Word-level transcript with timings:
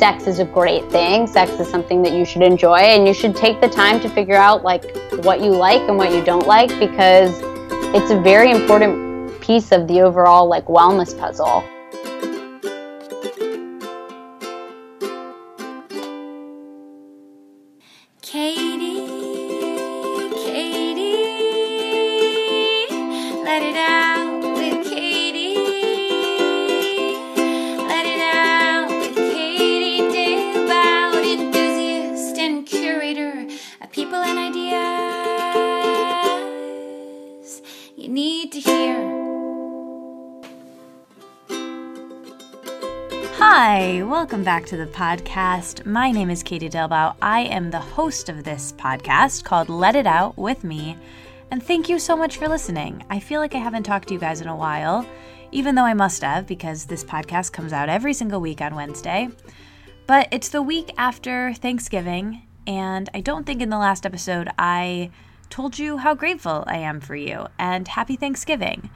sex 0.00 0.26
is 0.26 0.38
a 0.38 0.46
great 0.46 0.90
thing. 0.90 1.26
Sex 1.26 1.52
is 1.60 1.68
something 1.68 2.02
that 2.02 2.14
you 2.14 2.24
should 2.24 2.40
enjoy, 2.40 2.78
and 2.78 3.06
you 3.06 3.12
should 3.12 3.36
take 3.36 3.60
the 3.60 3.68
time 3.68 4.00
to 4.00 4.08
figure 4.08 4.34
out 4.34 4.64
like 4.64 4.82
what 5.24 5.42
you 5.42 5.50
like 5.50 5.82
and 5.82 5.98
what 5.98 6.10
you 6.10 6.24
don't 6.24 6.46
like 6.46 6.70
because 6.78 7.38
it's 7.94 8.10
a 8.10 8.18
very 8.18 8.50
important 8.50 9.38
piece 9.42 9.72
of 9.72 9.86
the 9.88 10.00
overall 10.00 10.48
like 10.48 10.64
wellness 10.64 11.16
puzzle. 11.18 11.62
Welcome 44.30 44.44
back 44.44 44.66
to 44.66 44.76
the 44.76 44.86
podcast. 44.86 45.84
My 45.84 46.12
name 46.12 46.30
is 46.30 46.44
Katie 46.44 46.68
Dalebout. 46.68 47.16
I 47.20 47.40
am 47.40 47.68
the 47.68 47.80
host 47.80 48.28
of 48.28 48.44
this 48.44 48.70
podcast 48.70 49.42
called 49.42 49.68
Let 49.68 49.96
It 49.96 50.06
Out 50.06 50.38
with 50.38 50.62
me. 50.62 50.96
And 51.50 51.60
thank 51.60 51.88
you 51.88 51.98
so 51.98 52.16
much 52.16 52.36
for 52.36 52.46
listening. 52.46 53.04
I 53.10 53.18
feel 53.18 53.40
like 53.40 53.56
I 53.56 53.58
haven't 53.58 53.82
talked 53.82 54.06
to 54.06 54.14
you 54.14 54.20
guys 54.20 54.40
in 54.40 54.46
a 54.46 54.54
while, 54.54 55.04
even 55.50 55.74
though 55.74 55.84
I 55.84 55.94
must 55.94 56.22
have 56.22 56.46
because 56.46 56.84
this 56.84 57.02
podcast 57.02 57.50
comes 57.50 57.72
out 57.72 57.88
every 57.88 58.14
single 58.14 58.40
week 58.40 58.60
on 58.60 58.76
Wednesday. 58.76 59.30
But 60.06 60.28
it's 60.30 60.50
the 60.50 60.62
week 60.62 60.92
after 60.96 61.52
Thanksgiving, 61.54 62.46
and 62.68 63.10
I 63.12 63.22
don't 63.22 63.44
think 63.44 63.60
in 63.60 63.70
the 63.70 63.78
last 63.78 64.06
episode 64.06 64.48
I 64.56 65.10
told 65.48 65.76
you 65.76 65.96
how 65.96 66.14
grateful 66.14 66.62
I 66.68 66.76
am 66.76 67.00
for 67.00 67.16
you 67.16 67.48
and 67.58 67.88
happy 67.88 68.14
Thanksgiving. 68.14 68.90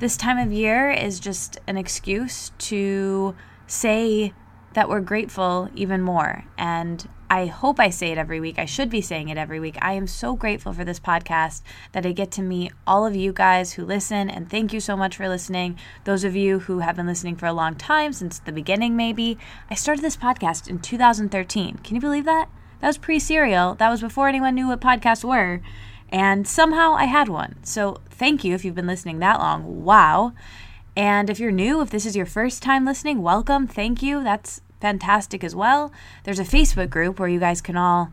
This 0.00 0.16
time 0.16 0.38
of 0.38 0.52
year 0.52 0.90
is 0.90 1.20
just 1.20 1.60
an 1.68 1.76
excuse 1.76 2.50
to 2.58 3.36
say 3.68 4.32
that 4.74 4.88
we're 4.88 5.00
grateful 5.00 5.68
even 5.74 6.00
more. 6.00 6.44
And 6.56 7.08
I 7.28 7.46
hope 7.46 7.78
I 7.78 7.90
say 7.90 8.10
it 8.10 8.18
every 8.18 8.40
week. 8.40 8.58
I 8.58 8.64
should 8.64 8.90
be 8.90 9.00
saying 9.00 9.28
it 9.28 9.38
every 9.38 9.60
week. 9.60 9.76
I 9.80 9.92
am 9.92 10.08
so 10.08 10.34
grateful 10.34 10.72
for 10.72 10.84
this 10.84 10.98
podcast 10.98 11.62
that 11.92 12.04
I 12.04 12.10
get 12.10 12.32
to 12.32 12.42
meet 12.42 12.72
all 12.88 13.06
of 13.06 13.14
you 13.14 13.32
guys 13.32 13.74
who 13.74 13.84
listen. 13.84 14.28
And 14.28 14.50
thank 14.50 14.72
you 14.72 14.80
so 14.80 14.96
much 14.96 15.16
for 15.16 15.28
listening. 15.28 15.78
Those 16.04 16.24
of 16.24 16.34
you 16.34 16.60
who 16.60 16.80
have 16.80 16.96
been 16.96 17.06
listening 17.06 17.36
for 17.36 17.46
a 17.46 17.52
long 17.52 17.76
time, 17.76 18.12
since 18.12 18.40
the 18.40 18.50
beginning, 18.50 18.96
maybe. 18.96 19.38
I 19.70 19.76
started 19.76 20.02
this 20.02 20.16
podcast 20.16 20.68
in 20.68 20.80
2013. 20.80 21.78
Can 21.78 21.94
you 21.94 22.00
believe 22.00 22.24
that? 22.24 22.48
That 22.80 22.88
was 22.88 22.98
pre 22.98 23.20
serial. 23.20 23.76
That 23.76 23.90
was 23.90 24.00
before 24.00 24.28
anyone 24.28 24.56
knew 24.56 24.66
what 24.66 24.80
podcasts 24.80 25.24
were. 25.24 25.60
And 26.08 26.48
somehow 26.48 26.94
I 26.94 27.04
had 27.04 27.28
one. 27.28 27.56
So 27.62 28.00
thank 28.10 28.42
you 28.42 28.54
if 28.54 28.64
you've 28.64 28.74
been 28.74 28.88
listening 28.88 29.20
that 29.20 29.38
long. 29.38 29.84
Wow. 29.84 30.32
And 30.96 31.30
if 31.30 31.38
you're 31.38 31.52
new, 31.52 31.80
if 31.80 31.90
this 31.90 32.06
is 32.06 32.16
your 32.16 32.26
first 32.26 32.62
time 32.62 32.84
listening, 32.84 33.22
welcome. 33.22 33.66
Thank 33.66 34.02
you. 34.02 34.22
That's 34.22 34.60
fantastic 34.80 35.44
as 35.44 35.54
well. 35.54 35.92
There's 36.24 36.38
a 36.38 36.44
Facebook 36.44 36.90
group 36.90 37.18
where 37.18 37.28
you 37.28 37.40
guys 37.40 37.60
can 37.60 37.76
all 37.76 38.12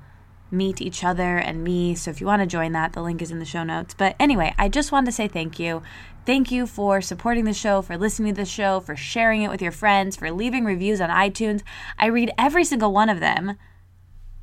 meet 0.52 0.82
each 0.82 1.04
other 1.04 1.38
and 1.38 1.64
me. 1.64 1.96
So 1.96 2.12
if 2.12 2.22
you 2.22 2.28
want 2.28 2.42
to 2.42 2.48
join 2.48 2.72
that, 2.74 2.94
the 2.94 3.02
link 3.02 3.22
is 3.22 3.32
in 3.32 3.40
the 3.40 3.46
show 3.46 3.64
notes. 3.64 3.94
But 3.94 4.16
anyway, 4.20 4.54
I 4.58 4.70
just 4.70 4.92
wanted 4.92 5.08
to 5.08 5.12
say 5.12 5.28
thank 5.28 5.60
you. 5.60 5.82
Thank 6.26 6.52
you 6.52 6.68
for 6.68 7.02
supporting 7.02 7.46
the 7.46 7.54
show, 7.54 7.82
for 7.82 7.98
listening 7.98 8.34
to 8.36 8.42
the 8.42 8.46
show, 8.46 8.80
for 8.80 8.96
sharing 8.96 9.42
it 9.42 9.50
with 9.50 9.62
your 9.62 9.72
friends, 9.72 10.16
for 10.16 10.32
leaving 10.32 10.66
reviews 10.66 11.02
on 11.02 11.10
iTunes. 11.10 11.64
I 11.98 12.08
read 12.08 12.32
every 12.38 12.64
single 12.64 12.92
one 12.94 13.10
of 13.10 13.20
them. 13.20 13.58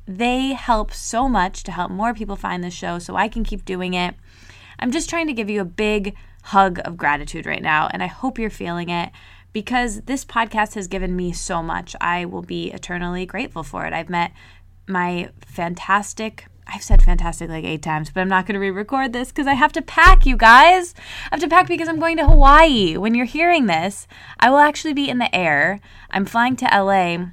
They 0.07 0.53
help 0.53 0.91
so 0.91 1.27
much 1.27 1.63
to 1.63 1.71
help 1.71 1.91
more 1.91 2.13
people 2.13 2.35
find 2.35 2.63
the 2.63 2.69
show 2.69 2.99
so 2.99 3.15
I 3.15 3.27
can 3.27 3.43
keep 3.43 3.65
doing 3.65 3.93
it. 3.93 4.15
I'm 4.79 4.91
just 4.91 5.09
trying 5.09 5.27
to 5.27 5.33
give 5.33 5.49
you 5.49 5.61
a 5.61 5.65
big 5.65 6.15
hug 6.45 6.79
of 6.85 6.97
gratitude 6.97 7.45
right 7.45 7.61
now, 7.61 7.87
and 7.91 8.03
I 8.03 8.07
hope 8.07 8.37
you're 8.37 8.49
feeling 8.49 8.89
it 8.89 9.11
because 9.51 10.01
this 10.01 10.23
podcast 10.23 10.75
has 10.75 10.87
given 10.87 11.15
me 11.15 11.31
so 11.33 11.63
much. 11.63 11.95
I 11.99 12.25
will 12.25 12.41
be 12.41 12.71
eternally 12.71 13.25
grateful 13.25 13.63
for 13.63 13.85
it. 13.85 13.93
I've 13.93 14.09
met 14.09 14.31
my 14.87 15.29
fantastic 15.45 16.45
I've 16.67 16.83
said 16.83 17.03
fantastic 17.03 17.47
like 17.47 17.63
eight 17.63 17.83
times, 17.83 18.09
but 18.09 18.21
I'm 18.21 18.27
not 18.27 18.47
going 18.47 18.55
to 18.55 18.59
re 18.59 18.71
record 18.71 19.13
this 19.13 19.29
because 19.29 19.45
I 19.45 19.53
have 19.53 19.71
to 19.73 19.83
pack, 19.83 20.25
you 20.25 20.35
guys. 20.35 20.95
I 21.31 21.35
have 21.35 21.39
to 21.41 21.47
pack 21.47 21.67
because 21.67 21.87
I'm 21.87 21.99
going 21.99 22.17
to 22.17 22.25
Hawaii. 22.25 22.97
When 22.97 23.13
you're 23.13 23.25
hearing 23.25 23.67
this, 23.67 24.07
I 24.39 24.49
will 24.49 24.57
actually 24.57 24.93
be 24.93 25.07
in 25.07 25.19
the 25.19 25.33
air. 25.33 25.79
I'm 26.09 26.25
flying 26.25 26.55
to 26.57 26.65
LA 26.65 27.27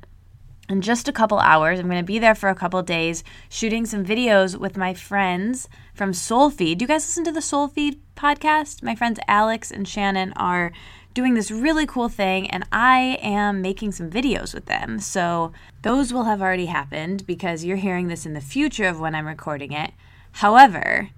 in 0.69 0.81
just 0.81 1.09
a 1.09 1.13
couple 1.13 1.39
hours. 1.39 1.81
I'm 1.81 1.89
going 1.89 2.03
to 2.03 2.05
be 2.05 2.19
there 2.19 2.35
for 2.35 2.51
a 2.51 2.55
couple 2.55 2.83
days 2.83 3.25
shooting 3.49 3.87
some 3.87 4.05
videos 4.05 4.57
with 4.57 4.77
my 4.77 4.93
friends 4.93 5.69
from 6.03 6.13
Soulfeed. 6.13 6.79
Do 6.79 6.83
you 6.83 6.89
guys 6.89 7.07
listen 7.07 7.23
to 7.23 7.31
the 7.31 7.39
Soulfeed 7.39 8.01
podcast? 8.17 8.83
My 8.83 8.97
friends 8.97 9.21
Alex 9.29 9.71
and 9.71 9.87
Shannon 9.87 10.33
are 10.33 10.73
doing 11.15 11.35
this 11.35 11.53
really 11.53 11.87
cool 11.87 12.09
thing, 12.09 12.51
and 12.51 12.67
I 12.73 13.21
am 13.23 13.63
making 13.63 13.93
some 13.93 14.11
videos 14.11 14.53
with 14.53 14.67
them. 14.67 14.99
So 14.99 15.53
those 15.83 16.13
will 16.13 16.25
have 16.25 16.43
already 16.43 16.67
happened 16.67 17.25
because 17.25 17.65
you're 17.65 17.77
hearing 17.77 18.09
this 18.09 18.27
in 18.27 18.35
the 18.35 18.41
future 18.41 18.89
of 18.89 18.99
when 18.99 19.15
I'm 19.15 19.29
recording 19.29 19.71
it. 19.71 19.93
However, 20.33 21.11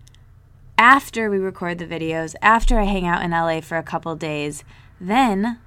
after 0.76 1.30
we 1.30 1.38
record 1.38 1.78
the 1.78 1.86
videos, 1.86 2.34
after 2.42 2.78
I 2.78 2.84
hang 2.84 3.06
out 3.06 3.22
in 3.22 3.30
LA 3.30 3.62
for 3.62 3.78
a 3.78 3.82
couple 3.82 4.14
days, 4.16 4.64
then 5.00 5.60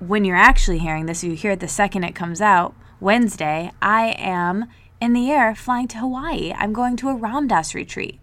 when 0.00 0.24
you're 0.24 0.34
actually 0.34 0.78
hearing 0.78 1.06
this, 1.06 1.22
you 1.22 1.34
hear 1.34 1.52
it 1.52 1.60
the 1.60 1.68
second 1.68 2.02
it 2.02 2.16
comes 2.16 2.40
out, 2.40 2.74
Wednesday, 2.98 3.70
I 3.80 4.16
am 4.18 4.66
in 5.00 5.12
the 5.12 5.30
air 5.30 5.54
flying 5.54 5.86
to 5.86 5.98
Hawaii. 5.98 6.52
I'm 6.52 6.72
going 6.72 6.96
to 6.96 7.10
a 7.10 7.14
Ram 7.14 7.46
Dass 7.46 7.76
retreat. 7.76 8.19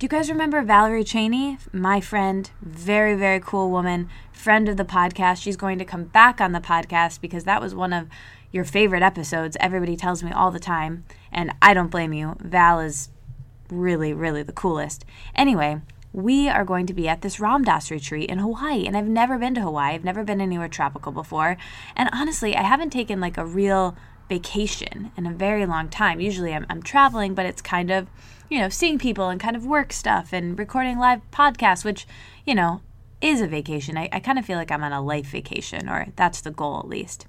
Do 0.00 0.06
you 0.06 0.08
guys 0.08 0.30
remember 0.30 0.62
Valerie 0.62 1.04
Cheney, 1.04 1.58
my 1.74 2.00
friend, 2.00 2.50
very, 2.62 3.14
very 3.14 3.38
cool 3.38 3.70
woman, 3.70 4.08
friend 4.32 4.66
of 4.66 4.78
the 4.78 4.84
podcast? 4.86 5.42
She's 5.42 5.58
going 5.58 5.78
to 5.78 5.84
come 5.84 6.04
back 6.04 6.40
on 6.40 6.52
the 6.52 6.58
podcast 6.58 7.20
because 7.20 7.44
that 7.44 7.60
was 7.60 7.74
one 7.74 7.92
of 7.92 8.08
your 8.50 8.64
favorite 8.64 9.02
episodes. 9.02 9.58
Everybody 9.60 9.98
tells 9.98 10.22
me 10.22 10.32
all 10.32 10.50
the 10.50 10.58
time, 10.58 11.04
and 11.30 11.52
I 11.60 11.74
don't 11.74 11.90
blame 11.90 12.14
you. 12.14 12.34
Val 12.40 12.80
is 12.80 13.10
really, 13.68 14.14
really 14.14 14.42
the 14.42 14.54
coolest. 14.54 15.04
Anyway, 15.34 15.82
we 16.14 16.48
are 16.48 16.64
going 16.64 16.86
to 16.86 16.94
be 16.94 17.06
at 17.06 17.20
this 17.20 17.38
Ram 17.38 17.62
Dass 17.62 17.90
retreat 17.90 18.30
in 18.30 18.38
Hawaii, 18.38 18.86
and 18.86 18.96
I've 18.96 19.06
never 19.06 19.36
been 19.36 19.54
to 19.56 19.60
Hawaii. 19.60 19.96
I've 19.96 20.02
never 20.02 20.24
been 20.24 20.40
anywhere 20.40 20.68
tropical 20.68 21.12
before, 21.12 21.58
and 21.94 22.08
honestly, 22.10 22.56
I 22.56 22.62
haven't 22.62 22.88
taken 22.88 23.20
like 23.20 23.36
a 23.36 23.44
real 23.44 23.98
vacation 24.30 25.12
in 25.18 25.26
a 25.26 25.34
very 25.34 25.66
long 25.66 25.90
time. 25.90 26.20
Usually 26.20 26.54
I'm, 26.54 26.64
I'm 26.70 26.82
traveling, 26.82 27.34
but 27.34 27.44
it's 27.44 27.60
kind 27.60 27.90
of, 27.90 28.08
you 28.50 28.58
know, 28.58 28.68
seeing 28.68 28.98
people 28.98 29.28
and 29.28 29.40
kind 29.40 29.56
of 29.56 29.64
work 29.64 29.92
stuff 29.92 30.32
and 30.32 30.58
recording 30.58 30.98
live 30.98 31.22
podcasts, 31.30 31.84
which, 31.84 32.06
you 32.44 32.54
know, 32.54 32.82
is 33.20 33.40
a 33.40 33.46
vacation. 33.46 33.96
I, 33.96 34.08
I 34.12 34.20
kind 34.20 34.38
of 34.38 34.44
feel 34.44 34.58
like 34.58 34.70
I'm 34.70 34.82
on 34.82 34.92
a 34.92 35.00
life 35.00 35.26
vacation, 35.26 35.88
or 35.88 36.08
that's 36.16 36.40
the 36.40 36.50
goal 36.50 36.80
at 36.80 36.88
least. 36.88 37.26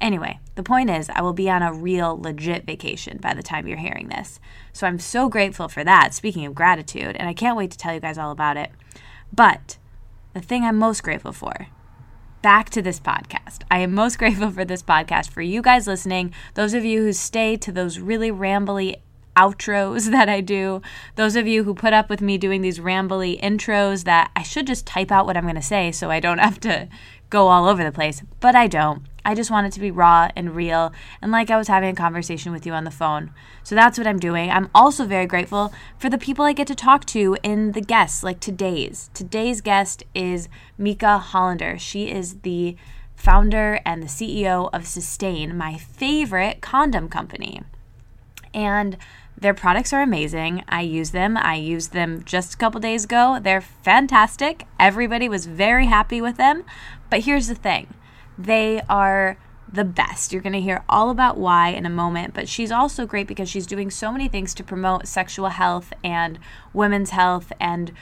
Anyway, 0.00 0.40
the 0.54 0.62
point 0.62 0.90
is, 0.90 1.10
I 1.10 1.20
will 1.20 1.32
be 1.32 1.50
on 1.50 1.62
a 1.62 1.72
real, 1.72 2.18
legit 2.18 2.64
vacation 2.64 3.18
by 3.18 3.34
the 3.34 3.42
time 3.42 3.68
you're 3.68 3.76
hearing 3.76 4.08
this. 4.08 4.40
So 4.72 4.86
I'm 4.86 4.98
so 4.98 5.28
grateful 5.28 5.68
for 5.68 5.84
that, 5.84 6.14
speaking 6.14 6.46
of 6.46 6.54
gratitude, 6.54 7.16
and 7.16 7.28
I 7.28 7.34
can't 7.34 7.56
wait 7.56 7.70
to 7.72 7.78
tell 7.78 7.94
you 7.94 8.00
guys 8.00 8.18
all 8.18 8.30
about 8.30 8.56
it. 8.56 8.70
But 9.32 9.76
the 10.32 10.40
thing 10.40 10.64
I'm 10.64 10.78
most 10.78 11.02
grateful 11.02 11.32
for 11.32 11.68
back 12.40 12.70
to 12.70 12.82
this 12.82 12.98
podcast. 12.98 13.62
I 13.70 13.78
am 13.78 13.94
most 13.94 14.18
grateful 14.18 14.50
for 14.50 14.64
this 14.64 14.82
podcast, 14.82 15.30
for 15.30 15.42
you 15.42 15.62
guys 15.62 15.86
listening, 15.86 16.34
those 16.54 16.74
of 16.74 16.84
you 16.84 17.02
who 17.02 17.12
stay 17.12 17.56
to 17.58 17.70
those 17.70 18.00
really 18.00 18.32
rambly 18.32 18.96
outros 19.36 20.10
that 20.10 20.28
I 20.28 20.40
do, 20.40 20.82
those 21.16 21.36
of 21.36 21.46
you 21.46 21.64
who 21.64 21.74
put 21.74 21.92
up 21.92 22.08
with 22.08 22.20
me 22.20 22.38
doing 22.38 22.62
these 22.62 22.78
rambly 22.78 23.40
intros 23.40 24.04
that 24.04 24.30
I 24.36 24.42
should 24.42 24.66
just 24.66 24.86
type 24.86 25.10
out 25.10 25.26
what 25.26 25.36
I'm 25.36 25.44
going 25.44 25.54
to 25.56 25.62
say 25.62 25.92
so 25.92 26.10
I 26.10 26.20
don't 26.20 26.38
have 26.48 26.60
to 26.60 26.88
go 27.30 27.48
all 27.48 27.66
over 27.66 27.82
the 27.82 27.92
place, 27.92 28.22
but 28.40 28.54
I 28.54 28.66
don't. 28.66 29.02
I 29.24 29.34
just 29.34 29.50
want 29.50 29.66
it 29.66 29.72
to 29.74 29.80
be 29.80 29.90
raw 29.90 30.28
and 30.34 30.54
real 30.54 30.92
and 31.20 31.30
like 31.30 31.48
I 31.48 31.56
was 31.56 31.68
having 31.68 31.90
a 31.90 31.94
conversation 31.94 32.52
with 32.52 32.66
you 32.66 32.72
on 32.72 32.84
the 32.84 32.90
phone. 32.90 33.32
So 33.62 33.74
that's 33.74 33.96
what 33.96 34.06
I'm 34.06 34.18
doing. 34.18 34.50
I'm 34.50 34.68
also 34.74 35.06
very 35.06 35.26
grateful 35.26 35.72
for 35.96 36.10
the 36.10 36.18
people 36.18 36.44
I 36.44 36.52
get 36.52 36.66
to 36.66 36.74
talk 36.74 37.04
to 37.06 37.36
in 37.42 37.72
the 37.72 37.80
guests, 37.80 38.22
like 38.22 38.40
today's. 38.40 39.10
Today's 39.14 39.60
guest 39.60 40.02
is 40.14 40.48
Meika 40.76 41.22
Hollender. 41.24 41.78
She 41.78 42.10
is 42.10 42.40
the 42.40 42.76
founder 43.14 43.80
and 43.86 44.02
the 44.02 44.08
CEO 44.08 44.68
of 44.72 44.86
Sustain, 44.86 45.56
my 45.56 45.78
favorite 45.78 46.60
condom 46.60 47.08
company. 47.08 47.62
And 48.52 48.96
their 49.42 49.54
products 49.54 49.92
are 49.92 50.02
amazing. 50.02 50.64
I 50.68 50.82
use 50.82 51.10
them. 51.10 51.36
I 51.36 51.56
used 51.56 51.92
them 51.92 52.22
just 52.24 52.54
a 52.54 52.56
couple 52.56 52.80
days 52.80 53.04
ago. 53.04 53.38
They're 53.42 53.60
fantastic. 53.60 54.66
Everybody 54.78 55.28
was 55.28 55.46
very 55.46 55.86
happy 55.86 56.20
with 56.20 56.36
them. 56.36 56.64
But 57.10 57.20
here's 57.20 57.48
the 57.48 57.54
thing 57.54 57.94
they 58.38 58.80
are 58.88 59.36
the 59.70 59.84
best. 59.84 60.32
You're 60.32 60.42
going 60.42 60.52
to 60.52 60.60
hear 60.60 60.84
all 60.88 61.10
about 61.10 61.38
why 61.38 61.70
in 61.70 61.86
a 61.86 61.90
moment, 61.90 62.34
but 62.34 62.48
she's 62.48 62.70
also 62.70 63.04
great 63.04 63.26
because 63.26 63.48
she's 63.48 63.66
doing 63.66 63.90
so 63.90 64.12
many 64.12 64.28
things 64.28 64.54
to 64.54 64.64
promote 64.64 65.08
sexual 65.08 65.48
health 65.48 65.92
and 66.04 66.38
women's 66.72 67.10
health 67.10 67.52
and 67.58 67.92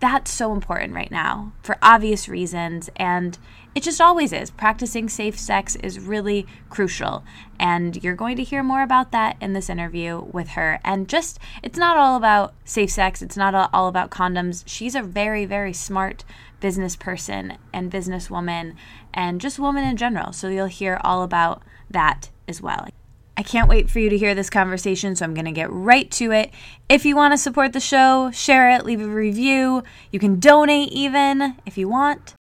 that's 0.00 0.32
so 0.32 0.52
important 0.52 0.94
right 0.94 1.10
now 1.10 1.52
for 1.62 1.76
obvious 1.82 2.28
reasons. 2.28 2.88
And 2.96 3.38
it 3.74 3.82
just 3.82 4.00
always 4.00 4.32
is. 4.32 4.50
Practicing 4.50 5.08
safe 5.08 5.38
sex 5.38 5.76
is 5.76 5.98
really 5.98 6.46
crucial. 6.70 7.24
And 7.58 8.02
you're 8.02 8.14
going 8.14 8.36
to 8.36 8.44
hear 8.44 8.62
more 8.62 8.82
about 8.82 9.12
that 9.12 9.36
in 9.40 9.52
this 9.52 9.68
interview 9.68 10.20
with 10.32 10.50
her. 10.50 10.80
And 10.84 11.08
just, 11.08 11.38
it's 11.62 11.78
not 11.78 11.96
all 11.96 12.16
about 12.16 12.54
safe 12.64 12.90
sex, 12.90 13.22
it's 13.22 13.36
not 13.36 13.70
all 13.72 13.88
about 13.88 14.10
condoms. 14.10 14.62
She's 14.66 14.94
a 14.94 15.02
very, 15.02 15.44
very 15.44 15.72
smart 15.72 16.24
business 16.60 16.96
person 16.96 17.58
and 17.72 17.90
businesswoman 17.90 18.74
and 19.12 19.40
just 19.40 19.58
woman 19.58 19.84
in 19.84 19.96
general. 19.96 20.32
So 20.32 20.48
you'll 20.48 20.66
hear 20.66 21.00
all 21.02 21.22
about 21.22 21.62
that 21.90 22.30
as 22.48 22.62
well. 22.62 22.88
I 23.36 23.42
can't 23.42 23.68
wait 23.68 23.90
for 23.90 23.98
you 23.98 24.10
to 24.10 24.18
hear 24.18 24.34
this 24.34 24.48
conversation, 24.48 25.16
so 25.16 25.24
I'm 25.24 25.34
going 25.34 25.44
to 25.46 25.52
get 25.52 25.70
right 25.70 26.08
to 26.12 26.30
it. 26.30 26.52
If 26.88 27.04
you 27.04 27.16
want 27.16 27.32
to 27.32 27.38
support 27.38 27.72
the 27.72 27.80
show, 27.80 28.30
share 28.30 28.70
it, 28.70 28.84
leave 28.84 29.00
a 29.00 29.08
review. 29.08 29.82
You 30.12 30.20
can 30.20 30.38
donate 30.38 30.92
even 30.92 31.56
if 31.66 31.76
you 31.76 31.88
want. 31.88 32.34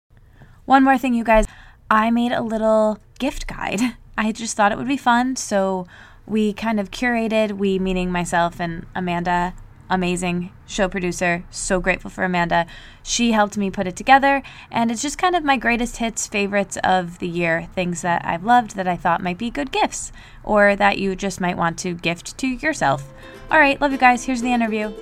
One 0.65 0.85
more 0.85 0.99
thing, 0.99 1.15
you 1.15 1.25
guys, 1.25 1.47
I 1.91 2.11
made 2.11 2.33
a 2.33 2.43
little 2.43 2.99
gift 3.19 3.47
guide. 3.47 3.81
I 4.19 4.33
just 4.33 4.57
thought 4.57 4.73
it 4.73 4.79
would 4.79 4.89
be 4.89 4.97
fun, 4.97 5.37
so 5.37 5.87
we 6.27 6.53
kind 6.53 6.79
of 6.79 6.91
curated, 6.91 7.53
we 7.53 7.79
meaning 7.79 8.13
myself 8.13 8.61
and 8.61 8.87
Amanda, 8.95 9.55
amazing 9.89 10.53
show 10.67 10.89
producer. 10.89 11.43
So 11.51 11.81
grateful 11.81 12.11
for 12.11 12.23
Amanda. 12.23 12.67
She 13.03 13.33
helped 13.33 13.57
me 13.57 13.71
put 13.71 13.87
it 13.87 13.97
together, 13.97 14.43
and 14.71 14.91
it's 14.91 15.03
just 15.03 15.19
kind 15.19 15.35
of 15.35 15.43
my 15.43 15.57
greatest 15.57 15.97
hits, 15.97 16.27
favorites 16.27 16.79
of 16.85 17.19
the 17.19 17.29
year, 17.29 17.69
things 17.75 18.03
that 18.03 18.25
I've 18.25 18.45
loved 18.45 18.77
that 18.77 18.87
I 18.87 18.97
thought 18.97 19.23
might 19.23 19.39
be 19.39 19.51
good 19.51 19.73
gifts, 19.73 20.13
or 20.45 20.77
that 20.77 20.99
you 20.99 21.17
just 21.17 21.41
might 21.41 21.57
want 21.57 21.79
to 21.81 21.95
gift 21.95 22.39
to 22.39 22.47
yourself. 22.47 23.13
All 23.51 23.59
right, 23.59 23.81
love 23.81 23.93
you 23.93 23.99
guys. 23.99 24.25
Here's 24.25 24.43
the 24.43 24.53
interview. 24.53 24.93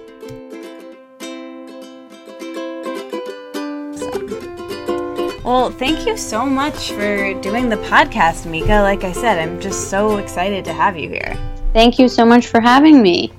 Well, 5.48 5.70
thank 5.70 6.06
you 6.06 6.18
so 6.18 6.44
much 6.44 6.92
for 6.92 7.32
doing 7.40 7.70
the 7.70 7.76
podcast, 7.76 8.44
Meika. 8.44 8.82
Like 8.82 9.02
I 9.04 9.12
said, 9.12 9.38
I'm 9.38 9.58
just 9.58 9.88
so 9.88 10.18
excited 10.18 10.62
to 10.66 10.74
have 10.74 10.98
you 10.98 11.08
here. 11.08 11.38
Thank 11.72 11.98
you 11.98 12.08
so 12.10 12.26
much 12.26 12.48
for 12.48 12.60
having 12.60 13.00
me 13.00 13.32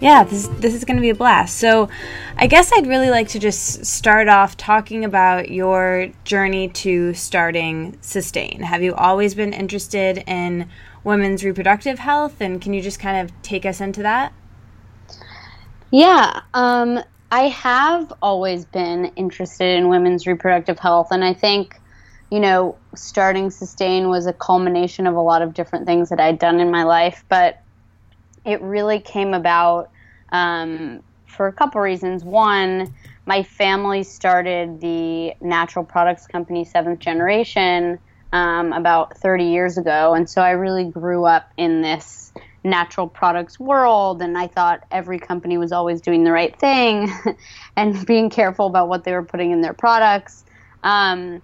yeah, 0.00 0.24
this 0.24 0.48
this 0.58 0.74
is 0.74 0.84
going 0.84 0.96
to 0.96 1.00
be 1.00 1.10
a 1.10 1.14
blast. 1.14 1.58
So, 1.58 1.88
I 2.36 2.46
guess 2.46 2.70
I'd 2.72 2.86
really 2.86 3.10
like 3.10 3.28
to 3.28 3.38
just 3.38 3.86
start 3.86 4.28
off 4.28 4.56
talking 4.56 5.04
about 5.04 5.50
your 5.50 6.08
journey 6.24 6.68
to 6.68 7.14
starting 7.14 7.96
Sustain. 8.02 8.62
Have 8.62 8.82
you 8.82 8.94
always 8.94 9.34
been 9.34 9.52
interested 9.52 10.22
in 10.26 10.68
women's 11.02 11.44
reproductive 11.44 11.98
health, 11.98 12.40
and 12.40 12.60
can 12.60 12.74
you 12.74 12.82
just 12.82 13.00
kind 13.00 13.26
of 13.26 13.42
take 13.42 13.64
us 13.64 13.80
into 13.80 14.02
that? 14.02 14.32
Yeah, 15.90 16.42
um, 16.52 17.00
I 17.30 17.48
have 17.48 18.12
always 18.22 18.64
been 18.64 19.06
interested 19.16 19.76
in 19.76 19.88
women's 19.88 20.26
reproductive 20.26 20.78
health, 20.78 21.08
and 21.10 21.24
I 21.24 21.34
think, 21.34 21.80
you 22.30 22.38
know, 22.38 22.76
starting 22.94 23.50
Sustain 23.50 24.08
was 24.08 24.26
a 24.26 24.32
culmination 24.32 25.06
of 25.06 25.16
a 25.16 25.20
lot 25.20 25.42
of 25.42 25.52
different 25.52 25.86
things 25.86 26.10
that 26.10 26.20
I'd 26.20 26.38
done 26.38 26.60
in 26.60 26.70
my 26.70 26.84
life, 26.84 27.24
but 27.28 27.60
it 28.44 28.62
really 28.62 29.00
came 29.00 29.34
about 29.34 29.90
um, 30.30 31.02
for 31.26 31.48
a 31.48 31.52
couple 31.52 31.80
reasons. 31.80 32.22
One, 32.22 32.94
my 33.26 33.42
family 33.42 34.04
started 34.04 34.80
the 34.80 35.34
natural 35.40 35.84
products 35.84 36.28
company 36.28 36.64
Seventh 36.64 37.00
Generation 37.00 37.98
um, 38.32 38.72
about 38.72 39.16
30 39.18 39.44
years 39.44 39.78
ago, 39.78 40.14
and 40.14 40.30
so 40.30 40.42
I 40.42 40.50
really 40.50 40.84
grew 40.84 41.24
up 41.24 41.50
in 41.56 41.82
this 41.82 42.25
natural 42.66 43.08
products 43.08 43.58
world 43.58 44.20
and 44.20 44.36
I 44.36 44.48
thought 44.48 44.80
every 44.90 45.18
company 45.18 45.56
was 45.56 45.72
always 45.72 46.00
doing 46.00 46.24
the 46.24 46.32
right 46.32 46.58
thing 46.58 47.10
and 47.76 48.04
being 48.06 48.28
careful 48.28 48.66
about 48.66 48.88
what 48.88 49.04
they 49.04 49.12
were 49.12 49.24
putting 49.24 49.52
in 49.52 49.60
their 49.60 49.72
products. 49.72 50.44
Um, 50.82 51.40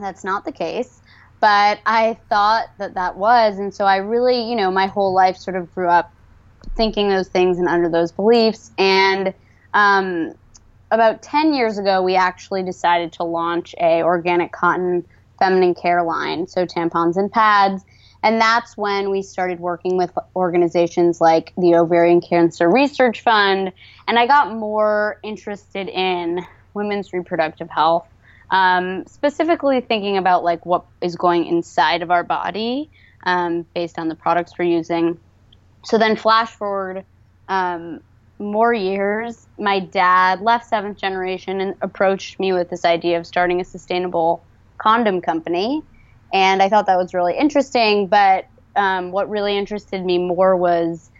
that's 0.00 0.24
not 0.24 0.44
the 0.44 0.52
case, 0.52 1.02
but 1.40 1.78
I 1.86 2.18
thought 2.28 2.68
that 2.78 2.94
that 2.94 3.16
was, 3.16 3.58
and 3.58 3.72
so 3.72 3.84
I 3.84 3.96
really, 3.96 4.48
you 4.48 4.56
know, 4.56 4.70
my 4.70 4.86
whole 4.86 5.14
life 5.14 5.36
sort 5.36 5.56
of 5.56 5.72
grew 5.74 5.88
up 5.88 6.10
thinking 6.76 7.08
those 7.08 7.28
things 7.28 7.58
and 7.58 7.68
under 7.68 7.88
those 7.88 8.10
beliefs. 8.10 8.72
And 8.78 9.34
um, 9.74 10.32
about 10.90 11.22
10 11.22 11.52
years 11.52 11.78
ago, 11.78 12.02
we 12.02 12.16
actually 12.16 12.62
decided 12.62 13.12
to 13.12 13.24
launch 13.24 13.74
a 13.80 14.02
organic 14.02 14.52
cotton 14.52 15.04
feminine 15.38 15.74
care 15.74 16.02
line, 16.02 16.46
so 16.46 16.64
tampons 16.64 17.16
and 17.16 17.30
pads. 17.30 17.84
And 18.24 18.40
that's 18.40 18.74
when 18.74 19.10
we 19.10 19.20
started 19.20 19.60
working 19.60 19.98
with 19.98 20.10
organizations 20.34 21.20
like 21.20 21.52
the 21.58 21.74
Ovarian 21.74 22.22
Cancer 22.22 22.70
Research 22.70 23.20
Fund. 23.20 23.70
And 24.08 24.18
I 24.18 24.26
got 24.26 24.50
more 24.50 25.20
interested 25.22 25.90
in 25.90 26.44
women's 26.72 27.12
reproductive 27.12 27.68
health, 27.68 28.08
um, 28.50 29.04
specifically 29.06 29.82
thinking 29.82 30.16
about 30.16 30.42
like 30.42 30.64
what 30.64 30.86
is 31.02 31.16
going 31.16 31.44
inside 31.44 32.00
of 32.00 32.10
our 32.10 32.24
body 32.24 32.90
um, 33.24 33.66
based 33.74 33.98
on 33.98 34.08
the 34.08 34.14
products 34.14 34.54
we're 34.58 34.64
using. 34.64 35.20
So 35.84 35.98
then, 35.98 36.16
flash 36.16 36.50
forward 36.50 37.04
um, 37.48 38.00
more 38.38 38.72
years, 38.72 39.46
my 39.58 39.80
dad 39.80 40.40
left 40.40 40.66
Seventh 40.66 40.96
Generation 40.96 41.60
and 41.60 41.74
approached 41.82 42.40
me 42.40 42.54
with 42.54 42.70
this 42.70 42.86
idea 42.86 43.18
of 43.18 43.26
starting 43.26 43.60
a 43.60 43.64
sustainable 43.64 44.42
condom 44.78 45.20
company. 45.20 45.82
And 46.34 46.60
I 46.60 46.68
thought 46.68 46.86
that 46.86 46.98
was 46.98 47.14
really 47.14 47.38
interesting. 47.38 48.08
But 48.08 48.46
um, 48.76 49.12
what 49.12 49.30
really 49.30 49.56
interested 49.56 50.04
me 50.04 50.18
more 50.18 50.56
was 50.56 51.10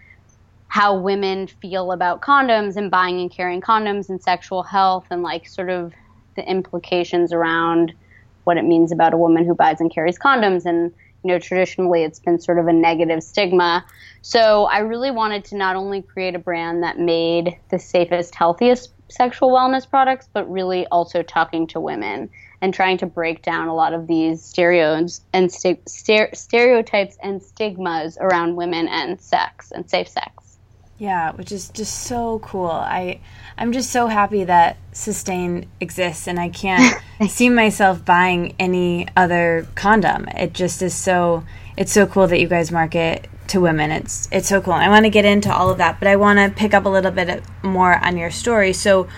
how 0.69 0.99
women 0.99 1.47
feel 1.47 1.93
about 1.93 2.21
condoms 2.21 2.77
and 2.77 2.91
buying 2.91 3.21
and 3.21 3.31
carrying 3.31 3.61
condoms 3.61 4.09
and 4.09 4.21
sexual 4.21 4.65
health 4.65 5.07
and 5.11 5.23
like 5.23 5.49
sort 5.49 5.71
of 5.71 5.95
the 6.35 6.47
implications 6.51 7.33
around 7.33 7.95
what 8.43 8.57
it 8.57 8.65
means 8.65 8.91
about 8.91 9.15
a 9.15 9.17
woman 9.17 9.47
who 9.47 9.55
buys 9.55 9.81
and 9.81 9.95
carries 9.95 10.19
condoms 10.19 10.67
and 10.67 10.93
you 11.23 11.29
know, 11.31 11.39
traditionally 11.39 12.03
it's 12.03 12.19
been 12.19 12.39
sort 12.39 12.59
of 12.59 12.67
a 12.67 12.73
negative 12.73 13.23
stigma. 13.23 13.85
So 14.21 14.65
I 14.65 14.81
really 14.81 15.11
wanted 15.11 15.45
to 15.47 15.57
not 15.57 15.75
only 15.75 16.03
create 16.03 16.35
a 16.35 16.39
brand 16.39 16.83
that 16.83 16.99
made 16.99 17.59
the 17.71 17.79
safest, 17.79 18.35
healthiest 18.35 18.93
sexual 19.09 19.51
wellness 19.51 19.89
products, 19.89 20.29
but 20.33 20.51
really 20.51 20.87
also 20.89 21.23
talking 21.23 21.67
to 21.69 21.81
women 21.81 22.29
and 22.61 22.73
trying 22.73 22.99
to 22.99 23.07
break 23.07 23.43
down 23.43 23.69
a 23.69 23.75
lot 23.75 23.93
of 23.93 24.07
these 24.07 24.43
stereos 24.43 25.21
and 25.33 25.53
st- 25.53 25.89
stereotypes 25.89 27.17
and 27.23 27.43
stigmas 27.43 28.17
around 28.21 28.57
women 28.57 28.89
and 28.89 29.21
sex 29.21 29.71
and 29.73 29.89
safe 29.89 30.09
sex. 30.09 30.59
Yeah, 30.99 31.33
which 31.33 31.51
is 31.51 31.71
just 31.71 32.05
so 32.05 32.39
cool. 32.39 32.71
I 32.71 33.21
I'm 33.59 33.73
just 33.73 33.91
so 33.91 34.07
happy 34.07 34.45
that 34.45 34.77
Sustain 34.93 35.67
exists 35.81 36.29
and 36.29 36.39
I 36.39 36.49
can't 36.49 37.01
see 37.29 37.49
myself 37.49 38.05
buying 38.05 38.55
any 38.59 39.09
other 39.17 39.67
condom. 39.75 40.29
It 40.29 40.53
just 40.53 40.83
is 40.83 40.95
so 40.95 41.45
it's 41.77 41.93
so 41.93 42.07
cool 42.07 42.29
that 42.29 42.39
you 42.39 42.47
guys 42.47 42.71
market 42.71 43.29
to 43.49 43.61
women. 43.61 43.91
It's 43.91 44.29
it's 44.31 44.49
so 44.49 44.61
cool. 44.61 44.73
I 44.73 44.89
want 44.89 45.05
to 45.05 45.11
get 45.11 45.25
into 45.25 45.53
all 45.53 45.71
of 45.71 45.79
that, 45.79 45.99
but 45.99 46.09
I 46.09 46.17
want 46.17 46.39
to 46.39 46.57
pick 46.57 46.75
up 46.75 46.85
a 46.85 46.89
little 46.89 47.11
bit 47.11 47.43
more 47.63 47.95
on 48.05 48.17
your 48.17 48.31
story. 48.31 48.73
So, 48.73 49.09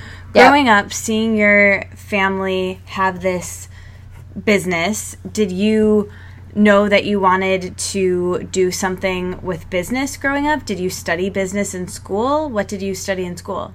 growing 0.43 0.69
up, 0.69 0.93
seeing 0.93 1.37
your 1.37 1.85
family 1.95 2.81
have 2.87 3.23
this 3.23 3.69
business, 4.45 5.17
did 5.31 5.51
you 5.51 6.11
know 6.55 6.89
that 6.89 7.05
you 7.05 7.21
wanted 7.21 7.77
to 7.77 8.43
do 8.45 8.71
something 8.71 9.41
with 9.43 9.69
business 9.71 10.17
growing 10.17 10.47
up? 10.47 10.65
Did 10.65 10.79
you 10.79 10.91
study 10.91 11.31
business 11.31 11.75
in 11.75 11.89
school? 11.89 12.49
What 12.49 12.69
did 12.69 12.83
you 12.83 12.95
study 12.95 13.25
in 13.25 13.37
school? 13.37 13.75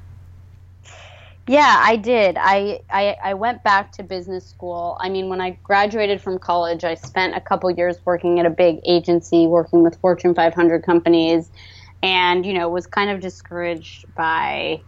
Yeah, 1.48 1.76
I 1.80 1.96
did. 1.96 2.38
I, 2.40 2.82
I, 2.90 3.18
I 3.24 3.34
went 3.34 3.64
back 3.64 3.92
to 3.94 4.04
business 4.04 4.48
school. 4.48 4.96
I 5.00 5.10
mean, 5.10 5.28
when 5.28 5.42
I 5.42 5.58
graduated 5.64 6.22
from 6.22 6.40
college, 6.40 6.84
I 6.84 6.96
spent 6.96 7.36
a 7.36 7.42
couple 7.42 7.70
years 7.72 7.98
working 8.06 8.40
at 8.40 8.46
a 8.46 8.50
big 8.50 8.80
agency, 8.86 9.48
working 9.48 9.84
with 9.84 10.00
Fortune 10.00 10.36
500 10.36 10.84
companies, 10.84 11.52
and 12.04 12.46
you 12.46 12.54
know 12.54 12.70
was 12.70 12.88
kind 12.88 13.10
of 13.10 13.20
discouraged 13.20 14.06
by 14.16 14.82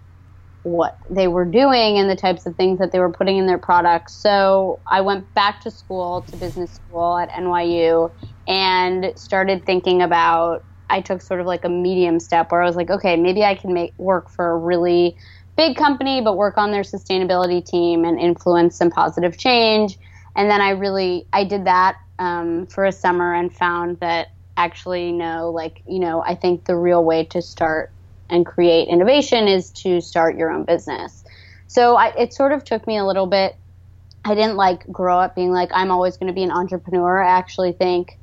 what 0.64 0.98
they 1.10 1.28
were 1.28 1.46
doing 1.46 1.98
and 1.98 2.10
the 2.10 2.16
types 2.16 2.46
of 2.46 2.56
things 2.56 2.80
that 2.80 2.92
they 2.92 3.00
were 3.00 3.12
putting 3.12 3.38
in 3.38 3.46
their 3.46 3.58
products. 3.58 4.14
So 4.14 4.82
I 4.90 5.02
went 5.02 5.34
back 5.34 5.62
to 5.62 5.72
school, 5.72 6.26
to 6.30 6.38
business 6.38 6.74
school 6.74 7.18
at 7.18 7.30
NYU, 7.32 8.10
and 8.48 9.14
started 9.16 9.66
thinking 9.66 10.02
about. 10.02 10.66
I 10.90 11.02
took 11.02 11.22
sort 11.22 11.40
of 11.40 11.48
like 11.48 11.64
a 11.64 11.70
medium 11.70 12.20
step 12.20 12.52
where 12.52 12.62
I 12.62 12.66
was 12.68 12.76
like, 12.76 12.92
okay, 12.92 13.16
maybe 13.16 13.44
I 13.44 13.56
can 13.56 13.74
make 13.74 13.94
work 13.98 14.30
for 14.30 14.52
a 14.52 14.58
really 14.58 15.18
big 15.58 15.76
company, 15.76 16.22
but 16.22 16.38
work 16.38 16.58
on 16.58 16.72
their 16.72 16.82
sustainability 16.82 17.66
team 17.66 18.04
and 18.04 18.20
influence 18.20 18.78
some 18.78 18.92
positive 18.92 19.38
change. 19.38 19.98
And 20.36 20.50
then 20.50 20.62
I 20.62 20.72
really 20.72 21.28
I 21.34 21.46
did 21.46 21.66
that 21.66 21.98
um, 22.20 22.68
for 22.68 22.86
a 22.86 22.92
summer 22.92 23.34
and 23.34 23.54
found 23.54 24.00
that 24.00 24.28
actually 24.58 25.12
no, 25.12 25.52
like 25.52 25.82
you 25.88 26.00
know, 26.00 26.24
I 26.26 26.36
think 26.36 26.66
the 26.66 26.76
real 26.76 27.04
way 27.04 27.26
to 27.26 27.42
start 27.42 27.93
and 28.30 28.46
create 28.46 28.88
innovation 28.88 29.48
is 29.48 29.72
to 29.72 30.02
start 30.02 30.38
your 30.38 30.52
own 30.52 30.66
business. 30.66 31.24
So 31.68 31.96
I, 31.96 32.14
it 32.18 32.34
sort 32.34 32.52
of 32.52 32.64
took 32.64 32.86
me 32.88 32.98
a 32.98 33.06
little 33.06 33.28
bit. 33.28 33.56
I 34.26 34.36
didn't 34.36 34.56
like 34.56 34.86
grow 34.92 35.20
up 35.20 35.36
being 35.36 35.52
like, 35.52 35.70
I'm 35.74 35.92
always 35.92 36.18
going 36.18 36.28
to 36.28 36.34
be 36.34 36.44
an 36.44 36.52
entrepreneur. 36.52 37.22
I 37.22 37.38
actually 37.38 37.74
think 37.74 38.20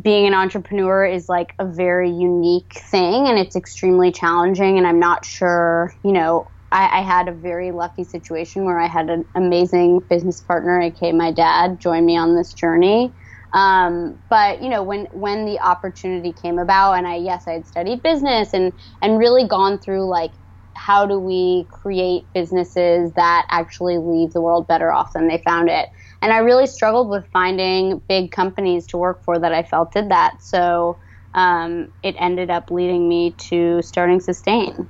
being 0.00 0.26
an 0.26 0.34
entrepreneur 0.34 1.04
is 1.04 1.28
like 1.28 1.54
a 1.58 1.66
very 1.66 2.10
unique 2.10 2.74
thing 2.90 3.28
and 3.28 3.38
it's 3.38 3.54
extremely 3.54 4.10
challenging. 4.10 4.78
And 4.78 4.86
I'm 4.86 4.98
not 4.98 5.24
sure, 5.24 5.94
you 6.02 6.12
know, 6.12 6.50
I, 6.72 6.98
I, 6.98 7.02
had 7.02 7.28
a 7.28 7.32
very 7.32 7.70
lucky 7.70 8.02
situation 8.02 8.64
where 8.64 8.80
I 8.80 8.88
had 8.88 9.08
an 9.08 9.24
amazing 9.36 10.00
business 10.10 10.40
partner, 10.40 10.80
aka 10.80 11.12
my 11.12 11.30
dad, 11.30 11.78
join 11.78 12.04
me 12.04 12.16
on 12.16 12.34
this 12.34 12.52
journey. 12.52 13.14
Um, 13.54 14.18
but 14.28 14.62
you 14.62 14.68
know, 14.68 14.82
when 14.82 15.06
when 15.12 15.46
the 15.46 15.60
opportunity 15.60 16.32
came 16.32 16.58
about, 16.58 16.94
and 16.94 17.06
I 17.06 17.16
yes, 17.16 17.44
I 17.46 17.52
had 17.52 17.66
studied 17.66 18.02
business 18.02 18.52
and 18.52 18.72
and 19.00 19.18
really 19.18 19.46
gone 19.46 19.78
through 19.78 20.06
like 20.06 20.32
how 20.74 21.06
do 21.06 21.18
we 21.18 21.66
create 21.70 22.26
businesses 22.34 23.12
that 23.12 23.46
actually 23.48 23.96
leave 23.96 24.32
the 24.32 24.40
world 24.40 24.66
better 24.66 24.92
off 24.92 25.12
than 25.12 25.28
they 25.28 25.38
found 25.38 25.70
it. 25.70 25.88
And 26.20 26.32
I 26.32 26.38
really 26.38 26.66
struggled 26.66 27.08
with 27.08 27.26
finding 27.32 28.02
big 28.08 28.32
companies 28.32 28.86
to 28.88 28.96
work 28.96 29.24
for 29.24 29.38
that 29.38 29.52
I 29.52 29.62
felt 29.62 29.92
did 29.92 30.10
that. 30.10 30.42
So 30.42 30.98
um, 31.34 31.92
it 32.02 32.16
ended 32.18 32.50
up 32.50 32.72
leading 32.72 33.08
me 33.08 33.32
to 33.48 33.82
starting 33.82 34.20
Sustain. 34.20 34.88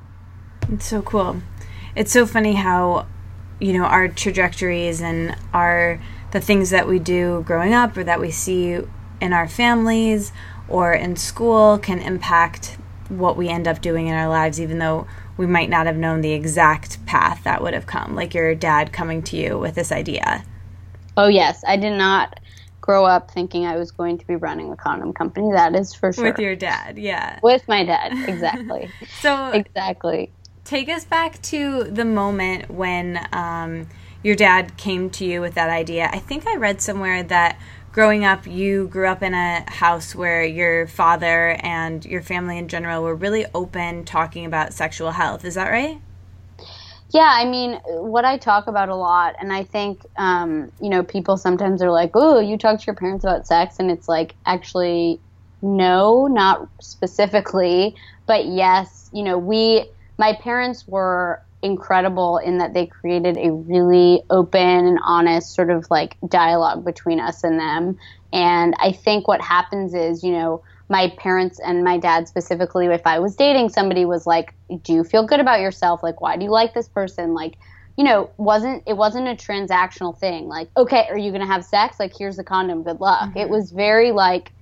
It's 0.70 0.86
so 0.86 1.02
cool. 1.02 1.42
It's 1.94 2.12
so 2.12 2.24
funny 2.24 2.54
how, 2.54 3.06
you 3.60 3.74
know, 3.74 3.84
our 3.84 4.08
trajectories 4.08 5.02
and 5.02 5.36
our 5.52 6.00
the 6.34 6.40
things 6.40 6.70
that 6.70 6.88
we 6.88 6.98
do 6.98 7.44
growing 7.46 7.72
up 7.72 7.96
or 7.96 8.02
that 8.02 8.20
we 8.20 8.28
see 8.28 8.76
in 9.20 9.32
our 9.32 9.46
families 9.46 10.32
or 10.68 10.92
in 10.92 11.14
school 11.14 11.78
can 11.78 12.00
impact 12.00 12.76
what 13.08 13.36
we 13.36 13.48
end 13.48 13.68
up 13.68 13.80
doing 13.80 14.08
in 14.08 14.14
our 14.14 14.28
lives, 14.28 14.60
even 14.60 14.80
though 14.80 15.06
we 15.36 15.46
might 15.46 15.70
not 15.70 15.86
have 15.86 15.96
known 15.96 16.22
the 16.22 16.32
exact 16.32 17.06
path 17.06 17.44
that 17.44 17.62
would 17.62 17.72
have 17.72 17.86
come, 17.86 18.16
like 18.16 18.34
your 18.34 18.52
dad 18.52 18.92
coming 18.92 19.22
to 19.22 19.36
you 19.36 19.56
with 19.56 19.76
this 19.76 19.92
idea. 19.92 20.44
Oh, 21.16 21.28
yes. 21.28 21.62
I 21.68 21.76
did 21.76 21.96
not 21.96 22.40
grow 22.80 23.04
up 23.04 23.30
thinking 23.30 23.64
I 23.64 23.76
was 23.76 23.92
going 23.92 24.18
to 24.18 24.26
be 24.26 24.34
running 24.34 24.72
a 24.72 24.76
condom 24.76 25.12
company. 25.12 25.52
That 25.52 25.76
is 25.76 25.94
for 25.94 26.12
sure. 26.12 26.24
With 26.24 26.40
your 26.40 26.56
dad, 26.56 26.98
yeah. 26.98 27.38
With 27.44 27.68
my 27.68 27.84
dad, 27.84 28.12
exactly. 28.28 28.90
so, 29.20 29.52
exactly. 29.52 30.32
Take 30.64 30.88
us 30.88 31.04
back 31.04 31.40
to 31.42 31.84
the 31.84 32.04
moment 32.04 32.72
when 32.72 33.24
um, 33.32 33.86
your 34.24 34.34
dad 34.34 34.76
came 34.76 35.10
to 35.10 35.24
you 35.24 35.40
with 35.40 35.54
that 35.54 35.70
idea. 35.70 36.10
I 36.12 36.18
think 36.18 36.48
I 36.48 36.56
read 36.56 36.80
somewhere 36.80 37.22
that 37.22 37.60
growing 37.92 38.24
up, 38.24 38.44
you 38.44 38.88
grew 38.88 39.06
up 39.06 39.22
in 39.22 39.34
a 39.34 39.70
house 39.70 40.16
where 40.16 40.42
your 40.42 40.88
father 40.88 41.56
and 41.60 42.04
your 42.04 42.22
family 42.22 42.58
in 42.58 42.66
general 42.66 43.04
were 43.04 43.14
really 43.14 43.46
open 43.54 44.04
talking 44.04 44.44
about 44.44 44.72
sexual 44.72 45.12
health. 45.12 45.44
Is 45.44 45.54
that 45.54 45.70
right? 45.70 46.00
Yeah, 47.10 47.30
I 47.32 47.44
mean, 47.44 47.74
what 47.86 48.24
I 48.24 48.38
talk 48.38 48.66
about 48.66 48.88
a 48.88 48.96
lot, 48.96 49.36
and 49.38 49.52
I 49.52 49.62
think, 49.62 50.04
um, 50.16 50.72
you 50.80 50.90
know, 50.90 51.04
people 51.04 51.36
sometimes 51.36 51.80
are 51.82 51.92
like, 51.92 52.10
oh, 52.14 52.40
you 52.40 52.58
talk 52.58 52.80
to 52.80 52.86
your 52.86 52.96
parents 52.96 53.22
about 53.24 53.46
sex, 53.46 53.78
and 53.78 53.88
it's 53.88 54.08
like, 54.08 54.34
actually, 54.46 55.20
no, 55.62 56.26
not 56.26 56.66
specifically, 56.80 57.94
but 58.26 58.46
yes, 58.46 59.10
you 59.12 59.22
know, 59.22 59.38
we, 59.38 59.88
my 60.18 60.32
parents 60.32 60.88
were 60.88 61.40
incredible 61.64 62.38
in 62.38 62.58
that 62.58 62.74
they 62.74 62.86
created 62.86 63.36
a 63.38 63.50
really 63.50 64.22
open 64.30 64.60
and 64.60 64.98
honest 65.02 65.54
sort 65.54 65.70
of 65.70 65.86
like 65.90 66.16
dialogue 66.28 66.84
between 66.84 67.18
us 67.18 67.42
and 67.42 67.58
them. 67.58 67.98
And 68.32 68.74
I 68.78 68.92
think 68.92 69.26
what 69.26 69.40
happens 69.40 69.94
is, 69.94 70.22
you 70.22 70.32
know, 70.32 70.62
my 70.88 71.08
parents 71.16 71.58
and 71.58 71.82
my 71.82 71.98
dad 71.98 72.28
specifically, 72.28 72.86
if 72.86 73.06
I 73.06 73.18
was 73.18 73.34
dating 73.34 73.70
somebody, 73.70 74.04
was 74.04 74.26
like, 74.26 74.54
"Do 74.82 74.92
you 74.92 75.02
feel 75.02 75.26
good 75.26 75.40
about 75.40 75.60
yourself? 75.60 76.02
Like, 76.02 76.20
why 76.20 76.36
do 76.36 76.44
you 76.44 76.50
like 76.50 76.74
this 76.74 76.88
person? 76.88 77.32
Like, 77.32 77.54
you 77.96 78.04
know, 78.04 78.30
wasn't 78.36 78.82
it 78.86 78.96
wasn't 78.96 79.28
a 79.28 79.34
transactional 79.34 80.16
thing. 80.16 80.46
Like, 80.46 80.68
okay, 80.76 81.06
are 81.08 81.16
you 81.16 81.32
gonna 81.32 81.46
have 81.46 81.64
sex? 81.64 81.98
Like, 81.98 82.12
here's 82.16 82.36
the 82.36 82.44
condom. 82.44 82.82
Good 82.82 83.00
luck. 83.00 83.30
Mm-hmm. 83.30 83.38
It 83.38 83.48
was 83.48 83.70
very 83.70 84.12
like 84.12 84.52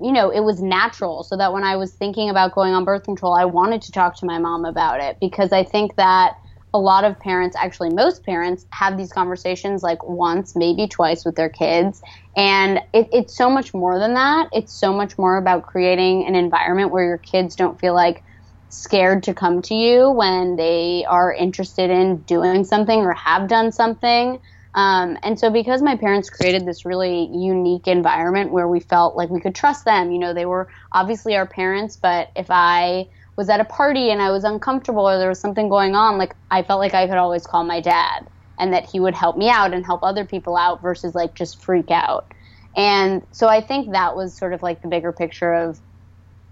you 0.00 0.12
know, 0.12 0.30
it 0.30 0.40
was 0.40 0.62
natural 0.62 1.22
so 1.22 1.36
that 1.36 1.52
when 1.52 1.64
I 1.64 1.76
was 1.76 1.92
thinking 1.94 2.30
about 2.30 2.54
going 2.54 2.72
on 2.72 2.84
birth 2.84 3.04
control, 3.04 3.34
I 3.34 3.44
wanted 3.44 3.82
to 3.82 3.92
talk 3.92 4.16
to 4.18 4.26
my 4.26 4.38
mom 4.38 4.64
about 4.64 5.00
it 5.00 5.18
because 5.20 5.52
I 5.52 5.64
think 5.64 5.96
that 5.96 6.34
a 6.72 6.78
lot 6.78 7.04
of 7.04 7.18
parents, 7.18 7.56
actually 7.58 7.90
most 7.90 8.24
parents, 8.24 8.64
have 8.72 8.96
these 8.96 9.12
conversations 9.12 9.82
like 9.82 9.98
once, 10.06 10.54
maybe 10.54 10.86
twice 10.86 11.24
with 11.24 11.34
their 11.34 11.48
kids. 11.48 12.00
And 12.36 12.78
it, 12.94 13.08
it's 13.12 13.36
so 13.36 13.50
much 13.50 13.74
more 13.74 13.98
than 13.98 14.14
that. 14.14 14.48
It's 14.52 14.72
so 14.78 14.92
much 14.92 15.18
more 15.18 15.36
about 15.36 15.64
creating 15.64 16.26
an 16.26 16.34
environment 16.34 16.92
where 16.92 17.04
your 17.04 17.18
kids 17.18 17.56
don't 17.56 17.80
feel 17.80 17.94
like 17.94 18.22
scared 18.68 19.24
to 19.24 19.34
come 19.34 19.60
to 19.62 19.74
you 19.74 20.10
when 20.10 20.56
they 20.56 21.04
are 21.08 21.34
interested 21.34 21.90
in 21.90 22.22
doing 22.22 22.64
something 22.64 23.00
or 23.00 23.14
have 23.14 23.48
done 23.48 23.72
something. 23.72 24.38
Um, 24.74 25.18
and 25.22 25.38
so, 25.38 25.50
because 25.50 25.82
my 25.82 25.96
parents 25.96 26.30
created 26.30 26.64
this 26.64 26.84
really 26.84 27.28
unique 27.32 27.88
environment 27.88 28.52
where 28.52 28.68
we 28.68 28.80
felt 28.80 29.16
like 29.16 29.28
we 29.28 29.40
could 29.40 29.54
trust 29.54 29.84
them, 29.84 30.12
you 30.12 30.18
know, 30.18 30.32
they 30.32 30.46
were 30.46 30.68
obviously 30.92 31.36
our 31.36 31.46
parents, 31.46 31.96
but 31.96 32.30
if 32.36 32.46
I 32.50 33.08
was 33.36 33.48
at 33.48 33.60
a 33.60 33.64
party 33.64 34.10
and 34.10 34.22
I 34.22 34.30
was 34.30 34.44
uncomfortable 34.44 35.08
or 35.08 35.18
there 35.18 35.28
was 35.28 35.40
something 35.40 35.68
going 35.68 35.96
on, 35.96 36.18
like 36.18 36.36
I 36.50 36.62
felt 36.62 36.78
like 36.78 36.94
I 36.94 37.08
could 37.08 37.16
always 37.16 37.46
call 37.46 37.64
my 37.64 37.80
dad 37.80 38.28
and 38.58 38.72
that 38.72 38.88
he 38.88 39.00
would 39.00 39.14
help 39.14 39.36
me 39.36 39.48
out 39.48 39.72
and 39.72 39.84
help 39.84 40.02
other 40.02 40.24
people 40.24 40.56
out 40.56 40.82
versus 40.82 41.14
like 41.14 41.34
just 41.34 41.62
freak 41.62 41.90
out. 41.90 42.32
And 42.76 43.22
so, 43.32 43.48
I 43.48 43.60
think 43.60 43.90
that 43.90 44.14
was 44.14 44.36
sort 44.36 44.52
of 44.52 44.62
like 44.62 44.82
the 44.82 44.88
bigger 44.88 45.12
picture 45.12 45.52
of 45.52 45.80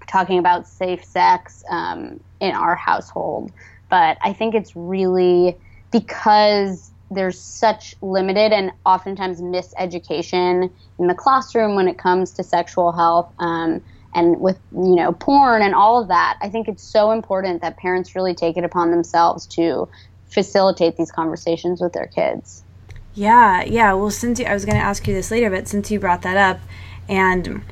talking 0.08 0.38
about 0.40 0.66
safe 0.66 1.04
sex 1.04 1.62
um, 1.70 2.18
in 2.40 2.52
our 2.54 2.74
household. 2.74 3.52
But 3.88 4.18
I 4.22 4.32
think 4.32 4.56
it's 4.56 4.74
really 4.74 5.56
because 5.92 6.92
there's 7.10 7.38
such 7.38 7.94
limited 8.02 8.52
and 8.52 8.70
oftentimes 8.84 9.40
miseducation 9.40 10.70
in 10.98 11.06
the 11.06 11.14
classroom 11.14 11.74
when 11.74 11.88
it 11.88 11.98
comes 11.98 12.32
to 12.32 12.42
sexual 12.42 12.92
health 12.92 13.32
um, 13.38 13.82
and 14.14 14.40
with 14.40 14.58
you 14.72 14.94
know 14.94 15.12
porn 15.12 15.62
and 15.62 15.74
all 15.74 16.00
of 16.00 16.08
that 16.08 16.38
i 16.42 16.48
think 16.48 16.68
it's 16.68 16.82
so 16.82 17.10
important 17.10 17.62
that 17.62 17.76
parents 17.76 18.14
really 18.14 18.34
take 18.34 18.56
it 18.56 18.64
upon 18.64 18.90
themselves 18.90 19.46
to 19.46 19.88
facilitate 20.28 20.96
these 20.96 21.10
conversations 21.10 21.80
with 21.80 21.92
their 21.92 22.06
kids. 22.06 22.62
Yeah 23.14 23.64
yeah. 23.64 23.92
Well 23.94 24.10
since 24.10 24.38
you, 24.38 24.46
i 24.46 24.54
was 24.54 24.64
going 24.64 24.76
to 24.76 24.82
ask 24.82 25.06
you 25.08 25.14
this 25.14 25.30
later 25.30 25.50
but 25.50 25.68
since 25.68 25.90
you 25.90 25.98
brought 25.98 26.22
that 26.22 26.36
up 26.36 26.60
and 27.08 27.62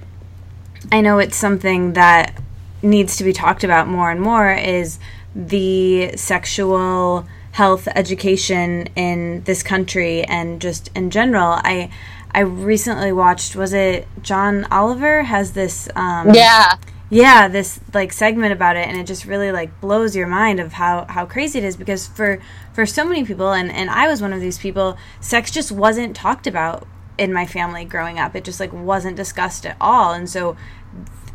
i 0.91 1.01
know 1.01 1.19
it's 1.19 1.37
something 1.37 1.93
that 1.93 2.41
needs 2.83 3.17
to 3.17 3.25
be 3.25 3.33
talked 3.33 3.65
about 3.65 3.89
more 3.89 4.11
and 4.11 4.21
more 4.21 4.53
is 4.53 4.99
the 5.35 6.17
sexual 6.17 7.27
health 7.57 7.89
education 7.95 8.87
in 8.97 9.43
this 9.45 9.63
country 9.63 10.23
and 10.25 10.61
just 10.61 10.91
in 10.95 11.09
general. 11.09 11.59
I 11.65 11.89
I 12.31 12.41
recently 12.41 13.13
watched 13.13 13.57
was 13.57 13.73
it 13.73 14.07
John 14.21 14.67
Oliver 14.71 15.23
has 15.23 15.53
this 15.53 15.89
um, 15.97 16.35
yeah. 16.35 16.77
Yeah 17.09 17.49
this 17.49 17.81
like 17.95 18.13
segment 18.13 18.53
about 18.53 18.77
it 18.77 18.87
and 18.87 18.99
it 18.99 19.07
just 19.07 19.25
really 19.25 19.53
like 19.53 19.81
blows 19.81 20.15
your 20.15 20.27
mind 20.27 20.61
of 20.61 20.75
how 20.75 21.07
how 21.09 21.25
crazy 21.25 21.59
it 21.59 21.65
is 21.65 21.79
because 21.79 22.07
for 22.07 22.43
for 22.75 22.85
so 22.85 23.07
many 23.07 23.25
people 23.25 23.53
and 23.53 23.73
and 23.73 23.89
I 23.89 24.07
was 24.07 24.21
one 24.21 24.35
of 24.35 24.41
these 24.43 24.59
people 24.59 24.99
sex 25.21 25.51
just 25.51 25.73
wasn't 25.73 26.15
talked 26.15 26.47
about 26.47 26.87
in 27.17 27.33
my 27.33 27.47
family 27.47 27.87
growing 27.87 28.19
up. 28.19 28.37
It 28.37 28.45
just 28.45 28.61
like 28.61 28.73
wasn't 28.75 29.17
discussed 29.17 29.65
at 29.65 29.79
all. 29.81 30.13
And 30.13 30.29
so 30.29 30.59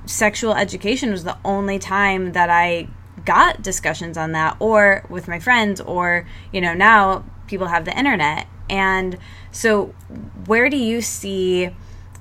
sexual 0.05 0.53
education 0.53 1.09
was 1.09 1.23
the 1.23 1.37
only 1.43 1.79
time 1.79 2.33
that 2.33 2.51
I 2.51 2.89
got 3.25 3.61
discussions 3.61 4.17
on 4.17 4.31
that 4.33 4.57
or 4.59 5.05
with 5.09 5.27
my 5.27 5.39
friends 5.39 5.79
or 5.81 6.27
you 6.51 6.61
know 6.61 6.73
now 6.73 7.23
people 7.51 7.67
have 7.67 7.85
the 7.85 7.97
internet. 7.97 8.47
And 8.69 9.17
so 9.51 9.87
where 10.47 10.69
do 10.69 10.77
you 10.77 11.01
see 11.01 11.69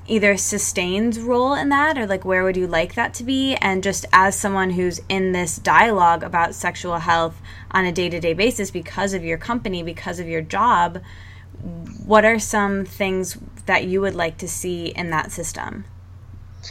either 0.07 0.37
sustain's 0.37 1.21
role 1.21 1.55
in 1.55 1.69
that 1.69 1.97
or 1.97 2.07
like 2.07 2.25
where 2.25 2.43
would 2.43 2.57
you 2.57 2.67
like 2.67 2.95
that 2.97 3.15
to 3.15 3.25
be? 3.25 3.55
And 3.55 3.83
just 3.83 4.05
as 4.13 4.37
someone 4.37 4.71
who's 4.71 5.01
in 5.09 5.33
this 5.33 5.57
dialogue 5.57 6.25
about 6.25 6.55
sexual 6.55 6.99
health 6.99 7.41
on 7.71 7.85
a 7.85 7.93
day-to-day 7.93 8.35
basis 8.35 8.71
because 8.73 9.15
of 9.15 9.25
your 9.25 9.39
company 9.39 9.83
because 9.83 10.19
of 10.19 10.27
your 10.27 10.43
job 10.43 11.01
what 12.07 12.25
are 12.25 12.39
some 12.39 12.87
things 12.87 13.37
that 13.67 13.85
you 13.85 14.01
would 14.01 14.15
like 14.15 14.39
to 14.39 14.49
see 14.49 14.87
in 14.87 15.11
that 15.11 15.31
system 15.31 15.85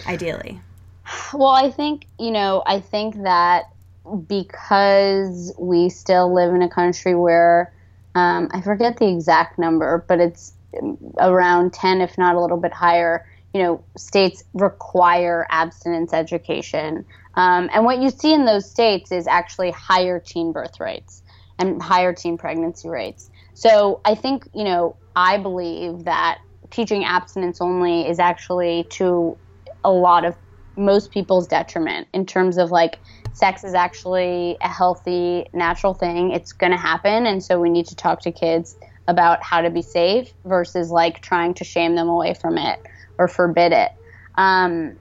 ideally? 0.06 0.60
Well 1.34 1.50
i 1.50 1.72
think 1.72 2.06
you 2.20 2.32
know 2.32 2.62
i 2.66 2.80
think 2.80 3.24
that 3.24 3.66
because 4.28 5.54
we 5.60 5.90
still 5.90 6.34
live 6.34 6.54
in 6.54 6.62
a 6.62 6.70
country 6.70 7.16
where 7.16 7.74
um, 8.16 8.50
I 8.52 8.62
forget 8.62 8.98
the 8.98 9.08
exact 9.08 9.60
number, 9.60 10.06
but 10.08 10.20
it's 10.20 10.54
around 11.20 11.74
10, 11.74 12.02
if 12.02 12.18
not 12.18 12.36
a 12.36 12.42
little 12.42 12.58
bit 12.58 12.74
higher. 12.74 13.26
You 13.54 13.64
know, 13.64 13.84
states 13.98 14.44
require 14.54 15.48
abstinence 15.50 16.14
education. 16.14 17.06
Um, 17.36 17.70
and 17.74 17.86
what 17.86 18.00
you 18.00 18.10
see 18.10 18.34
in 18.34 18.46
those 18.46 18.70
states 18.70 19.12
is 19.12 19.26
actually 19.26 19.72
higher 19.72 20.20
teen 20.20 20.52
birth 20.52 20.80
rates 20.80 21.24
and 21.58 21.82
higher 21.82 22.14
teen 22.14 22.38
pregnancy 22.38 22.90
rates. 22.90 23.30
So 23.54 24.02
I 24.06 24.16
think, 24.16 24.48
you 24.54 24.64
know, 24.64 24.98
I 25.16 25.38
believe 25.38 26.06
that 26.06 26.40
teaching 26.70 27.04
abstinence 27.04 27.60
only 27.60 28.08
is 28.08 28.20
actually 28.20 28.88
to 28.92 29.38
a 29.84 29.92
lot 29.92 30.26
of 30.26 30.36
most 30.78 31.12
people's 31.12 31.48
detriment 31.48 32.08
in 32.14 32.26
terms 32.26 32.58
of 32.58 32.72
like 32.72 33.00
sex 33.34 33.64
is 33.64 33.74
actually 33.74 34.58
a 34.62 34.68
healthy, 34.68 35.46
natural 35.54 35.94
thing. 35.94 36.32
It's 36.32 36.54
going 36.54 36.72
to 36.72 36.78
happen. 36.78 37.26
And 37.26 37.44
so 37.44 37.60
we 37.60 37.70
need 37.70 37.88
to 37.88 37.96
talk 37.96 38.22
to 38.22 38.32
kids 38.32 38.76
about 39.08 39.44
how 39.44 39.62
to 39.62 39.70
be 39.70 39.82
safe 39.82 40.32
versus 40.46 40.92
like 40.92 41.22
trying 41.22 41.54
to 41.56 41.64
shame 41.64 41.96
them 41.96 42.10
away 42.10 42.34
from 42.34 42.58
it 42.58 42.80
or 43.18 43.28
forbid 43.28 43.72
it. 43.72 43.90
Um, 44.36 44.98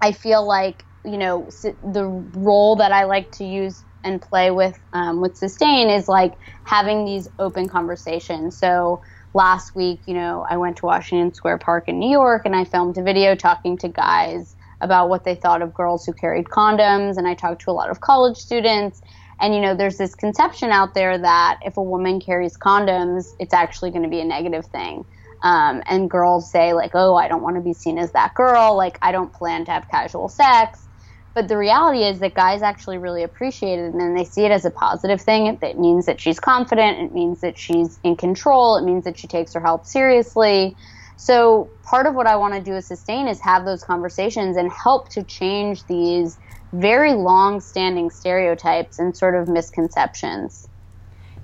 I 0.00 0.12
feel 0.12 0.46
like, 0.46 0.84
you 1.04 1.18
know, 1.18 1.48
the 1.62 2.04
role 2.34 2.76
that 2.76 2.92
I 2.92 3.04
like 3.04 3.32
to 3.32 3.44
use 3.44 3.84
and 4.04 4.20
play 4.20 4.50
with 4.50 4.78
um, 4.92 5.20
with 5.20 5.36
sustain 5.36 5.88
is 5.88 6.08
like 6.08 6.34
having 6.64 7.04
these 7.04 7.28
open 7.38 7.68
conversations. 7.68 8.58
So 8.58 9.02
last 9.34 9.74
week, 9.74 10.02
you 10.06 10.14
know, 10.14 10.44
I 10.48 10.56
went 10.56 10.78
to 10.78 10.86
Washington 10.86 11.34
Square 11.34 11.58
Park 11.58 11.88
in 11.88 11.98
New 11.98 12.10
York 12.10 12.42
and 12.44 12.54
I 12.54 12.64
filmed 12.64 12.98
a 12.98 13.02
video 13.02 13.34
talking 13.34 13.78
to 13.78 13.88
guys 13.88 14.56
about 14.82 15.08
what 15.08 15.24
they 15.24 15.34
thought 15.34 15.62
of 15.62 15.72
girls 15.72 16.04
who 16.04 16.12
carried 16.12 16.46
condoms, 16.46 17.16
and 17.16 17.26
I 17.26 17.34
talked 17.34 17.62
to 17.62 17.70
a 17.70 17.72
lot 17.72 17.88
of 17.88 18.00
college 18.00 18.36
students. 18.36 19.00
And 19.40 19.54
you 19.54 19.60
know, 19.60 19.74
there's 19.74 19.96
this 19.96 20.14
conception 20.14 20.70
out 20.70 20.94
there 20.94 21.16
that 21.16 21.60
if 21.64 21.76
a 21.76 21.82
woman 21.82 22.20
carries 22.20 22.56
condoms, 22.58 23.24
it's 23.38 23.54
actually 23.54 23.90
going 23.90 24.02
to 24.02 24.08
be 24.08 24.20
a 24.20 24.24
negative 24.24 24.66
thing. 24.66 25.04
Um, 25.42 25.82
and 25.86 26.10
girls 26.10 26.50
say 26.50 26.72
like, 26.74 26.90
"Oh, 26.94 27.14
I 27.16 27.28
don't 27.28 27.42
want 27.42 27.56
to 27.56 27.62
be 27.62 27.72
seen 27.72 27.98
as 27.98 28.12
that 28.12 28.34
girl. 28.34 28.76
Like, 28.76 28.98
I 29.02 29.10
don't 29.10 29.32
plan 29.32 29.64
to 29.64 29.70
have 29.70 29.88
casual 29.88 30.28
sex." 30.28 30.86
But 31.34 31.48
the 31.48 31.56
reality 31.56 32.04
is 32.04 32.18
that 32.18 32.34
guys 32.34 32.60
actually 32.62 32.98
really 32.98 33.22
appreciate 33.22 33.78
it 33.78 33.94
and 33.94 34.16
they 34.18 34.24
see 34.24 34.44
it 34.44 34.50
as 34.50 34.66
a 34.66 34.70
positive 34.70 35.20
thing. 35.20 35.46
It, 35.46 35.62
it 35.62 35.78
means 35.78 36.06
that 36.06 36.20
she's 36.20 36.38
confident. 36.38 36.98
It 36.98 37.12
means 37.14 37.40
that 37.40 37.56
she's 37.56 37.98
in 38.04 38.16
control. 38.16 38.76
It 38.76 38.84
means 38.84 39.04
that 39.04 39.18
she 39.18 39.28
takes 39.28 39.54
her 39.54 39.60
health 39.60 39.86
seriously. 39.86 40.76
So 41.16 41.70
part 41.84 42.06
of 42.06 42.14
what 42.14 42.26
I 42.26 42.36
want 42.36 42.54
to 42.54 42.60
do 42.60 42.74
as 42.74 42.86
sustain 42.86 43.28
is 43.28 43.40
have 43.40 43.64
those 43.64 43.84
conversations 43.84 44.56
and 44.56 44.70
help 44.70 45.08
to 45.10 45.22
change 45.22 45.84
these 45.86 46.38
very 46.72 47.12
long 47.12 47.60
standing 47.60 48.10
stereotypes 48.10 48.98
and 48.98 49.16
sort 49.16 49.34
of 49.34 49.48
misconceptions. 49.48 50.68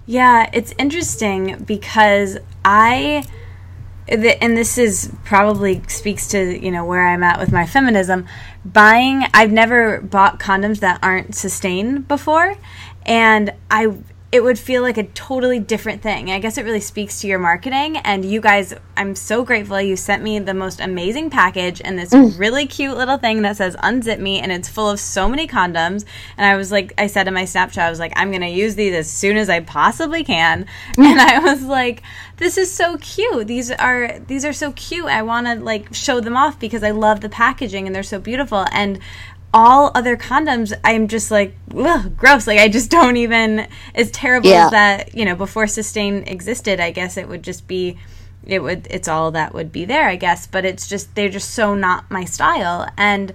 Yeah, 0.06 0.48
it's 0.52 0.72
interesting 0.78 1.62
because 1.64 2.38
I 2.64 3.24
and 4.08 4.56
this 4.56 4.78
is 4.78 5.12
probably 5.24 5.82
speaks 5.86 6.28
to 6.28 6.64
you 6.64 6.70
know 6.70 6.84
where 6.84 7.06
I'm 7.06 7.22
at 7.22 7.38
with 7.38 7.52
my 7.52 7.66
feminism. 7.66 8.26
Buying, 8.64 9.24
I've 9.34 9.52
never 9.52 10.00
bought 10.00 10.40
condoms 10.40 10.80
that 10.80 10.98
aren't 11.02 11.34
sustained 11.34 12.08
before, 12.08 12.56
and 13.04 13.52
I 13.70 13.94
it 14.30 14.44
would 14.44 14.58
feel 14.58 14.82
like 14.82 14.98
a 14.98 15.04
totally 15.04 15.58
different 15.58 16.02
thing. 16.02 16.30
I 16.30 16.38
guess 16.38 16.58
it 16.58 16.64
really 16.64 16.80
speaks 16.80 17.20
to 17.20 17.26
your 17.26 17.38
marketing. 17.38 17.96
And 17.96 18.26
you 18.26 18.42
guys, 18.42 18.74
I'm 18.94 19.14
so 19.14 19.42
grateful 19.42 19.80
you 19.80 19.96
sent 19.96 20.22
me 20.22 20.38
the 20.38 20.52
most 20.52 20.80
amazing 20.80 21.30
package 21.30 21.80
and 21.82 21.98
this 21.98 22.10
mm. 22.10 22.38
really 22.38 22.66
cute 22.66 22.94
little 22.94 23.16
thing 23.16 23.40
that 23.42 23.56
says 23.56 23.74
unzip 23.76 24.18
me 24.18 24.40
and 24.40 24.52
it's 24.52 24.68
full 24.68 24.90
of 24.90 25.00
so 25.00 25.30
many 25.30 25.48
condoms. 25.48 26.04
And 26.36 26.46
I 26.46 26.56
was 26.56 26.70
like, 26.70 26.92
I 26.98 27.06
said 27.06 27.26
in 27.26 27.32
my 27.32 27.44
Snapchat, 27.44 27.78
I 27.78 27.88
was 27.88 27.98
like, 27.98 28.12
I'm 28.16 28.30
going 28.30 28.42
to 28.42 28.48
use 28.48 28.74
these 28.74 28.94
as 28.94 29.10
soon 29.10 29.38
as 29.38 29.48
I 29.48 29.60
possibly 29.60 30.24
can. 30.24 30.66
and 30.98 31.20
I 31.20 31.38
was 31.38 31.62
like, 31.62 32.02
this 32.36 32.58
is 32.58 32.70
so 32.70 32.98
cute. 32.98 33.46
These 33.46 33.70
are, 33.70 34.18
these 34.26 34.44
are 34.44 34.52
so 34.52 34.72
cute. 34.72 35.06
I 35.06 35.22
want 35.22 35.46
to 35.46 35.54
like 35.54 35.94
show 35.94 36.20
them 36.20 36.36
off 36.36 36.60
because 36.60 36.82
I 36.82 36.90
love 36.90 37.22
the 37.22 37.30
packaging 37.30 37.86
and 37.86 37.96
they're 37.96 38.02
so 38.02 38.20
beautiful. 38.20 38.66
And 38.72 39.00
all 39.54 39.90
other 39.94 40.16
condoms 40.16 40.72
i'm 40.84 41.08
just 41.08 41.30
like 41.30 41.56
ugh, 41.74 42.16
gross. 42.16 42.46
Like 42.46 42.58
i 42.58 42.68
just 42.68 42.90
don't 42.98 43.16
even 43.16 43.66
as 43.94 44.10
terrible 44.10 44.50
yeah. 44.50 44.66
as 44.66 44.70
that 44.72 45.14
you 45.14 45.24
know 45.24 45.34
before 45.34 45.66
sustain 45.66 46.24
existed 46.26 46.80
i 46.80 46.90
guess 46.90 47.16
it 47.16 47.28
would 47.28 47.42
just 47.42 47.66
be 47.66 47.98
it 48.48 48.62
would 48.62 48.86
it's 48.90 49.08
all 49.08 49.30
that 49.32 49.54
would 49.54 49.70
be 49.70 49.84
there 49.84 50.08
i 50.08 50.16
guess. 50.16 50.46
But 50.46 50.64
it's 50.64 50.88
just 50.88 51.14
they're 51.14 51.28
just 51.28 51.50
so 51.50 51.74
not 51.74 52.10
my 52.10 52.24
style. 52.24 52.88
And 52.96 53.32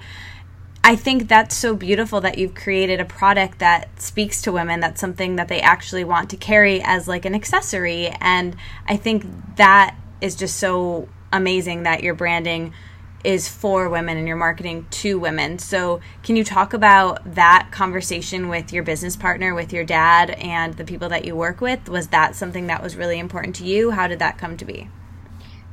i 0.83 0.95
think 0.95 1.29
that's 1.29 1.55
so 1.55 1.75
beautiful 1.75 2.19
that 2.21 2.37
you've 2.37 2.55
created 2.55 2.99
a 2.99 3.05
product 3.05 3.59
that 3.59 4.01
speaks 4.01 4.41
to 4.41 4.51
women. 4.51 4.79
That's 4.79 4.99
something 4.99 5.37
that 5.37 5.47
they 5.47 5.61
actually 5.61 6.03
want 6.03 6.29
to 6.31 6.37
carry 6.37 6.81
as 6.83 7.07
like 7.07 7.25
an 7.25 7.35
accessory. 7.35 8.07
And 8.19 8.55
i 8.87 8.97
think 8.97 9.25
that 9.55 9.95
is 10.19 10.35
just 10.35 10.57
so 10.57 11.07
amazing 11.31 11.83
that 11.83 12.03
you're 12.03 12.13
branding 12.13 12.73
is 13.23 13.47
for 13.47 13.89
women 13.89 14.17
and 14.17 14.27
you're 14.27 14.37
marketing 14.37 14.85
to 14.89 15.17
women. 15.19 15.59
So, 15.59 16.01
can 16.23 16.35
you 16.35 16.43
talk 16.43 16.73
about 16.73 17.35
that 17.35 17.69
conversation 17.71 18.49
with 18.49 18.73
your 18.73 18.83
business 18.83 19.15
partner, 19.15 19.53
with 19.53 19.71
your 19.71 19.83
dad, 19.83 20.31
and 20.31 20.75
the 20.75 20.83
people 20.83 21.09
that 21.09 21.25
you 21.25 21.35
work 21.35 21.61
with? 21.61 21.89
Was 21.89 22.07
that 22.07 22.35
something 22.35 22.67
that 22.67 22.83
was 22.83 22.95
really 22.95 23.19
important 23.19 23.55
to 23.57 23.65
you? 23.65 23.91
How 23.91 24.07
did 24.07 24.19
that 24.19 24.37
come 24.37 24.57
to 24.57 24.65
be? 24.65 24.89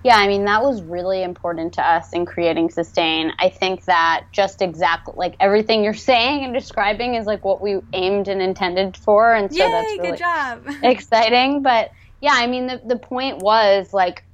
Yeah, 0.02 0.16
I 0.16 0.28
mean, 0.28 0.46
that 0.46 0.62
was 0.62 0.80
really 0.82 1.22
important 1.22 1.74
to 1.74 1.86
us 1.86 2.14
in 2.14 2.24
creating 2.24 2.70
Sustain. 2.70 3.32
I 3.38 3.50
think 3.50 3.84
that 3.84 4.24
just 4.32 4.62
exactly 4.62 5.12
like 5.16 5.36
everything 5.40 5.84
you're 5.84 5.92
saying 5.92 6.42
and 6.42 6.54
describing 6.54 7.16
is 7.16 7.26
like 7.26 7.44
what 7.44 7.60
we 7.60 7.80
aimed 7.92 8.28
and 8.28 8.40
intended 8.40 8.96
for. 8.96 9.34
And 9.34 9.52
so 9.54 9.62
Yay, 9.62 9.70
that's 9.70 9.92
really 9.92 10.10
good 10.10 10.18
job. 10.18 10.66
exciting. 10.82 11.62
But 11.62 11.90
yeah, 12.22 12.32
I 12.32 12.46
mean, 12.46 12.66
the, 12.66 12.80
the 12.82 12.96
point 12.96 13.38
was 13.38 13.92
like 13.92 14.24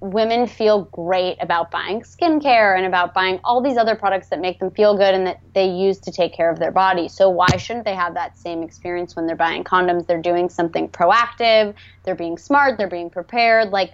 women 0.00 0.46
feel 0.46 0.84
great 0.92 1.36
about 1.40 1.70
buying 1.70 2.00
skincare 2.00 2.76
and 2.76 2.86
about 2.86 3.12
buying 3.12 3.38
all 3.44 3.62
these 3.62 3.76
other 3.76 3.94
products 3.94 4.28
that 4.28 4.40
make 4.40 4.58
them 4.58 4.70
feel 4.70 4.96
good 4.96 5.14
and 5.14 5.26
that 5.26 5.40
they 5.54 5.66
use 5.66 5.98
to 5.98 6.10
take 6.10 6.34
care 6.34 6.50
of 6.50 6.58
their 6.58 6.72
body. 6.72 7.06
So 7.06 7.28
why 7.28 7.56
shouldn't 7.58 7.84
they 7.84 7.94
have 7.94 8.14
that 8.14 8.38
same 8.38 8.62
experience 8.62 9.14
when 9.14 9.26
they're 9.26 9.36
buying 9.36 9.62
condoms? 9.62 10.06
They're 10.06 10.22
doing 10.22 10.48
something 10.48 10.88
proactive, 10.88 11.74
they're 12.04 12.14
being 12.14 12.38
smart, 12.38 12.78
they're 12.78 12.88
being 12.88 13.10
prepared. 13.10 13.70
Like 13.70 13.92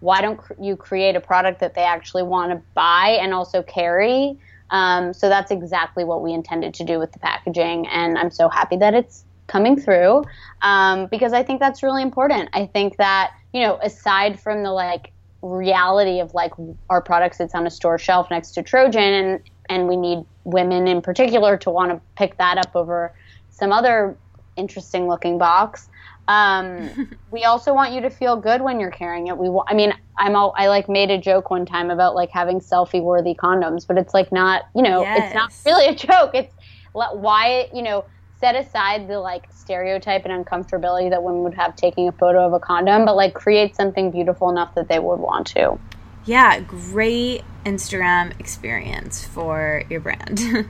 why 0.00 0.20
don't 0.20 0.40
you 0.60 0.76
create 0.76 1.16
a 1.16 1.20
product 1.20 1.60
that 1.60 1.74
they 1.74 1.82
actually 1.82 2.22
want 2.22 2.52
to 2.52 2.62
buy 2.74 3.18
and 3.20 3.34
also 3.34 3.62
carry? 3.62 4.38
Um, 4.70 5.12
so 5.12 5.28
that's 5.28 5.50
exactly 5.50 6.04
what 6.04 6.22
we 6.22 6.32
intended 6.32 6.74
to 6.74 6.84
do 6.84 6.98
with 6.98 7.12
the 7.12 7.18
packaging, 7.18 7.86
and 7.88 8.18
I'm 8.18 8.30
so 8.30 8.48
happy 8.48 8.76
that 8.76 8.94
it's 8.94 9.24
coming 9.46 9.80
through 9.80 10.22
um, 10.60 11.06
because 11.10 11.32
I 11.32 11.42
think 11.42 11.58
that's 11.58 11.82
really 11.82 12.02
important. 12.02 12.50
I 12.52 12.66
think 12.66 12.98
that 12.98 13.32
you 13.52 13.62
know, 13.62 13.78
aside 13.82 14.38
from 14.38 14.62
the 14.62 14.70
like 14.70 15.12
reality 15.42 16.20
of 16.20 16.34
like 16.34 16.52
our 16.90 17.00
product 17.00 17.36
sits 17.36 17.54
on 17.54 17.66
a 17.66 17.70
store 17.70 17.98
shelf 17.98 18.30
next 18.30 18.52
to 18.52 18.62
Trojan, 18.62 19.02
and 19.02 19.40
and 19.68 19.88
we 19.88 19.96
need 19.96 20.24
women 20.44 20.88
in 20.88 21.02
particular 21.02 21.56
to 21.58 21.70
want 21.70 21.90
to 21.90 22.00
pick 22.16 22.36
that 22.38 22.58
up 22.58 22.74
over 22.74 23.14
some 23.50 23.72
other 23.72 24.16
interesting 24.56 25.08
looking 25.08 25.38
box. 25.38 25.88
Um, 26.26 27.16
we 27.30 27.44
also 27.44 27.74
want 27.74 27.92
you 27.92 28.00
to 28.02 28.10
feel 28.10 28.36
good 28.36 28.60
when 28.62 28.80
you're 28.80 28.90
carrying 28.90 29.28
it. 29.28 29.36
We, 29.36 29.48
I 29.66 29.74
mean, 29.74 29.92
I'm 30.18 30.36
all, 30.36 30.54
I 30.56 30.68
like 30.68 30.88
made 30.88 31.10
a 31.10 31.18
joke 31.18 31.50
one 31.50 31.66
time 31.66 31.90
about 31.90 32.14
like 32.14 32.30
having 32.30 32.60
selfie 32.60 33.02
worthy 33.02 33.34
condoms, 33.34 33.86
but 33.86 33.98
it's 33.98 34.14
like 34.14 34.30
not, 34.30 34.64
you 34.74 34.82
know, 34.82 35.02
yes. 35.02 35.24
it's 35.24 35.34
not 35.34 35.52
really 35.66 35.88
a 35.88 35.94
joke. 35.94 36.30
It's 36.34 36.54
why, 36.92 37.68
you 37.74 37.82
know, 37.82 38.04
set 38.40 38.54
aside 38.54 39.08
the 39.08 39.18
like 39.18 39.46
stereotype 39.52 40.24
and 40.24 40.44
uncomfortability 40.44 41.10
that 41.10 41.22
women 41.22 41.42
would 41.42 41.54
have 41.54 41.74
taking 41.76 42.08
a 42.08 42.12
photo 42.12 42.46
of 42.46 42.52
a 42.52 42.60
condom, 42.60 43.04
but 43.04 43.16
like 43.16 43.34
create 43.34 43.74
something 43.74 44.10
beautiful 44.10 44.48
enough 44.48 44.74
that 44.74 44.88
they 44.88 44.98
would 44.98 45.18
want 45.18 45.46
to. 45.48 45.78
Yeah, 46.24 46.60
great 46.60 47.42
Instagram 47.64 48.38
experience 48.38 49.24
for 49.24 49.82
your 49.90 50.00
brand. 50.00 50.38
and 50.40 50.68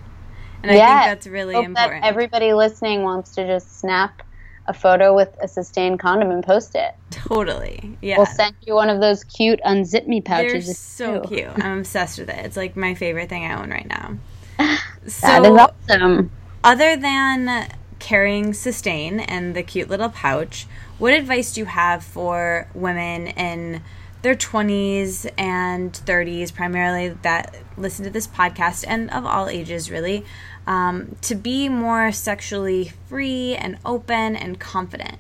I 0.64 0.68
think 0.68 0.78
that's 0.78 1.26
really 1.26 1.54
Hope 1.54 1.66
important. 1.66 2.02
That 2.02 2.08
everybody 2.08 2.54
listening 2.54 3.02
wants 3.02 3.34
to 3.34 3.46
just 3.46 3.80
snap 3.80 4.22
a 4.66 4.74
photo 4.74 5.14
with 5.14 5.34
a 5.42 5.48
sustained 5.48 5.98
condom 5.98 6.30
and 6.30 6.44
post 6.44 6.74
it. 6.74 6.94
Totally. 7.10 7.96
Yeah. 8.02 8.18
We'll 8.18 8.26
send 8.26 8.54
you 8.66 8.74
one 8.74 8.90
of 8.90 9.00
those 9.00 9.24
cute 9.24 9.60
unzip 9.66 10.06
me 10.06 10.20
pouches. 10.20 10.66
They're 10.66 10.74
so 10.74 11.22
too. 11.22 11.28
cute. 11.28 11.64
I'm 11.64 11.78
obsessed 11.78 12.18
with 12.18 12.28
it. 12.28 12.44
It's 12.44 12.56
like 12.56 12.76
my 12.76 12.94
favorite 12.94 13.28
thing 13.28 13.44
I 13.44 13.60
own 13.60 13.70
right 13.70 13.88
now. 13.88 14.18
so, 15.06 15.26
that 15.26 15.46
is 15.46 15.58
awesome 15.90 16.30
other 16.64 16.96
than 16.96 17.68
carrying 17.98 18.52
sustain 18.52 19.20
and 19.20 19.54
the 19.54 19.62
cute 19.62 19.88
little 19.88 20.08
pouch, 20.08 20.66
what 20.98 21.12
advice 21.12 21.52
do 21.52 21.60
you 21.60 21.66
have 21.66 22.02
for 22.02 22.68
women 22.74 23.28
in 23.28 23.82
their 24.22 24.34
20s 24.34 25.30
and 25.38 25.92
30s, 25.92 26.52
primarily 26.52 27.10
that 27.22 27.56
listen 27.76 28.04
to 28.04 28.10
this 28.10 28.26
podcast 28.26 28.84
and 28.86 29.10
of 29.10 29.24
all 29.24 29.48
ages, 29.48 29.90
really, 29.90 30.24
um, 30.66 31.16
to 31.22 31.34
be 31.34 31.68
more 31.68 32.10
sexually 32.10 32.92
free 33.08 33.54
and 33.54 33.78
open 33.84 34.34
and 34.34 34.58
confident? 34.58 35.18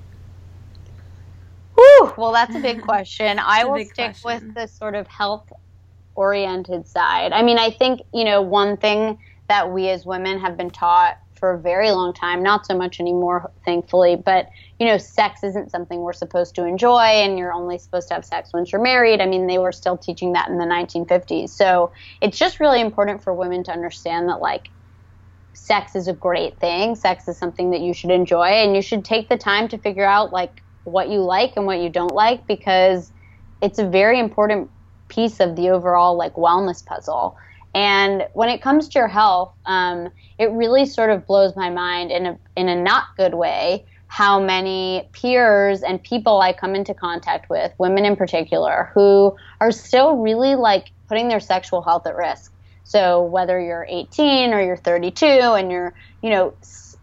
Whew, 1.76 2.12
well, 2.16 2.32
that's 2.32 2.56
a 2.56 2.60
big 2.60 2.82
question. 2.86 3.38
I 3.38 3.64
will 3.64 3.84
stick 3.84 4.20
question. 4.20 4.48
with 4.48 4.54
the 4.54 4.66
sort 4.66 4.96
of 4.96 5.06
health 5.06 5.52
oriented 6.16 6.88
side. 6.88 7.32
I 7.32 7.42
mean, 7.42 7.58
I 7.58 7.70
think, 7.70 8.00
you 8.12 8.24
know, 8.24 8.42
one 8.42 8.76
thing 8.76 9.18
that 9.48 9.70
we 9.70 9.88
as 9.88 10.04
women 10.04 10.40
have 10.40 10.56
been 10.56 10.70
taught 10.70 11.18
for 11.38 11.52
a 11.52 11.58
very 11.58 11.90
long 11.90 12.12
time, 12.12 12.42
not 12.42 12.66
so 12.66 12.76
much 12.76 13.00
anymore, 13.00 13.50
thankfully. 13.64 14.16
But, 14.16 14.48
you 14.78 14.86
know, 14.86 14.98
sex 14.98 15.42
isn't 15.44 15.70
something 15.70 16.00
we're 16.00 16.12
supposed 16.12 16.54
to 16.56 16.64
enjoy, 16.64 17.00
and 17.00 17.38
you're 17.38 17.52
only 17.52 17.78
supposed 17.78 18.08
to 18.08 18.14
have 18.14 18.24
sex 18.24 18.50
once 18.52 18.72
you're 18.72 18.82
married. 18.82 19.20
I 19.20 19.26
mean, 19.26 19.46
they 19.46 19.58
were 19.58 19.72
still 19.72 19.96
teaching 19.96 20.32
that 20.32 20.48
in 20.48 20.58
the 20.58 20.64
1950s. 20.64 21.50
So 21.50 21.92
it's 22.20 22.38
just 22.38 22.60
really 22.60 22.80
important 22.80 23.22
for 23.22 23.32
women 23.32 23.64
to 23.64 23.72
understand 23.72 24.28
that, 24.28 24.40
like, 24.40 24.70
sex 25.54 25.96
is 25.96 26.08
a 26.08 26.12
great 26.12 26.58
thing. 26.60 26.94
Sex 26.94 27.28
is 27.28 27.38
something 27.38 27.70
that 27.70 27.80
you 27.80 27.94
should 27.94 28.10
enjoy, 28.10 28.46
and 28.46 28.74
you 28.76 28.82
should 28.82 29.04
take 29.04 29.28
the 29.28 29.38
time 29.38 29.68
to 29.68 29.78
figure 29.78 30.06
out, 30.06 30.32
like, 30.32 30.62
what 30.84 31.08
you 31.08 31.20
like 31.20 31.54
and 31.56 31.66
what 31.66 31.80
you 31.80 31.90
don't 31.90 32.14
like 32.14 32.46
because 32.46 33.12
it's 33.60 33.78
a 33.78 33.88
very 33.88 34.18
important 34.18 34.70
piece 35.08 35.40
of 35.40 35.56
the 35.56 35.70
overall, 35.70 36.16
like, 36.16 36.34
wellness 36.34 36.84
puzzle. 36.84 37.36
And 37.78 38.26
when 38.32 38.48
it 38.48 38.60
comes 38.60 38.88
to 38.88 38.98
your 38.98 39.06
health, 39.06 39.54
um, 39.64 40.08
it 40.36 40.50
really 40.50 40.84
sort 40.84 41.10
of 41.10 41.28
blows 41.28 41.54
my 41.54 41.70
mind 41.70 42.10
in 42.10 42.26
a 42.26 42.38
in 42.56 42.68
a 42.68 42.74
not 42.74 43.04
good 43.16 43.34
way 43.34 43.86
how 44.08 44.40
many 44.40 45.08
peers 45.12 45.82
and 45.82 46.02
people 46.02 46.40
I 46.40 46.52
come 46.52 46.74
into 46.74 46.92
contact 46.92 47.48
with, 47.48 47.72
women 47.78 48.04
in 48.04 48.16
particular, 48.16 48.90
who 48.94 49.36
are 49.60 49.70
still 49.70 50.16
really 50.16 50.56
like 50.56 50.90
putting 51.08 51.28
their 51.28 51.38
sexual 51.38 51.80
health 51.80 52.04
at 52.08 52.16
risk. 52.16 52.52
So 52.82 53.22
whether 53.22 53.60
you're 53.60 53.86
18 53.88 54.52
or 54.52 54.60
you're 54.60 54.76
32 54.76 55.24
and 55.24 55.70
you're, 55.70 55.94
you 56.20 56.30
know, 56.30 56.54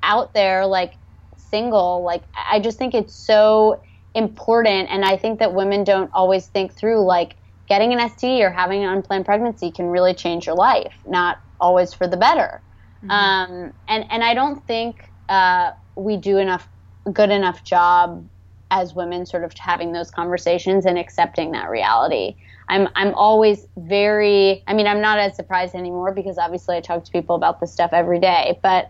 out 0.04 0.34
there 0.34 0.66
like 0.66 0.96
single, 1.38 2.04
like 2.04 2.24
I 2.52 2.60
just 2.60 2.78
think 2.78 2.94
it's 2.94 3.16
so 3.16 3.82
important 4.14 4.90
and 4.90 5.06
I 5.06 5.16
think 5.16 5.40
that 5.40 5.54
women 5.54 5.86
don't 5.86 6.12
always 6.14 6.48
think 6.48 6.74
through 6.74 7.06
like 7.06 7.38
getting 7.68 7.94
an 7.94 8.00
STD 8.00 8.42
or 8.42 8.50
having 8.50 8.84
an 8.84 8.90
unplanned 8.90 9.26
pregnancy 9.26 9.72
can 9.72 9.88
really 9.88 10.14
change 10.14 10.46
your 10.46 10.56
life, 10.56 10.94
not 11.08 11.40
always 11.60 11.94
for 11.94 12.08
the 12.08 12.18
better. 12.18 12.62
Mm-hmm. 13.04 13.12
Um, 13.12 13.74
and 13.88 14.06
and 14.10 14.24
I 14.24 14.34
don't 14.34 14.66
think 14.68 15.10
uh, 15.30 15.72
we 15.96 16.18
do 16.18 16.38
enough 16.38 16.68
good 17.12 17.30
enough 17.30 17.64
job 17.64 18.28
as 18.72 18.96
women 18.96 19.26
sort 19.26 19.44
of 19.44 19.54
having 19.58 19.94
those 19.94 20.10
conversations 20.10 20.86
and 20.86 20.98
accepting 20.98 21.52
that 21.52 21.70
reality. 21.70 22.36
I'm 22.68 22.88
I'm 22.96 23.14
always 23.14 23.68
very 23.78 24.64
I 24.68 24.74
mean 24.74 24.88
I'm 24.88 25.02
not 25.02 25.20
as 25.20 25.36
surprised 25.36 25.76
anymore 25.76 26.12
because 26.12 26.38
obviously 26.38 26.76
I 26.78 26.82
talk 26.82 27.04
to 27.04 27.12
people 27.12 27.36
about 27.36 27.60
this 27.60 27.72
stuff 27.72 27.92
every 27.94 28.20
day, 28.20 28.60
but 28.64 28.90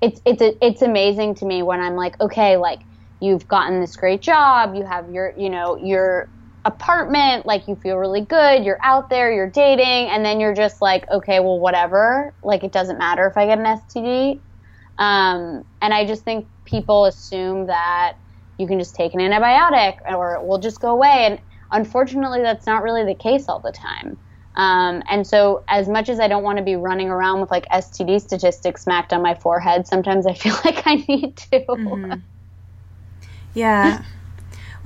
it's 0.00 0.20
it's 0.24 0.42
a, 0.42 0.64
it's 0.64 0.82
amazing 0.82 1.34
to 1.36 1.44
me 1.44 1.62
when 1.62 1.80
I'm 1.80 1.96
like 1.96 2.20
okay 2.20 2.56
like 2.56 2.80
you've 3.20 3.48
gotten 3.48 3.80
this 3.80 3.96
great 3.96 4.20
job, 4.20 4.74
you 4.74 4.84
have 4.84 5.10
your 5.10 5.34
you 5.36 5.50
know 5.50 5.76
your 5.76 6.28
apartment, 6.66 7.46
like 7.46 7.68
you 7.68 7.76
feel 7.76 7.96
really 7.96 8.22
good, 8.22 8.64
you're 8.64 8.80
out 8.82 9.08
there, 9.08 9.32
you're 9.32 9.50
dating, 9.50 10.10
and 10.10 10.24
then 10.24 10.40
you're 10.40 10.54
just 10.54 10.82
like 10.82 11.06
okay 11.10 11.40
well 11.40 11.60
whatever, 11.60 12.34
like 12.42 12.64
it 12.64 12.72
doesn't 12.72 12.98
matter 12.98 13.26
if 13.26 13.36
I 13.36 13.46
get 13.46 13.58
an 13.58 13.66
STD. 13.66 14.42
Um, 14.98 15.62
and 15.80 15.94
I 15.94 16.06
just 16.06 16.24
think 16.24 16.48
people 16.64 17.04
assume 17.04 17.66
that 17.68 18.14
you 18.58 18.66
can 18.66 18.78
just 18.78 18.94
take 18.96 19.14
an 19.14 19.20
antibiotic 19.20 19.94
or 20.08 20.34
it 20.36 20.46
will 20.46 20.58
just 20.58 20.80
go 20.80 20.90
away. 20.90 21.26
And 21.26 21.40
unfortunately, 21.70 22.42
that's 22.42 22.66
not 22.66 22.82
really 22.82 23.04
the 23.04 23.14
case 23.14 23.44
all 23.48 23.60
the 23.60 23.72
time. 23.72 24.18
Um, 24.56 25.02
and 25.08 25.26
so, 25.26 25.64
as 25.68 25.86
much 25.88 26.08
as 26.08 26.18
I 26.18 26.28
don't 26.28 26.42
want 26.42 26.58
to 26.58 26.64
be 26.64 26.76
running 26.76 27.10
around 27.10 27.42
with 27.42 27.50
like 27.50 27.66
STD 27.70 28.20
statistics 28.20 28.84
smacked 28.84 29.12
on 29.12 29.22
my 29.22 29.34
forehead, 29.34 29.86
sometimes 29.86 30.26
I 30.26 30.32
feel 30.32 30.54
like 30.64 30.82
I 30.86 31.04
need 31.08 31.36
to. 31.52 31.60
Mm-hmm. 31.60 32.20
Yeah. 33.52 34.02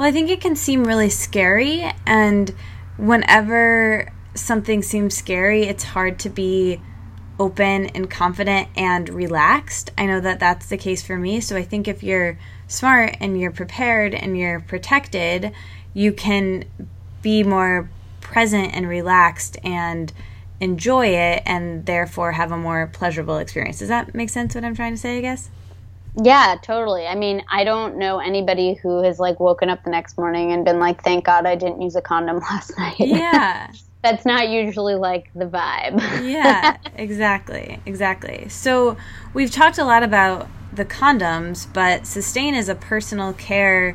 well, 0.01 0.09
I 0.09 0.13
think 0.13 0.31
it 0.31 0.41
can 0.41 0.57
seem 0.57 0.85
really 0.85 1.11
scary. 1.11 1.85
And 2.07 2.55
whenever 2.97 4.11
something 4.33 4.83
seems 4.83 5.15
scary, 5.15 5.65
it's 5.65 5.85
hard 5.85 6.19
to 6.21 6.31
be 6.31 6.81
open 7.39 7.85
and 7.89 8.11
confident 8.11 8.69
and 8.75 9.11
relaxed. 9.11 9.91
I 9.99 10.07
know 10.07 10.19
that 10.21 10.41
that's 10.41 10.71
the 10.71 10.79
case 10.79 11.03
for 11.03 11.19
me. 11.19 11.43
So 11.43 11.55
I 11.55 11.65
think 11.65 11.87
if 11.87 12.03
you're 12.03 12.39
smart 12.67 13.19
and 13.21 13.39
you're 13.39 13.51
prepared 13.51 14.15
and 14.15 14.39
you're 14.39 14.61
protected, 14.61 15.53
you 15.93 16.15
can 16.15 16.65
be 17.21 17.43
more 17.43 17.91
present 18.23 18.75
and 18.75 18.89
relaxed 18.89 19.59
and 19.63 20.15
enjoy 20.61 21.09
it 21.09 21.43
and 21.45 21.85
therefore 21.85 22.33
have 22.33 22.53
a 22.53 22.57
more 22.57 22.87
pleasurable 22.87 23.37
experience. 23.37 23.81
Does 23.81 23.89
that 23.89 24.15
make 24.15 24.31
sense 24.31 24.55
what 24.55 24.65
I'm 24.65 24.75
trying 24.75 24.95
to 24.95 24.99
say, 24.99 25.19
I 25.19 25.21
guess? 25.21 25.51
Yeah, 26.23 26.57
totally. 26.63 27.07
I 27.07 27.15
mean, 27.15 27.43
I 27.51 27.65
don't 27.65 27.97
know 27.97 28.19
anybody 28.19 28.75
who 28.75 29.03
has 29.03 29.19
like 29.19 29.41
woken 29.41 29.71
up 29.71 29.85
the 29.85 29.91
next 29.91 30.19
morning 30.19 30.53
and 30.53 30.65
been 30.65 30.79
like, 30.79 31.03
"Thank 31.03 31.25
God 31.25 31.47
I 31.47 31.55
didn't 31.55 31.81
use 31.81 31.97
a 31.97 32.03
condom 32.03 32.39
last 32.51 32.77
night." 32.79 32.99
Yeah. 32.99 33.71
That's 34.03 34.25
not 34.25 34.49
usually 34.49 34.95
like 34.95 35.31
the 35.35 35.45
vibe. 35.45 36.01
yeah, 36.27 36.79
exactly. 36.95 37.81
Exactly. 37.85 38.49
So, 38.49 38.97
we've 39.35 39.51
talked 39.51 39.77
a 39.77 39.85
lot 39.85 40.03
about 40.03 40.49
the 40.73 40.87
condoms, 40.87 41.71
but 41.71 42.07
Sustain 42.07 42.55
is 42.55 42.71
a 42.71 42.75
personal 42.75 43.35
care 43.35 43.95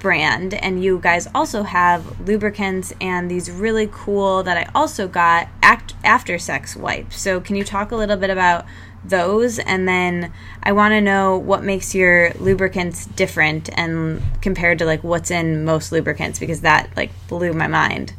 brand 0.00 0.54
and 0.54 0.82
you 0.82 0.98
guys 0.98 1.28
also 1.34 1.62
have 1.62 2.20
lubricants 2.26 2.92
and 3.00 3.30
these 3.30 3.50
really 3.50 3.88
cool 3.92 4.42
that 4.42 4.56
I 4.56 4.68
also 4.74 5.06
got 5.06 5.48
act, 5.62 5.94
after 6.02 6.38
sex 6.38 6.74
wipes. 6.74 7.20
So 7.20 7.40
can 7.40 7.54
you 7.54 7.64
talk 7.64 7.92
a 7.92 7.96
little 7.96 8.16
bit 8.16 8.30
about 8.30 8.64
those 9.04 9.58
and 9.58 9.88
then 9.88 10.32
I 10.62 10.72
want 10.72 10.92
to 10.92 11.00
know 11.00 11.38
what 11.38 11.62
makes 11.62 11.94
your 11.94 12.32
lubricants 12.34 13.06
different 13.06 13.70
and 13.78 14.22
compared 14.42 14.78
to 14.80 14.84
like 14.84 15.02
what's 15.02 15.30
in 15.30 15.64
most 15.64 15.92
lubricants 15.92 16.38
because 16.38 16.60
that 16.60 16.90
like 16.96 17.10
blew 17.28 17.52
my 17.52 17.66
mind. 17.66 18.14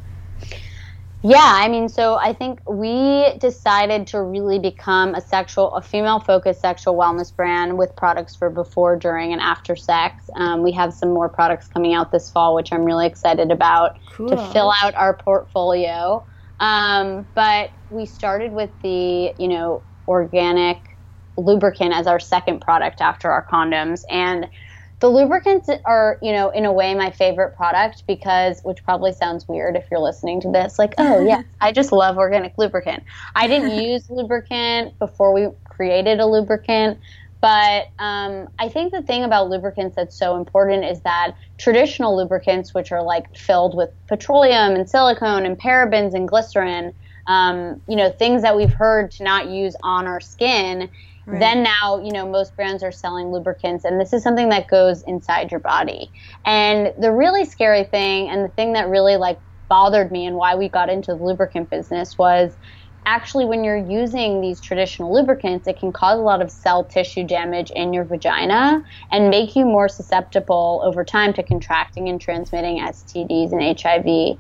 Yeah, 1.24 1.38
I 1.39 1.67
mean, 1.67 1.88
so 1.88 2.15
I 2.15 2.34
think 2.34 2.67
we 2.67 3.38
decided 3.38 4.08
to 4.08 4.24
really 4.24 4.58
become 4.58 5.13
a 5.13 5.22
sexual, 5.22 5.72
a 5.76 5.82
female 5.82 6.20
focused 6.20 6.62
sexual 6.62 6.96
wellness 6.96 7.36
brand 7.36 7.78
with 7.78 7.96
products 7.96 8.36
for 8.36 8.50
before, 8.50 8.96
during, 8.96 9.32
and 9.32 9.39
after 9.39 9.76
sex. 9.76 10.32
Um, 10.36 10.63
we 10.63 10.72
have 10.72 10.96
some 10.96 11.13
more 11.13 11.30
products 11.30 11.67
coming 11.67 11.94
out 11.94 12.12
this 12.12 12.32
fall, 12.32 12.56
which 12.56 12.74
I'm 12.74 12.84
really 12.84 13.06
excited 13.06 13.52
about 13.52 14.00
cool. 14.13 14.30
to 14.30 14.52
fill 14.52 14.74
out 14.82 14.96
our 14.96 15.13
portfolio. 15.13 16.26
Um, 16.60 17.28
but 17.36 17.70
we 17.91 18.08
started 18.08 18.52
with 18.52 18.72
the, 18.82 19.36
you 19.38 19.48
know, 19.48 19.84
organic 20.12 20.78
lubricant 21.38 21.93
as 21.93 22.06
our 22.06 22.19
second 22.19 22.60
product 22.60 23.02
after 23.02 23.32
our 23.32 23.45
condoms. 23.50 24.02
And 24.10 24.47
the 25.00 25.08
lubricants 25.08 25.67
are, 25.86 26.19
you 26.21 26.32
know, 26.32 26.50
in 26.52 26.65
a 26.65 26.71
way 26.71 26.93
my 26.93 27.10
favorite 27.10 27.56
product 27.56 28.04
because, 28.08 28.62
which 28.63 28.84
probably 28.84 29.13
sounds 29.13 29.47
weird 29.47 29.76
if 29.76 29.86
you're 29.89 30.00
listening 30.00 30.41
to 30.41 30.52
this, 30.52 30.78
like, 30.78 30.93
oh, 31.00 31.26
yeah, 31.28 31.41
I 31.60 31.71
just 31.71 31.91
love 31.91 32.17
organic 32.17 32.54
lubricant. 32.58 33.04
I 33.34 33.47
didn't 33.47 33.71
use 33.84 34.06
lubricant 34.10 35.00
before 35.00 35.34
we 35.34 35.47
created 35.63 36.19
a 36.19 36.28
lubricant. 36.28 37.00
But 37.41 37.86
um, 37.97 38.50
I 38.60 38.69
think 38.69 38.93
the 38.93 39.02
thing 39.02 39.24
about 39.24 39.50
lubricants 39.50 39.95
that's 39.95 40.17
so 40.17 40.38
important 40.38 40.86
is 40.86 41.02
that 41.02 41.32
traditional 41.58 42.15
lubricants, 42.15 42.76
which 42.76 42.91
are 42.91 43.02
like 43.02 43.36
filled 43.36 43.76
with 43.76 43.89
petroleum 44.08 44.76
and 44.76 44.88
silicone 44.88 45.47
and 45.47 45.60
parabens 45.60 46.13
and 46.13 46.28
glycerin, 46.28 46.93
um, 47.32 47.82
you 47.88 47.96
know, 47.96 48.12
things 48.12 48.41
that 48.41 48.58
we've 48.58 48.74
heard 48.74 49.12
to 49.12 49.24
not 49.24 49.48
use 49.50 49.76
on 49.84 50.06
our 50.08 50.20
skin, 50.20 50.89
Right. 51.28 51.39
Then 51.39 51.63
now, 51.63 52.02
you 52.04 52.12
know, 52.12 52.28
most 52.28 52.56
brands 52.56 52.84
are 52.84 52.91
selling 52.91 53.28
lubricants, 53.28 53.86
and 53.86 54.00
this 54.02 54.12
is 54.12 54.24
something 54.24 54.50
that 54.50 54.67
goes 54.67 55.04
inside 55.06 55.52
your 55.52 55.60
body. 55.60 56.12
And 56.46 56.91
the 57.00 57.12
really 57.12 57.46
scary 57.46 57.84
thing, 57.84 58.30
and 58.30 58.44
the 58.44 58.50
thing 58.50 58.74
that 58.74 58.89
really 58.89 59.17
like 59.17 59.39
bothered 59.70 60.12
me, 60.12 60.26
and 60.26 60.36
why 60.36 60.56
we 60.56 60.67
got 60.67 60.89
into 60.89 61.12
the 61.12 61.24
lubricant 61.24 61.70
business 61.70 62.17
was 62.17 62.58
actually 63.06 63.46
when 63.46 63.63
you're 63.63 63.78
using 63.78 64.41
these 64.41 64.60
traditional 64.60 65.13
lubricants, 65.13 65.67
it 65.67 65.80
can 65.80 65.94
cause 65.94 66.20
a 66.20 66.24
lot 66.24 66.41
of 66.41 66.52
cell 66.52 66.84
tissue 66.86 67.26
damage 67.26 67.72
in 67.76 67.94
your 67.94 68.06
vagina 68.06 68.84
and 69.12 69.30
make 69.30 69.56
you 69.56 69.65
more 69.65 69.89
susceptible 69.89 70.82
over 70.84 71.04
time 71.04 71.34
to 71.34 71.44
contracting 71.44 72.10
and 72.10 72.20
transmitting 72.20 72.80
STDs 72.80 73.52
and 73.52 73.80
HIV. 73.80 74.38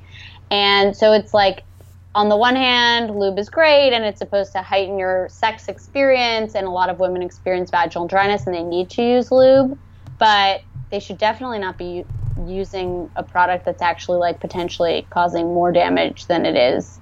And 0.51 0.95
so 0.95 1.13
it's 1.13 1.33
like 1.33 1.63
on 2.13 2.29
the 2.29 2.37
one 2.37 2.55
hand, 2.55 3.15
lube 3.15 3.39
is 3.39 3.49
great 3.49 3.93
and 3.93 4.03
it's 4.03 4.19
supposed 4.19 4.51
to 4.53 4.61
heighten 4.61 4.99
your 4.99 5.29
sex 5.29 5.67
experience, 5.67 6.55
and 6.55 6.67
a 6.67 6.71
lot 6.71 6.89
of 6.89 6.99
women 6.99 7.21
experience 7.21 7.71
vaginal 7.71 8.07
dryness 8.07 8.45
and 8.45 8.55
they 8.55 8.63
need 8.63 8.89
to 8.91 9.01
use 9.01 9.31
lube, 9.31 9.77
but 10.19 10.61
they 10.89 10.99
should 10.99 11.17
definitely 11.17 11.59
not 11.59 11.77
be 11.77 12.03
using 12.45 13.09
a 13.15 13.23
product 13.23 13.65
that's 13.65 13.81
actually 13.81 14.17
like 14.17 14.39
potentially 14.39 15.07
causing 15.09 15.45
more 15.47 15.71
damage 15.71 16.27
than 16.27 16.45
it 16.45 16.55
is 16.55 16.99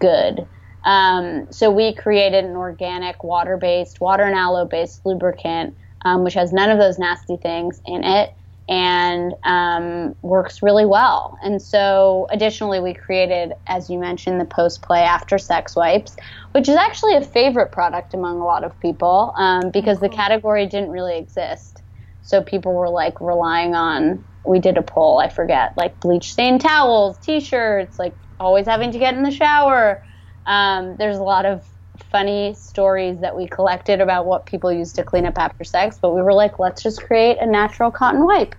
good. 0.00 0.46
Um, 0.84 1.46
so 1.50 1.70
we 1.70 1.94
created 1.94 2.44
an 2.44 2.56
organic 2.56 3.24
water-based, 3.24 4.00
water 4.00 4.24
and 4.24 4.34
aloe-based 4.34 5.04
lubricant, 5.04 5.76
um, 6.04 6.22
which 6.22 6.34
has 6.34 6.52
none 6.52 6.70
of 6.70 6.78
those 6.78 6.98
nasty 6.98 7.36
things 7.36 7.80
in 7.86 8.04
it 8.04 8.34
and 8.68 9.32
um, 9.44 10.14
works 10.20 10.62
really 10.62 10.84
well. 10.84 11.38
And 11.42 11.60
so, 11.60 12.26
additionally, 12.30 12.80
we 12.80 12.92
created, 12.92 13.52
as 13.66 13.88
you 13.88 13.98
mentioned, 13.98 14.40
the 14.40 14.44
post 14.44 14.82
play 14.82 15.00
after 15.00 15.38
sex 15.38 15.74
wipes, 15.74 16.16
which 16.52 16.68
is 16.68 16.76
actually 16.76 17.16
a 17.16 17.22
favorite 17.22 17.72
product 17.72 18.12
among 18.12 18.40
a 18.40 18.44
lot 18.44 18.64
of 18.64 18.78
people 18.80 19.32
um, 19.36 19.70
because 19.70 20.00
the 20.00 20.08
category 20.10 20.66
didn't 20.66 20.90
really 20.90 21.16
exist. 21.16 21.82
So, 22.20 22.42
people 22.42 22.74
were 22.74 22.90
like 22.90 23.20
relying 23.20 23.74
on, 23.74 24.24
we 24.44 24.60
did 24.60 24.76
a 24.76 24.82
poll, 24.82 25.18
I 25.18 25.30
forget, 25.30 25.72
like 25.76 25.98
bleach 26.00 26.30
stained 26.30 26.60
towels, 26.60 27.18
t 27.18 27.40
shirts, 27.40 27.98
like 27.98 28.16
always 28.38 28.66
having 28.66 28.92
to 28.92 28.98
get 28.98 29.14
in 29.14 29.22
the 29.22 29.30
shower. 29.30 30.02
Um, 30.44 30.96
there's 30.98 31.18
a 31.18 31.22
lot 31.22 31.46
of 31.46 31.64
funny 32.10 32.54
stories 32.54 33.18
that 33.20 33.36
we 33.36 33.46
collected 33.46 34.00
about 34.00 34.26
what 34.26 34.46
people 34.46 34.72
used 34.72 34.96
to 34.96 35.02
clean 35.02 35.26
up 35.26 35.38
after 35.38 35.64
sex, 35.64 35.98
but 36.00 36.14
we 36.14 36.22
were 36.22 36.32
like, 36.32 36.58
let's 36.58 36.82
just 36.82 37.02
create 37.02 37.38
a 37.40 37.46
natural 37.46 37.90
cotton 37.90 38.24
wipe. 38.24 38.54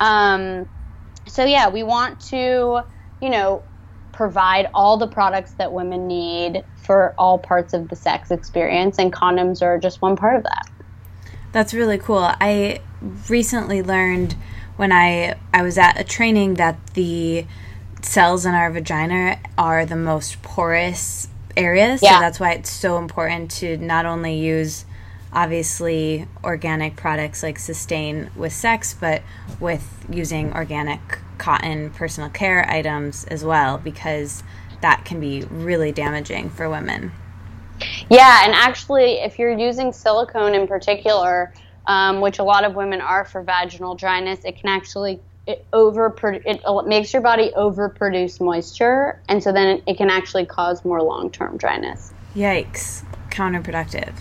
Um, 0.00 0.68
so, 1.26 1.44
yeah, 1.44 1.68
we 1.68 1.82
want 1.82 2.20
to, 2.28 2.82
you 3.20 3.30
know, 3.30 3.62
provide 4.12 4.68
all 4.74 4.96
the 4.96 5.06
products 5.06 5.52
that 5.52 5.72
women 5.72 6.06
need 6.06 6.64
for 6.76 7.14
all 7.16 7.38
parts 7.38 7.72
of 7.72 7.88
the 7.88 7.96
sex 7.96 8.30
experience, 8.30 8.98
and 8.98 9.12
condoms 9.12 9.62
are 9.62 9.78
just 9.78 10.02
one 10.02 10.16
part 10.16 10.36
of 10.36 10.42
that. 10.42 10.68
That's 11.52 11.72
really 11.72 11.98
cool. 11.98 12.30
I 12.40 12.80
recently 13.28 13.82
learned 13.82 14.34
when 14.76 14.90
I 14.90 15.36
I 15.52 15.62
was 15.62 15.78
at 15.78 16.00
a 16.00 16.04
training 16.04 16.54
that 16.54 16.94
the 16.94 17.46
cells 18.00 18.44
in 18.44 18.54
our 18.54 18.70
vagina 18.70 19.38
are 19.56 19.86
the 19.86 19.96
most 19.96 20.42
porous 20.42 21.28
areas. 21.56 22.02
Yeah. 22.02 22.14
So 22.14 22.20
that's 22.20 22.40
why 22.40 22.52
it's 22.52 22.70
so 22.70 22.98
important 22.98 23.50
to 23.52 23.76
not 23.76 24.06
only 24.06 24.34
use 24.34 24.84
obviously 25.32 26.26
organic 26.44 26.96
products 26.96 27.42
like 27.42 27.58
sustain 27.58 28.30
with 28.36 28.52
sex, 28.52 28.94
but 28.98 29.22
with 29.60 30.06
using 30.10 30.52
organic 30.52 31.18
cotton 31.38 31.90
personal 31.90 32.28
care 32.28 32.68
items 32.70 33.24
as 33.24 33.44
well, 33.44 33.78
because 33.78 34.42
that 34.82 35.04
can 35.04 35.20
be 35.20 35.44
really 35.50 35.92
damaging 35.92 36.50
for 36.50 36.68
women. 36.68 37.12
Yeah, 38.10 38.44
and 38.44 38.54
actually, 38.54 39.14
if 39.14 39.38
you're 39.38 39.56
using 39.56 39.92
silicone 39.92 40.54
in 40.54 40.66
particular, 40.66 41.52
um, 41.86 42.20
which 42.20 42.38
a 42.38 42.44
lot 42.44 42.64
of 42.64 42.74
women 42.74 43.00
are 43.00 43.24
for 43.24 43.42
vaginal 43.42 43.94
dryness, 43.94 44.44
it 44.44 44.56
can 44.56 44.68
actually 44.68 45.20
it 45.46 45.64
over 45.72 46.14
it 46.24 46.60
makes 46.86 47.12
your 47.12 47.22
body 47.22 47.52
overproduce 47.56 48.40
moisture, 48.40 49.20
and 49.28 49.42
so 49.42 49.52
then 49.52 49.82
it 49.86 49.96
can 49.96 50.08
actually 50.10 50.46
cause 50.46 50.84
more 50.84 51.02
long 51.02 51.30
term 51.30 51.56
dryness. 51.56 52.12
Yikes! 52.34 53.04
Counterproductive. 53.30 54.14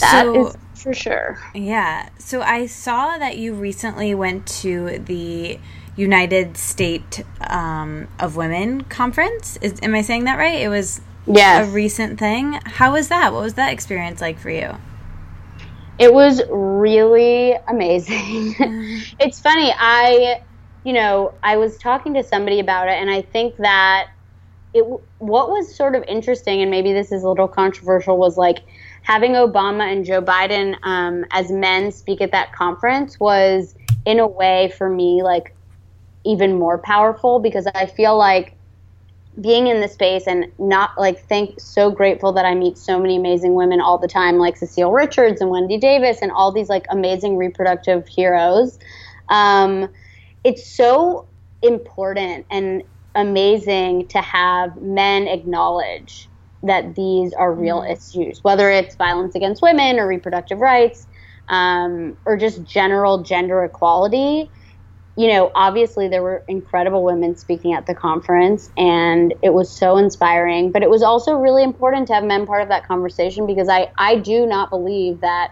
That 0.00 0.24
so, 0.24 0.48
is 0.48 0.56
for 0.74 0.94
sure. 0.94 1.38
Yeah. 1.54 2.08
So 2.18 2.42
I 2.42 2.66
saw 2.66 3.18
that 3.18 3.38
you 3.38 3.54
recently 3.54 4.14
went 4.14 4.46
to 4.60 4.98
the 4.98 5.58
United 5.96 6.56
State 6.56 7.24
um, 7.40 8.08
of 8.18 8.36
Women 8.36 8.82
conference. 8.84 9.58
Is, 9.58 9.78
am 9.82 9.94
I 9.94 10.02
saying 10.02 10.24
that 10.24 10.38
right? 10.38 10.60
It 10.60 10.68
was 10.68 11.00
yes. 11.26 11.68
a 11.68 11.70
recent 11.70 12.18
thing. 12.18 12.60
How 12.64 12.92
was 12.92 13.08
that? 13.08 13.32
What 13.32 13.42
was 13.42 13.54
that 13.54 13.72
experience 13.72 14.20
like 14.20 14.38
for 14.38 14.50
you? 14.50 14.74
It 15.98 16.12
was 16.12 16.42
really 16.50 17.54
amazing. 17.68 18.54
it's 19.20 19.40
funny. 19.40 19.72
I, 19.78 20.42
you 20.84 20.92
know, 20.92 21.34
I 21.42 21.56
was 21.56 21.78
talking 21.78 22.14
to 22.14 22.22
somebody 22.22 22.58
about 22.60 22.88
it, 22.88 22.94
and 22.94 23.10
I 23.10 23.22
think 23.22 23.56
that 23.58 24.08
it. 24.72 24.84
What 25.18 25.50
was 25.50 25.74
sort 25.74 25.94
of 25.94 26.02
interesting, 26.08 26.60
and 26.60 26.70
maybe 26.70 26.92
this 26.92 27.12
is 27.12 27.22
a 27.22 27.28
little 27.28 27.48
controversial, 27.48 28.18
was 28.18 28.36
like 28.36 28.58
having 29.02 29.32
Obama 29.32 29.90
and 29.90 30.04
Joe 30.04 30.20
Biden 30.20 30.76
um, 30.82 31.24
as 31.30 31.50
men 31.50 31.92
speak 31.92 32.20
at 32.20 32.32
that 32.32 32.52
conference 32.52 33.20
was, 33.20 33.74
in 34.04 34.18
a 34.18 34.26
way, 34.26 34.72
for 34.76 34.90
me, 34.90 35.22
like 35.22 35.54
even 36.24 36.58
more 36.58 36.78
powerful 36.78 37.38
because 37.38 37.66
I 37.74 37.86
feel 37.86 38.16
like 38.16 38.53
being 39.40 39.66
in 39.66 39.80
the 39.80 39.88
space 39.88 40.26
and 40.26 40.46
not 40.58 40.90
like 40.98 41.26
thank 41.28 41.58
so 41.58 41.90
grateful 41.90 42.32
that 42.32 42.44
I 42.44 42.54
meet 42.54 42.78
so 42.78 43.00
many 43.00 43.16
amazing 43.16 43.54
women 43.54 43.80
all 43.80 43.98
the 43.98 44.08
time, 44.08 44.38
like 44.38 44.56
Cecile 44.56 44.92
Richards 44.92 45.40
and 45.40 45.50
Wendy 45.50 45.78
Davis 45.78 46.18
and 46.22 46.30
all 46.30 46.52
these 46.52 46.68
like 46.68 46.86
amazing 46.90 47.36
reproductive 47.36 48.06
heroes. 48.06 48.78
Um, 49.28 49.88
it's 50.44 50.66
so 50.66 51.26
important 51.62 52.46
and 52.50 52.82
amazing 53.14 54.06
to 54.08 54.20
have 54.20 54.80
men 54.80 55.26
acknowledge 55.26 56.28
that 56.62 56.94
these 56.94 57.32
are 57.32 57.52
real 57.52 57.80
mm-hmm. 57.80 57.92
issues, 57.92 58.42
whether 58.44 58.70
it's 58.70 58.94
violence 58.94 59.34
against 59.34 59.62
women 59.62 59.98
or 59.98 60.06
reproductive 60.06 60.60
rights 60.60 61.06
um, 61.48 62.16
or 62.24 62.36
just 62.36 62.62
general 62.64 63.22
gender 63.22 63.64
equality 63.64 64.50
you 65.16 65.28
know, 65.28 65.52
obviously 65.54 66.08
there 66.08 66.22
were 66.22 66.42
incredible 66.48 67.04
women 67.04 67.36
speaking 67.36 67.72
at 67.72 67.86
the 67.86 67.94
conference 67.94 68.70
and 68.76 69.32
it 69.42 69.54
was 69.54 69.76
so 69.76 69.96
inspiring, 69.96 70.72
but 70.72 70.82
it 70.82 70.90
was 70.90 71.02
also 71.02 71.34
really 71.34 71.62
important 71.62 72.08
to 72.08 72.14
have 72.14 72.24
men 72.24 72.46
part 72.46 72.62
of 72.62 72.68
that 72.68 72.86
conversation 72.86 73.46
because 73.46 73.68
I, 73.68 73.88
I 73.96 74.16
do 74.16 74.44
not 74.44 74.70
believe 74.70 75.20
that 75.20 75.50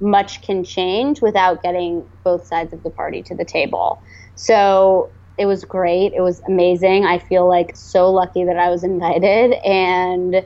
much 0.00 0.42
can 0.42 0.64
change 0.64 1.22
without 1.22 1.62
getting 1.62 2.04
both 2.24 2.46
sides 2.46 2.72
of 2.72 2.82
the 2.82 2.90
party 2.90 3.22
to 3.22 3.34
the 3.34 3.44
table. 3.44 4.02
So 4.34 5.12
it 5.38 5.46
was 5.46 5.64
great. 5.64 6.12
It 6.12 6.22
was 6.22 6.42
amazing. 6.48 7.04
I 7.04 7.18
feel 7.18 7.48
like 7.48 7.72
so 7.74 8.10
lucky 8.10 8.44
that 8.44 8.56
I 8.56 8.70
was 8.70 8.82
invited 8.84 9.52
and 9.64 10.44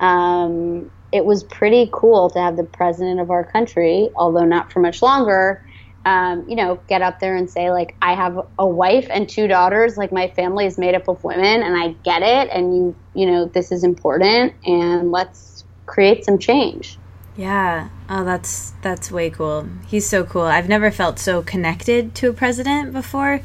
um, 0.00 0.90
it 1.12 1.24
was 1.24 1.44
pretty 1.44 1.88
cool 1.92 2.28
to 2.30 2.38
have 2.40 2.56
the 2.56 2.64
president 2.64 3.20
of 3.20 3.30
our 3.30 3.44
country, 3.44 4.10
although 4.16 4.44
not 4.44 4.70
for 4.70 4.80
much 4.80 5.00
longer, 5.00 5.62
um, 6.04 6.48
you 6.48 6.56
know, 6.56 6.80
get 6.88 7.02
up 7.02 7.20
there 7.20 7.36
and 7.36 7.48
say, 7.48 7.70
like, 7.70 7.94
I 8.02 8.14
have 8.14 8.46
a 8.58 8.66
wife 8.66 9.06
and 9.10 9.28
two 9.28 9.46
daughters. 9.46 9.96
Like, 9.96 10.12
my 10.12 10.28
family 10.28 10.66
is 10.66 10.78
made 10.78 10.94
up 10.94 11.08
of 11.08 11.22
women, 11.22 11.62
and 11.62 11.76
I 11.76 11.88
get 12.02 12.22
it. 12.22 12.48
And 12.50 12.76
you, 12.76 12.96
you 13.14 13.26
know, 13.26 13.46
this 13.46 13.72
is 13.72 13.84
important, 13.84 14.54
and 14.64 15.12
let's 15.12 15.64
create 15.86 16.24
some 16.24 16.38
change. 16.38 16.98
Yeah. 17.36 17.88
Oh, 18.08 18.24
that's 18.24 18.72
that's 18.82 19.10
way 19.10 19.30
cool. 19.30 19.68
He's 19.86 20.06
so 20.06 20.24
cool. 20.24 20.42
I've 20.42 20.68
never 20.68 20.90
felt 20.90 21.18
so 21.18 21.42
connected 21.42 22.14
to 22.16 22.30
a 22.30 22.32
president 22.32 22.92
before, 22.92 23.40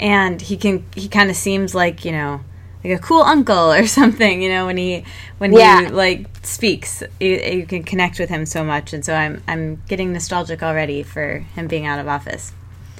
and 0.00 0.40
he 0.40 0.56
can 0.56 0.84
he 0.94 1.08
kind 1.08 1.30
of 1.30 1.36
seems 1.36 1.74
like 1.74 2.04
you 2.04 2.12
know 2.12 2.40
like 2.84 2.92
a 2.92 2.98
cool 2.98 3.22
uncle 3.22 3.72
or 3.72 3.86
something 4.00 4.42
you 4.42 4.48
know 4.48 4.66
when 4.66 4.76
he 4.76 5.04
when 5.38 5.52
yeah. 5.52 5.82
he 5.82 5.88
like 5.88 6.26
speaks 6.44 7.02
you, 7.20 7.36
you, 7.36 7.66
can 7.66 7.82
connect 7.82 8.18
with 8.18 8.28
him 8.28 8.46
so 8.46 8.64
much. 8.64 8.92
And 8.92 9.04
so 9.04 9.14
i'm 9.14 9.42
i'm 9.48 9.82
getting 9.88 10.12
nostalgic 10.12 10.62
already 10.62 11.02
for 11.02 11.38
him 11.54 11.66
being 11.68 11.86
out 11.86 11.98
of 11.98 12.08
office. 12.08 12.52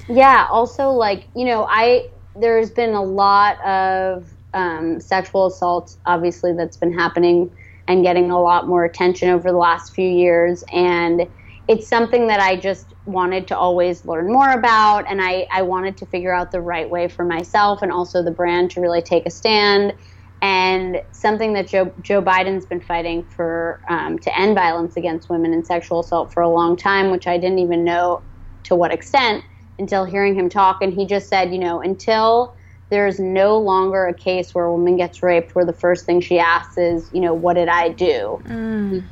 Yeah 0.08 0.46
also 0.50 0.90
like 0.90 1.24
you 1.34 1.44
know 1.44 1.64
i 1.68 2.08
there's 2.36 2.70
been 2.70 2.94
a 2.94 3.02
lot 3.02 3.60
of 3.64 4.28
um, 4.54 5.00
sexual 5.00 5.46
assault 5.46 5.96
obviously 6.06 6.52
that's 6.52 6.76
been 6.76 6.92
happening 6.92 7.50
and 7.88 8.02
getting 8.02 8.30
a 8.30 8.40
lot 8.40 8.68
more 8.68 8.84
attention 8.84 9.30
over 9.30 9.50
the 9.50 9.56
last 9.56 9.94
few 9.94 10.08
years. 10.08 10.62
And 10.72 11.26
it's 11.68 11.88
something 11.88 12.26
that 12.26 12.40
i 12.40 12.56
just 12.56 12.94
wanted 13.04 13.46
to 13.46 13.56
always 13.56 14.04
learn 14.04 14.32
more 14.32 14.50
about 14.50 15.04
and 15.08 15.22
I, 15.22 15.46
I 15.52 15.62
wanted 15.62 15.96
to 15.98 16.06
figure 16.06 16.34
out 16.34 16.50
the 16.50 16.60
right 16.60 16.88
way 16.88 17.08
for 17.08 17.24
myself 17.24 17.82
and 17.82 17.92
also 17.92 18.22
the 18.22 18.30
brand 18.30 18.70
to 18.72 18.80
really 18.80 19.02
take 19.02 19.26
a 19.26 19.30
stand 19.30 19.94
and 20.40 21.02
something 21.12 21.52
that 21.54 21.66
Joe, 21.66 21.92
Joe 22.00 22.22
Biden's 22.22 22.64
been 22.64 22.80
fighting 22.80 23.24
for 23.24 23.80
um, 23.88 24.18
to 24.20 24.38
end 24.38 24.54
violence 24.54 24.96
against 24.96 25.28
women 25.28 25.52
and 25.52 25.66
sexual 25.66 26.00
assault 26.00 26.32
for 26.32 26.42
a 26.42 26.48
long 26.48 26.76
time, 26.76 27.10
which 27.10 27.26
I 27.26 27.38
didn't 27.38 27.58
even 27.58 27.84
know 27.84 28.22
to 28.64 28.76
what 28.76 28.92
extent 28.92 29.44
until 29.78 30.04
hearing 30.04 30.34
him 30.34 30.48
talk. 30.48 30.78
And 30.80 30.92
he 30.92 31.06
just 31.06 31.28
said, 31.28 31.52
you 31.52 31.58
know, 31.58 31.80
until 31.80 32.54
there's 32.90 33.18
no 33.18 33.58
longer 33.58 34.06
a 34.06 34.14
case 34.14 34.54
where 34.54 34.66
a 34.66 34.72
woman 34.72 34.96
gets 34.96 35.22
raped 35.22 35.54
where 35.54 35.64
the 35.64 35.72
first 35.72 36.06
thing 36.06 36.20
she 36.20 36.38
asks 36.38 36.78
is, 36.78 37.10
you 37.12 37.20
know, 37.20 37.34
what 37.34 37.54
did 37.54 37.68
I 37.68 37.90
do? 37.90 38.40
Mm. 38.44 39.08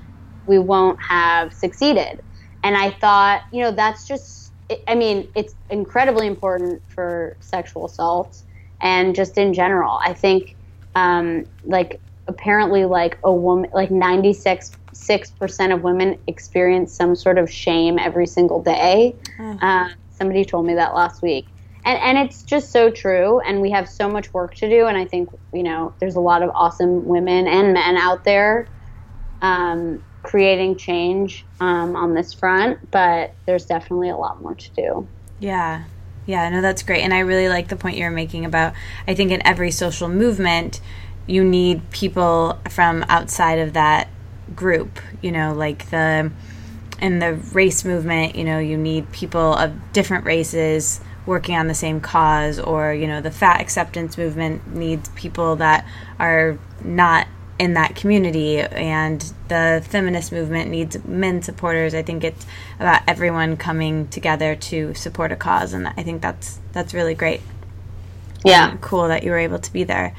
We 0.47 0.59
won't 0.59 0.99
have 1.09 1.53
succeeded. 1.53 2.21
And 2.67 2.77
I 2.77 2.91
thought, 2.91 3.45
you 3.53 3.63
know, 3.63 3.71
that's 3.71 4.09
just, 4.09 4.51
I 4.89 4.97
mean, 4.97 5.29
it's 5.37 5.55
incredibly 5.71 6.27
important 6.27 6.83
for 6.89 7.37
sexual 7.39 7.87
assault 7.87 8.43
and 8.81 9.15
just 9.15 9.39
in 9.39 9.55
general. 9.55 10.01
I 10.03 10.13
think, 10.13 10.57
um, 10.97 11.45
like, 11.63 12.01
apparently, 12.27 12.85
like, 12.85 13.19
a 13.23 13.33
woman, 13.33 13.71
like 13.73 13.93
96 13.93 14.73
6% 14.93 15.75
of 15.75 15.83
women 15.85 16.19
experience 16.27 16.93
some 16.93 17.15
sort 17.15 17.39
of 17.39 17.49
shame 17.49 18.01
every 18.01 18.27
single 18.27 18.61
day. 18.61 19.15
Mm-hmm. 19.39 19.65
Uh, 19.65 19.91
somebody 20.11 20.45
told 20.45 20.67
me 20.67 20.75
that 20.75 20.93
last 20.93 21.23
week. 21.23 21.47
And, 21.85 22.01
and 22.01 22.19
it's 22.19 22.43
just 22.43 22.73
so 22.73 22.91
true. 22.91 23.39
And 23.41 23.61
we 23.61 23.71
have 23.71 23.89
so 23.89 24.09
much 24.09 24.35
work 24.35 24.57
to 24.57 24.69
do. 24.69 24.87
And 24.87 24.99
I 24.99 25.05
think, 25.05 25.29
you 25.53 25.63
know, 25.63 25.95
there's 26.01 26.17
a 26.17 26.21
lot 26.21 26.43
of 26.43 26.51
awesome 26.53 27.07
women 27.07 27.47
and 27.47 27.75
men 27.75 27.97
out 27.97 28.25
there 28.25 28.67
um, 29.41 30.03
creating 30.27 30.77
change 30.77 31.45
um, 31.61 31.95
on 31.95 32.13
this 32.13 32.35
front, 32.35 32.91
but 32.91 33.33
there's 33.47 33.65
definitely 33.65 34.11
a 34.11 34.17
lot 34.17 34.43
more 34.43 34.55
to 34.55 34.71
do. 34.73 35.09
Yeah. 35.39 35.85
Yeah, 36.27 36.49
no, 36.49 36.61
that's 36.61 36.83
great. 36.83 37.03
And 37.03 37.15
I 37.15 37.21
really 37.21 37.49
like 37.49 37.69
the 37.69 37.77
point 37.77 37.97
you're 37.97 38.11
making 38.11 38.45
about 38.45 38.75
I 39.07 39.15
think 39.15 39.31
in 39.31 39.47
every 39.47 39.71
social 39.71 40.09
movement, 40.09 40.81
you 41.29 41.45
need 41.45 41.91
people 41.91 42.59
from 42.69 43.05
outside 43.09 43.61
of 43.61 43.75
that 43.75 44.09
group, 44.55 44.99
you 45.23 45.31
know, 45.31 45.55
like 45.55 45.91
the 45.91 46.33
in 47.01 47.21
the 47.21 47.35
race 47.53 47.85
movement, 47.85 48.35
you 48.35 48.43
know, 48.43 48.59
you 48.59 48.77
need 48.77 49.13
people 49.13 49.55
of 49.55 49.93
different 49.93 50.25
races 50.25 51.01
working 51.25 51.55
on 51.57 51.69
the 51.69 51.75
same 51.75 52.01
cause 52.01 52.59
or, 52.59 52.93
you 52.93 53.07
know, 53.07 53.21
the 53.21 53.31
fat 53.31 53.61
acceptance 53.61 54.19
movement 54.19 54.75
needs 54.75 55.09
people 55.11 55.57
that 55.57 55.87
are 56.19 56.59
not 56.83 57.29
in 57.59 57.75
that 57.75 57.97
community 57.97 58.59
and 58.61 59.33
the 59.49 59.85
feminist 59.89 60.31
movement 60.33 60.71
needs 60.71 61.03
men 61.05 61.43
supporters. 61.43 61.95
I 61.95 62.03
think 62.03 62.25
it's 62.25 62.47
about 62.79 63.03
everyone 63.09 63.57
coming 63.57 64.09
together 64.09 64.55
to 64.55 64.95
support 64.95 65.33
a 65.33 65.37
cause 65.37 65.73
and 65.73 65.89
i 65.89 66.03
think 66.03 66.21
that's 66.23 66.61
that's 66.73 66.93
really 66.93 67.15
great. 67.15 67.41
Yeah. 68.45 68.71
and 68.71 68.81
cool 68.81 69.09
that 69.09 69.25
you 69.25 69.31
were 69.31 69.39
able 69.39 69.59
to 69.59 69.73
be 69.73 69.85
there. 69.85 70.15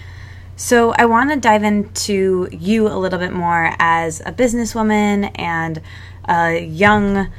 So 0.56 0.92
i 0.94 1.06
want 1.06 1.30
to 1.32 1.40
dive 1.40 1.64
into 1.64 2.50
you 2.52 2.88
a 2.88 2.98
little 2.98 3.20
bit 3.20 3.32
more 3.32 3.76
as 3.78 4.22
a 4.22 4.32
businesswoman 4.32 5.32
and 5.36 5.82
a 6.28 6.60
young 6.66 7.32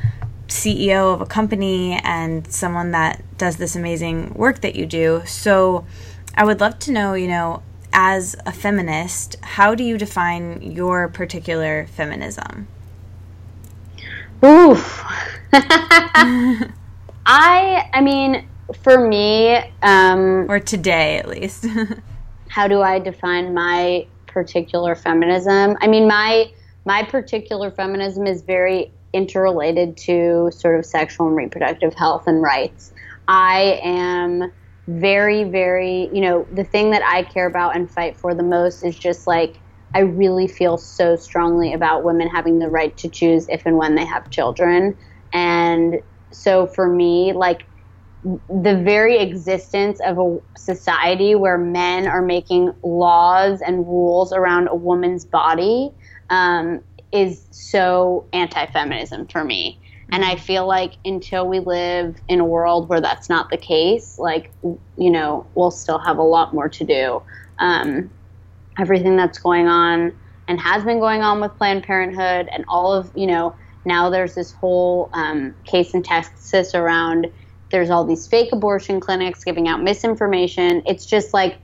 ceo 0.46 1.12
of 1.12 1.20
a 1.20 1.26
company 1.26 2.00
and 2.02 2.50
someone 2.50 2.92
that 2.92 3.22
does 3.36 3.56
this 3.56 3.76
amazing 3.76 4.32
work 4.34 4.60
that 4.60 4.76
you 4.76 4.86
do. 4.86 5.22
So 5.26 5.84
i 6.36 6.44
would 6.44 6.60
love 6.60 6.78
to 6.78 6.92
know 6.92 7.14
you 7.14 7.26
know 7.26 7.62
as 8.00 8.36
a 8.46 8.52
feminist, 8.52 9.34
how 9.42 9.74
do 9.74 9.82
you 9.82 9.98
define 9.98 10.62
your 10.62 11.08
particular 11.08 11.84
feminism? 11.88 12.68
Oof. 14.44 15.02
I 15.52 16.70
I 17.92 18.00
mean, 18.00 18.46
for 18.84 19.08
me, 19.08 19.56
um, 19.82 20.48
or 20.48 20.60
today 20.60 21.18
at 21.18 21.26
least. 21.28 21.66
how 22.48 22.68
do 22.68 22.82
I 22.82 23.00
define 23.00 23.52
my 23.52 24.06
particular 24.28 24.94
feminism? 24.94 25.76
I 25.80 25.88
mean, 25.88 26.06
my 26.06 26.52
my 26.84 27.02
particular 27.02 27.72
feminism 27.72 28.28
is 28.28 28.42
very 28.42 28.92
interrelated 29.12 29.96
to 29.96 30.52
sort 30.52 30.78
of 30.78 30.86
sexual 30.86 31.26
and 31.26 31.36
reproductive 31.36 31.94
health 31.94 32.28
and 32.28 32.40
rights. 32.40 32.92
I 33.26 33.80
am 33.82 34.52
very, 34.88 35.44
very, 35.44 36.08
you 36.12 36.22
know, 36.22 36.48
the 36.50 36.64
thing 36.64 36.90
that 36.90 37.02
I 37.04 37.22
care 37.22 37.46
about 37.46 37.76
and 37.76 37.90
fight 37.90 38.16
for 38.16 38.34
the 38.34 38.42
most 38.42 38.82
is 38.82 38.98
just 38.98 39.26
like, 39.26 39.60
I 39.94 40.00
really 40.00 40.48
feel 40.48 40.78
so 40.78 41.14
strongly 41.14 41.74
about 41.74 42.04
women 42.04 42.28
having 42.28 42.58
the 42.58 42.68
right 42.70 42.96
to 42.96 43.08
choose 43.08 43.46
if 43.50 43.66
and 43.66 43.76
when 43.76 43.94
they 43.94 44.06
have 44.06 44.30
children. 44.30 44.96
And 45.32 46.00
so 46.32 46.66
for 46.66 46.88
me, 46.88 47.34
like 47.34 47.66
the 48.22 48.80
very 48.82 49.18
existence 49.18 50.00
of 50.04 50.18
a 50.18 50.38
society 50.56 51.34
where 51.34 51.58
men 51.58 52.08
are 52.08 52.22
making 52.22 52.72
laws 52.82 53.60
and 53.60 53.86
rules 53.86 54.32
around 54.32 54.68
a 54.68 54.74
woman's 54.74 55.24
body 55.24 55.90
um, 56.30 56.82
is 57.12 57.46
so 57.50 58.26
anti-feminism 58.32 59.26
for 59.28 59.44
me 59.44 59.80
and 60.10 60.24
i 60.24 60.36
feel 60.36 60.66
like 60.66 60.94
until 61.04 61.48
we 61.48 61.60
live 61.60 62.16
in 62.28 62.40
a 62.40 62.44
world 62.44 62.88
where 62.88 63.00
that's 63.00 63.28
not 63.28 63.50
the 63.50 63.56
case 63.56 64.18
like 64.18 64.50
you 64.96 65.10
know 65.10 65.46
we'll 65.54 65.70
still 65.70 65.98
have 65.98 66.18
a 66.18 66.22
lot 66.22 66.54
more 66.54 66.68
to 66.68 66.84
do 66.84 67.22
um, 67.60 68.10
everything 68.78 69.16
that's 69.16 69.38
going 69.38 69.66
on 69.66 70.12
and 70.46 70.60
has 70.60 70.84
been 70.84 71.00
going 71.00 71.22
on 71.22 71.40
with 71.40 71.54
planned 71.56 71.82
parenthood 71.82 72.48
and 72.52 72.64
all 72.68 72.92
of 72.92 73.10
you 73.14 73.26
know 73.26 73.54
now 73.84 74.10
there's 74.10 74.34
this 74.34 74.52
whole 74.52 75.10
um, 75.12 75.54
case 75.64 75.94
in 75.94 76.02
texas 76.02 76.74
around 76.74 77.26
there's 77.70 77.90
all 77.90 78.04
these 78.04 78.26
fake 78.26 78.50
abortion 78.52 79.00
clinics 79.00 79.44
giving 79.44 79.68
out 79.68 79.82
misinformation. 79.82 80.82
It's 80.86 81.06
just 81.06 81.34
like 81.34 81.58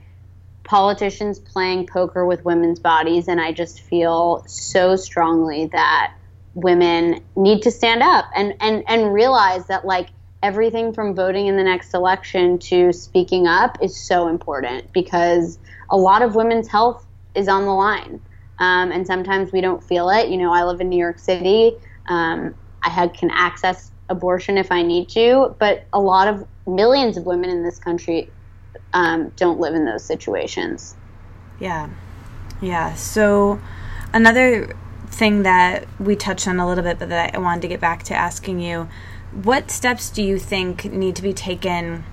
politicians 0.65 1.39
playing 1.39 1.87
poker 1.87 2.25
with 2.27 2.45
women's 2.45 2.79
bodies. 2.79 3.29
And 3.29 3.41
I 3.41 3.53
just 3.53 3.81
feel 3.81 4.45
so 4.47 4.97
strongly 4.97 5.67
that 5.73 6.15
women 6.55 7.23
need 7.37 7.63
to 7.63 7.71
stand 7.71 8.03
up 8.03 8.27
and, 8.35 8.55
and, 8.61 8.85
and 8.89 9.13
realize 9.13 9.67
that, 9.67 9.85
like, 9.85 10.09
everything 10.43 10.93
from 10.93 11.15
voting 11.15 11.47
in 11.47 11.57
the 11.57 11.65
next 11.65 11.95
election 11.95 12.59
to 12.59 12.93
speaking 12.93 13.47
up 13.47 13.79
is 13.83 13.97
so 13.99 14.29
important 14.29 14.93
because 14.93 15.59
a 15.91 15.97
lot 15.97 16.23
of 16.23 16.35
women's 16.35 16.69
health 16.69 17.07
is 17.35 17.49
on 17.49 17.65
the 17.65 17.73
line. 17.73 18.21
Um, 18.59 18.93
and 18.93 19.07
sometimes 19.07 19.53
we 19.53 19.61
don't 19.61 19.83
feel 19.83 20.11
it. 20.11 20.29
You 20.29 20.37
know, 20.37 20.53
I 20.53 20.65
live 20.65 20.81
in 20.81 20.89
New 20.89 20.99
York 20.99 21.19
City. 21.19 21.77
Um, 22.09 22.55
I 22.83 22.91
had, 22.91 23.15
can 23.15 23.31
access 23.31 23.91
abortion 24.11 24.59
if 24.59 24.71
I 24.71 24.83
need 24.83 25.09
to, 25.11 25.57
but 25.59 25.87
a 25.93 26.01
lot 26.01 26.29
of 26.29 26.47
millions 26.67 27.17
of 27.17 27.25
women 27.25 27.51
in 27.51 27.65
this 27.65 27.79
country 27.79 28.31
um, 28.93 29.31
don't 29.37 29.59
live 29.59 29.75
in 29.75 29.87
those 29.87 30.05
situations. 30.05 30.95
Yeah. 31.59 31.89
Yeah. 32.61 32.95
So, 32.95 33.61
another 34.13 34.77
thing 35.15 35.43
that 35.43 35.87
we 35.99 36.17
touched 36.17 36.47
on 36.49 36.61
a 36.61 36.67
little 36.67 36.85
bit, 36.85 36.99
but 36.99 37.09
that 37.09 37.35
I 37.35 37.39
wanted 37.39 37.63
to 37.63 37.69
get 37.69 37.81
back 37.81 38.03
to 38.05 38.15
asking 38.15 38.61
you 38.61 38.89
what 39.33 39.71
steps 39.71 40.11
do 40.11 40.23
you 40.23 40.39
think 40.39 40.85
need 40.85 41.17
to 41.17 41.23
be 41.23 41.33
taken 41.33 42.05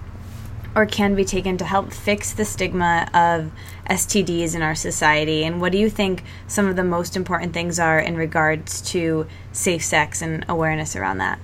or 0.74 0.86
can 0.86 1.16
be 1.16 1.26
taken 1.26 1.58
to 1.58 1.66
help 1.66 1.94
fix 1.94 2.32
the 2.34 2.46
stigma 2.46 3.08
of 3.14 3.52
STDs 3.90 4.56
in 4.56 4.62
our 4.62 4.76
society? 4.76 5.44
And 5.44 5.60
what 5.62 5.72
do 5.72 5.78
you 5.78 5.90
think 5.90 6.24
some 6.48 6.68
of 6.68 6.76
the 6.76 6.84
most 6.84 7.16
important 7.16 7.54
things 7.54 7.78
are 7.78 8.00
in 8.00 8.16
regards 8.16 8.82
to 8.92 9.28
safe 9.52 9.84
sex 9.84 10.22
and 10.22 10.46
awareness 10.48 10.96
around 10.96 11.18
that? 11.18 11.40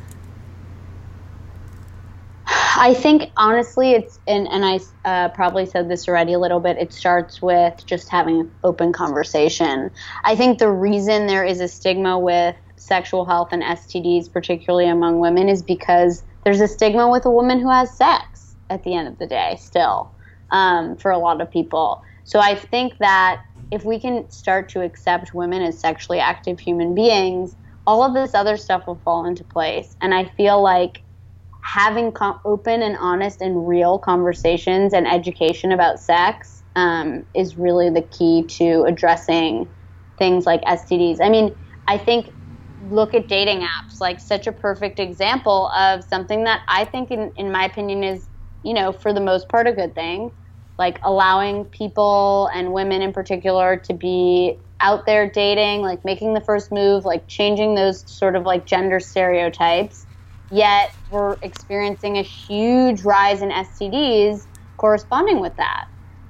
I 2.77 2.93
think 2.93 3.31
honestly, 3.37 3.93
it's 3.93 4.19
and 4.27 4.47
and 4.47 4.63
I 4.63 4.79
uh, 5.03 5.29
probably 5.29 5.65
said 5.65 5.89
this 5.89 6.07
already 6.07 6.33
a 6.33 6.39
little 6.39 6.59
bit. 6.59 6.77
It 6.77 6.93
starts 6.93 7.41
with 7.41 7.83
just 7.87 8.07
having 8.09 8.51
open 8.63 8.93
conversation. 8.93 9.89
I 10.23 10.35
think 10.35 10.59
the 10.59 10.69
reason 10.69 11.25
there 11.25 11.43
is 11.43 11.59
a 11.59 11.67
stigma 11.67 12.19
with 12.19 12.55
sexual 12.75 13.25
health 13.25 13.49
and 13.51 13.63
STDs, 13.63 14.31
particularly 14.31 14.87
among 14.87 15.19
women, 15.19 15.49
is 15.49 15.63
because 15.63 16.23
there's 16.43 16.61
a 16.61 16.67
stigma 16.67 17.09
with 17.09 17.25
a 17.25 17.31
woman 17.31 17.59
who 17.59 17.69
has 17.69 17.91
sex 17.91 18.55
at 18.69 18.83
the 18.83 18.93
end 18.93 19.07
of 19.07 19.17
the 19.17 19.25
day, 19.25 19.57
still, 19.59 20.11
um, 20.51 20.95
for 20.97 21.09
a 21.09 21.17
lot 21.17 21.41
of 21.41 21.49
people. 21.49 22.03
So 22.25 22.39
I 22.39 22.53
think 22.53 22.99
that 22.99 23.41
if 23.71 23.85
we 23.85 23.99
can 23.99 24.29
start 24.29 24.69
to 24.69 24.81
accept 24.81 25.33
women 25.33 25.63
as 25.63 25.79
sexually 25.79 26.19
active 26.19 26.59
human 26.59 26.93
beings, 26.93 27.55
all 27.87 28.03
of 28.03 28.13
this 28.13 28.35
other 28.35 28.55
stuff 28.55 28.85
will 28.85 29.01
fall 29.03 29.25
into 29.25 29.43
place. 29.43 29.95
And 29.99 30.13
I 30.13 30.25
feel 30.37 30.61
like 30.61 31.01
having 31.67 32.13
open 32.45 32.81
and 32.81 32.95
honest 32.97 33.41
and 33.41 33.67
real 33.67 33.99
conversations 33.99 34.93
and 34.93 35.05
education 35.05 35.73
about 35.73 35.99
sex 35.99 36.63
um, 36.77 37.25
is 37.35 37.57
really 37.57 37.89
the 37.89 38.01
key 38.01 38.47
to 38.47 38.83
addressing 38.87 39.69
things 40.17 40.45
like 40.45 40.61
STDs. 40.61 41.17
I 41.21 41.27
mean, 41.29 41.53
I 41.85 41.97
think 41.97 42.29
look 42.79 43.13
at 43.13 43.27
dating 43.27 43.59
apps, 43.59 43.99
like 43.99 44.21
such 44.21 44.47
a 44.47 44.53
perfect 44.53 44.97
example 44.97 45.69
of 45.77 46.05
something 46.05 46.45
that 46.45 46.61
I 46.69 46.85
think, 46.85 47.11
in, 47.11 47.33
in 47.35 47.51
my 47.51 47.65
opinion, 47.65 48.01
is, 48.01 48.29
you 48.63 48.73
know, 48.73 48.93
for 48.93 49.11
the 49.11 49.19
most 49.19 49.49
part, 49.49 49.67
a 49.67 49.73
good 49.73 49.93
thing. 49.93 50.31
Like 50.79 50.99
allowing 51.03 51.65
people 51.65 52.49
and 52.53 52.71
women 52.71 53.01
in 53.01 53.11
particular 53.11 53.75
to 53.77 53.93
be 53.93 54.57
out 54.79 55.05
there 55.05 55.29
dating, 55.29 55.81
like 55.81 56.05
making 56.05 56.33
the 56.33 56.41
first 56.41 56.71
move, 56.71 57.03
like 57.03 57.27
changing 57.27 57.75
those 57.75 58.09
sort 58.09 58.37
of 58.37 58.43
like 58.43 58.65
gender 58.65 59.01
stereotypes 59.01 60.06
Yet 60.49 60.89
we're 61.09 61.37
experiencing 61.41 62.17
a 62.17 62.21
huge 62.21 63.03
rise 63.03 63.41
in 63.41 63.49
STDs 63.49 64.41
corresponding 64.77 65.39
with 65.39 65.55
that. 65.57 65.85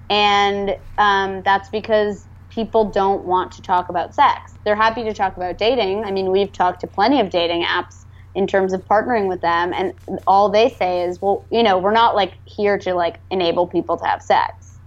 And 0.10 0.76
um, 0.98 1.42
that's 1.44 1.70
because 1.70 2.28
people 2.50 2.92
don't 2.92 3.26
want 3.26 3.52
to 3.54 3.62
talk 3.62 3.90
about 3.90 4.16
sex. 4.16 4.54
They're 4.66 4.76
happy 4.76 5.04
to 5.04 5.14
talk 5.14 5.38
about 5.38 5.58
dating. 5.58 6.06
I 6.06 6.12
mean, 6.12 6.32
we've 6.32 6.52
talked 6.52 6.82
to 6.82 6.88
plenty 6.88 7.20
of 7.20 7.30
dating 7.30 7.64
apps 7.64 8.06
in 8.34 8.48
terms 8.48 8.74
of 8.74 8.86
partnering 8.86 9.28
with 9.28 9.42
them, 9.42 9.74
and 9.74 9.94
all 10.28 10.50
they 10.52 10.70
say 10.70 11.02
is, 11.04 11.20
well, 11.22 11.48
you 11.52 11.64
know, 11.64 11.80
we're 11.80 11.92
not 11.92 12.16
like 12.16 12.36
here 12.46 12.78
to 12.78 12.94
like 12.94 13.20
enable 13.32 13.68
people 13.68 13.98
to 13.98 14.06
have 14.06 14.22
sex. 14.22 14.80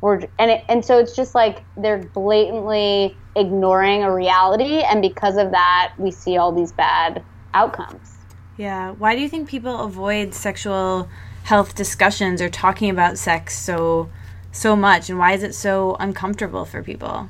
We're, 0.00 0.20
and 0.38 0.52
it, 0.52 0.64
and 0.68 0.84
so 0.84 0.98
it's 0.98 1.16
just 1.16 1.34
like 1.34 1.66
they're 1.76 2.10
blatantly 2.14 3.20
ignoring 3.36 4.04
a 4.04 4.14
reality, 4.14 4.82
and 4.82 5.02
because 5.02 5.36
of 5.36 5.50
that, 5.50 5.92
we 5.98 6.12
see 6.12 6.36
all 6.36 6.52
these 6.54 6.72
bad 6.72 7.24
outcomes. 7.54 8.13
Yeah. 8.56 8.92
Why 8.92 9.14
do 9.14 9.20
you 9.20 9.28
think 9.28 9.48
people 9.48 9.80
avoid 9.80 10.34
sexual 10.34 11.08
health 11.44 11.74
discussions 11.74 12.40
or 12.40 12.48
talking 12.48 12.88
about 12.88 13.18
sex 13.18 13.58
so 13.58 14.08
so 14.52 14.76
much 14.76 15.10
and 15.10 15.18
why 15.18 15.32
is 15.32 15.42
it 15.42 15.54
so 15.54 15.96
uncomfortable 15.98 16.64
for 16.64 16.82
people? 16.82 17.28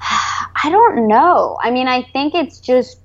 I 0.00 0.68
don't 0.68 1.06
know. 1.06 1.58
I 1.62 1.70
mean, 1.70 1.86
I 1.86 2.02
think 2.02 2.34
it's 2.34 2.58
just 2.58 2.98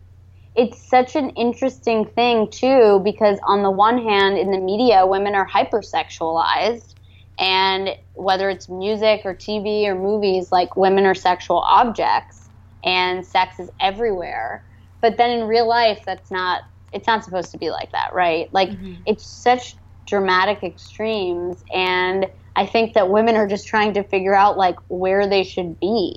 it's 0.56 0.82
such 0.82 1.16
an 1.16 1.30
interesting 1.32 2.06
thing 2.06 2.50
too 2.50 3.02
because 3.04 3.38
on 3.44 3.62
the 3.62 3.72
one 3.72 4.02
hand 4.02 4.38
in 4.38 4.52
the 4.52 4.58
media 4.58 5.06
women 5.06 5.36
are 5.36 5.48
hypersexualized 5.48 6.94
and 7.38 7.90
whether 8.14 8.50
it's 8.50 8.70
music 8.70 9.22
or 9.26 9.36
TV 9.36 9.86
or 9.86 9.96
movies 9.96 10.52
like 10.52 10.78
women 10.78 11.06
are 11.06 11.14
sexual 11.14 11.60
objects 11.60 12.50
and 12.86 13.26
sex 13.26 13.60
is 13.60 13.70
everywhere 13.82 14.64
but 15.06 15.18
then 15.18 15.30
in 15.30 15.48
real 15.48 15.68
life 15.68 16.02
that's 16.04 16.32
not 16.32 16.64
it's 16.92 17.06
not 17.06 17.24
supposed 17.24 17.52
to 17.52 17.60
be 17.60 17.70
like 17.70 17.92
that 17.92 18.12
right? 18.16 18.52
Like 18.52 18.70
mm-hmm. 18.70 19.04
it's 19.06 19.28
such 19.28 19.78
dramatic 20.08 20.64
extremes 20.64 21.64
and 21.72 22.26
i 22.56 22.66
think 22.66 22.94
that 22.94 23.10
women 23.10 23.36
are 23.36 23.48
just 23.48 23.68
trying 23.68 23.94
to 23.94 24.04
figure 24.04 24.34
out 24.36 24.58
like 24.58 24.78
where 24.88 25.28
they 25.28 25.44
should 25.44 25.80
be. 25.80 26.16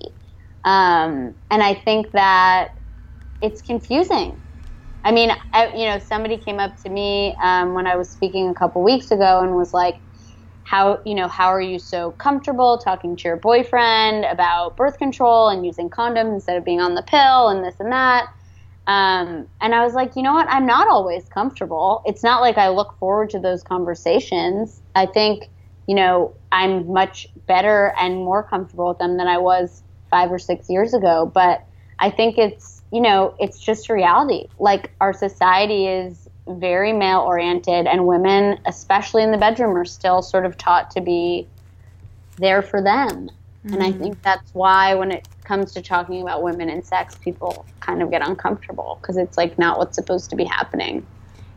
Um, 0.64 1.35
and 1.51 1.62
i 1.62 1.74
think 1.74 2.12
that 2.12 2.68
it's 3.42 3.61
confusing. 3.61 4.40
I 5.05 5.12
mean 5.12 5.33
I, 5.53 5.68
you 5.74 5.87
know 5.90 5.98
somebody 5.98 6.38
came 6.38 6.59
up 6.59 6.81
to 6.85 6.88
me 6.88 7.37
um, 7.42 7.74
when 7.74 7.87
i 7.87 7.94
was 7.96 8.09
speaking 8.11 8.48
a 8.48 8.55
couple 8.55 8.83
weeks 8.83 9.11
ago 9.11 9.40
and 9.42 9.55
was 9.55 9.74
like 9.74 9.96
how 10.62 10.98
you 11.05 11.14
know 11.14 11.29
how 11.29 11.48
are 11.48 11.61
you 11.61 11.79
so 11.79 12.12
comfortable 12.12 12.79
talking 12.79 13.16
to 13.16 13.29
your 13.29 13.37
boyfriend 13.37 14.24
about 14.24 14.79
birth 14.79 14.96
control 14.96 15.51
and 15.51 15.66
using 15.66 15.90
condoms 15.90 16.33
instead 16.33 16.57
of 16.57 16.64
being 16.64 16.81
on 16.81 16.94
the 16.94 17.03
pill 17.03 17.48
and 17.48 17.62
this 17.62 17.77
and 17.81 17.92
that 17.92 18.29
um, 18.88 19.46
and 19.61 19.74
I 19.74 19.85
was 19.85 19.92
like, 19.92 20.16
you 20.16 20.22
know 20.22 20.33
what? 20.33 20.48
I'm 20.48 20.64
not 20.64 20.88
always 20.88 21.29
comfortable. 21.29 22.03
It's 22.07 22.22
not 22.22 22.40
like 22.40 22.57
I 22.57 22.70
look 22.70 22.98
forward 22.98 23.29
to 23.31 23.38
those 23.38 23.62
conversations. 23.62 24.81
I 24.94 25.05
think, 25.05 25.51
you 25.87 25.94
know, 25.94 26.35
I'm 26.51 26.90
much 26.90 27.29
better 27.46 27.92
and 28.01 28.16
more 28.16 28.42
comfortable 28.42 28.88
with 28.88 28.98
them 28.98 29.18
than 29.18 29.29
I 29.29 29.37
was 29.37 29.83
five 30.11 30.33
or 30.33 30.38
six 30.38 30.70
years 30.70 30.94
ago. 30.94 31.31
But 31.33 31.66
I 31.98 32.09
think 32.09 32.38
it's, 32.38 32.81
you 32.90 33.03
know, 33.03 33.35
it's 33.38 33.61
just 33.61 33.90
reality. 33.90 34.48
Like 34.59 34.90
our 35.03 35.12
society 35.12 35.87
is 35.87 36.27
very 36.48 36.94
male 36.94 37.20
oriented, 37.20 37.87
and 37.87 38.07
women, 38.07 38.58
especially 38.65 39.23
in 39.23 39.33
the 39.33 39.37
bedroom, 39.37 39.77
are 39.77 39.85
still 39.85 40.23
sort 40.23 40.46
of 40.46 40.56
taught 40.56 40.90
to 40.92 41.02
be 41.02 41.46
there 42.38 42.63
for 42.63 42.81
them. 42.81 43.29
Mm-hmm. 43.67 43.75
And 43.75 43.83
I 43.83 43.92
mm. 43.92 43.98
think 43.98 44.23
that's 44.23 44.54
why 44.54 44.94
when 44.94 45.10
it 45.10 45.29
comes 45.49 45.73
to 45.73 45.83
talking 45.83 46.21
about 46.21 46.42
women 46.42 46.69
and 46.69 46.85
sex, 46.85 47.17
people 47.17 47.65
kind 47.81 48.03
of 48.03 48.11
get 48.11 48.27
uncomfortable 48.27 48.99
because 49.01 49.17
it's 49.17 49.38
like 49.38 49.59
not 49.59 49.79
what's 49.79 49.96
supposed 49.96 50.29
to 50.31 50.37
be 50.37 50.44
happening. 50.44 51.05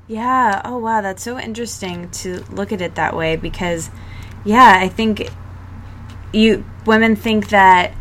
Yeah. 0.08 0.62
Oh, 0.66 0.78
wow. 0.78 1.02
That's 1.02 1.22
so 1.22 1.38
interesting 1.38 2.10
to 2.12 2.44
look 2.50 2.72
at 2.72 2.82
it 2.82 2.96
that 2.96 3.16
way 3.16 3.36
because, 3.36 3.92
yeah, 4.44 4.78
I 4.78 4.88
think 4.88 5.30
you 6.34 6.66
women 6.86 7.16
think 7.16 7.50
that 7.50 7.94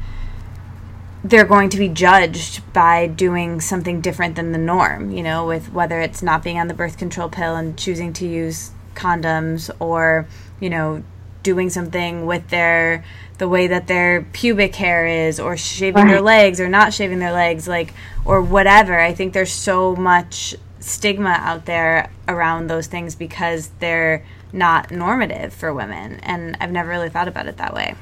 they're 1.22 1.44
going 1.44 1.68
to 1.68 1.76
be 1.76 1.88
judged 1.88 2.72
by 2.72 3.06
doing 3.06 3.60
something 3.60 4.00
different 4.00 4.36
than 4.36 4.52
the 4.52 4.58
norm, 4.58 5.10
you 5.10 5.22
know, 5.22 5.46
with 5.46 5.72
whether 5.72 6.00
it's 6.00 6.22
not 6.22 6.42
being 6.42 6.58
on 6.58 6.68
the 6.68 6.74
birth 6.74 6.96
control 6.96 7.28
pill 7.28 7.56
and 7.56 7.76
choosing 7.76 8.12
to 8.14 8.26
use 8.26 8.70
condoms 8.94 9.70
or, 9.80 10.26
you 10.60 10.70
know, 10.70 11.02
doing 11.42 11.68
something 11.68 12.26
with 12.26 12.48
their 12.48 13.04
the 13.40 13.48
way 13.48 13.66
that 13.66 13.88
their 13.88 14.22
pubic 14.32 14.76
hair 14.76 15.06
is 15.06 15.40
or 15.40 15.56
shaving 15.56 16.04
right. 16.04 16.10
their 16.12 16.20
legs 16.20 16.60
or 16.60 16.68
not 16.68 16.94
shaving 16.94 17.18
their 17.18 17.32
legs 17.32 17.66
like 17.66 17.92
or 18.24 18.40
whatever 18.40 19.00
i 19.00 19.12
think 19.12 19.32
there's 19.32 19.52
so 19.52 19.96
much 19.96 20.54
stigma 20.80 21.30
out 21.40 21.66
there 21.66 22.10
around 22.26 22.68
those 22.68 22.86
things 22.86 23.14
because 23.14 23.68
they're 23.80 24.24
not 24.52 24.90
normative 24.90 25.52
for 25.52 25.72
women. 25.72 26.18
And 26.20 26.56
I've 26.60 26.72
never 26.72 26.88
really 26.88 27.10
thought 27.10 27.28
about 27.28 27.46
it 27.46 27.58
that 27.58 27.74
way. 27.74 27.94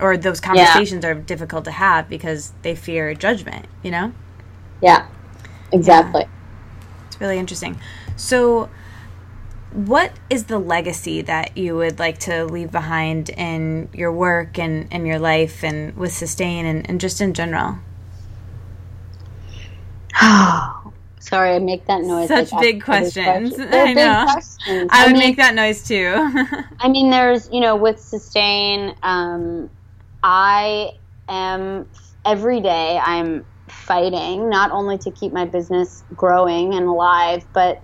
Or 0.00 0.16
those 0.16 0.40
conversations 0.40 1.04
yeah. 1.04 1.10
are 1.10 1.14
difficult 1.14 1.64
to 1.66 1.70
have 1.70 2.08
because 2.08 2.52
they 2.62 2.74
fear 2.74 3.14
judgment, 3.14 3.66
you 3.82 3.90
know? 3.90 4.12
Yeah, 4.80 5.06
exactly. 5.72 6.22
Yeah. 6.22 7.06
It's 7.06 7.20
really 7.20 7.38
interesting. 7.38 7.78
So, 8.16 8.68
what 9.74 10.12
is 10.30 10.44
the 10.44 10.58
legacy 10.60 11.20
that 11.22 11.56
you 11.58 11.76
would 11.76 11.98
like 11.98 12.18
to 12.18 12.44
leave 12.44 12.70
behind 12.70 13.30
in 13.30 13.88
your 13.92 14.12
work 14.12 14.56
and 14.56 14.90
in 14.92 15.04
your 15.04 15.18
life 15.18 15.64
and 15.64 15.96
with 15.96 16.12
Sustain 16.12 16.64
and, 16.64 16.88
and 16.88 17.00
just 17.00 17.20
in 17.20 17.34
general? 17.34 17.78
Sorry, 21.18 21.54
I 21.54 21.58
make 21.58 21.86
that 21.86 22.02
noise. 22.02 22.28
Such 22.28 22.52
like 22.52 22.60
big 22.60 22.84
questions. 22.84 23.54
I 23.58 23.94
know. 23.94 24.26
Questions. 24.30 24.90
I, 24.92 25.02
I 25.02 25.06
would 25.06 25.14
mean, 25.14 25.20
make 25.20 25.36
that 25.38 25.54
noise 25.54 25.82
too. 25.82 26.14
I 26.78 26.88
mean, 26.88 27.10
there's, 27.10 27.48
you 27.50 27.60
know, 27.60 27.74
with 27.74 27.98
Sustain, 27.98 28.94
um, 29.02 29.68
I 30.22 30.92
am 31.28 31.88
every 32.24 32.60
day 32.60 33.00
I'm 33.02 33.44
fighting 33.68 34.48
not 34.48 34.70
only 34.70 34.98
to 34.98 35.10
keep 35.10 35.32
my 35.32 35.46
business 35.46 36.04
growing 36.14 36.74
and 36.74 36.86
alive, 36.86 37.44
but 37.52 37.82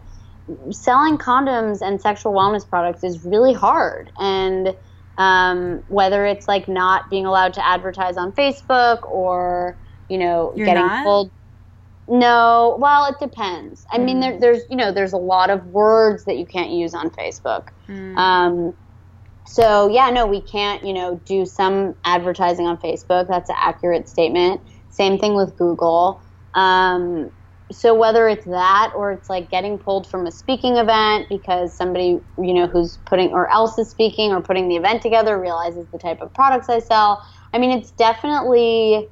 selling 0.70 1.18
condoms 1.18 1.80
and 1.82 2.01
sexual 2.01 2.32
wellness 2.32 2.68
products 2.68 3.05
is 3.05 3.24
really 3.24 3.53
hard. 3.53 4.11
And 4.18 4.74
um, 5.18 5.82
whether 5.88 6.24
it's 6.24 6.48
like 6.48 6.68
not 6.68 7.11
being 7.11 7.26
allowed 7.26 7.55
to 7.55 7.66
advertise 7.66 8.16
on 8.16 8.32
Facebook 8.32 9.09
or, 9.11 9.76
you 10.09 10.18
know, 10.18 10.53
You're 10.57 10.66
getting 10.66 10.86
not? 10.86 11.05
pulled. 11.05 11.30
No, 12.09 12.76
well, 12.80 13.07
it 13.07 13.16
depends. 13.20 13.86
I 13.92 13.98
mm. 13.98 14.05
mean, 14.05 14.20
there, 14.20 14.40
there's 14.40 14.62
you 14.68 14.76
know, 14.76 14.92
there's 14.92 15.12
a 15.12 15.18
lot 15.18 15.51
of 15.51 15.66
words 15.66 16.24
that 16.24 16.38
you 16.38 16.46
can't 16.46 16.70
use 16.70 16.94
on 16.94 17.11
Facebook. 17.11 17.68
Mm. 17.88 18.16
Um, 18.16 18.74
so 19.46 19.88
yeah, 19.88 20.11
no, 20.11 20.26
we 20.26 20.40
can't 20.40 20.84
you 20.84 20.92
know 20.92 21.20
do 21.24 21.44
some 21.44 21.94
advertising 22.05 22.66
on 22.66 22.78
Facebook. 22.78 23.28
That's 23.28 23.51
an 23.51 23.57
accurate 23.59 24.09
statement. 24.09 24.61
Same 24.90 25.18
thing 25.18 25.34
with 25.34 25.57
Google. 25.57 26.20
Um, 26.55 27.30
so 27.72 27.94
whether 27.94 28.28
it's 28.28 28.44
that 28.46 28.92
or 28.96 29.12
it's 29.12 29.28
like 29.28 29.50
getting 29.50 29.78
pulled 29.78 30.08
from 30.08 30.26
a 30.26 30.32
speaking 30.32 30.76
event 30.76 31.26
because 31.28 31.76
somebody 31.76 32.20
you 32.38 32.54
know 32.54 32.66
who's 32.66 32.98
putting 33.06 33.30
or 33.30 33.50
else 33.50 33.78
is 33.78 33.90
speaking 33.90 34.32
or 34.32 34.42
putting 34.42 34.68
the 34.68 34.76
event 34.76 35.02
together 35.02 35.38
realizes 35.40 35.86
the 35.92 35.98
type 35.98 36.20
of 36.20 36.32
products 36.34 36.68
I 36.68 36.80
sell. 36.80 37.22
I 37.52 37.58
mean, 37.58 37.70
it's 37.70 37.92
definitely 37.92 39.08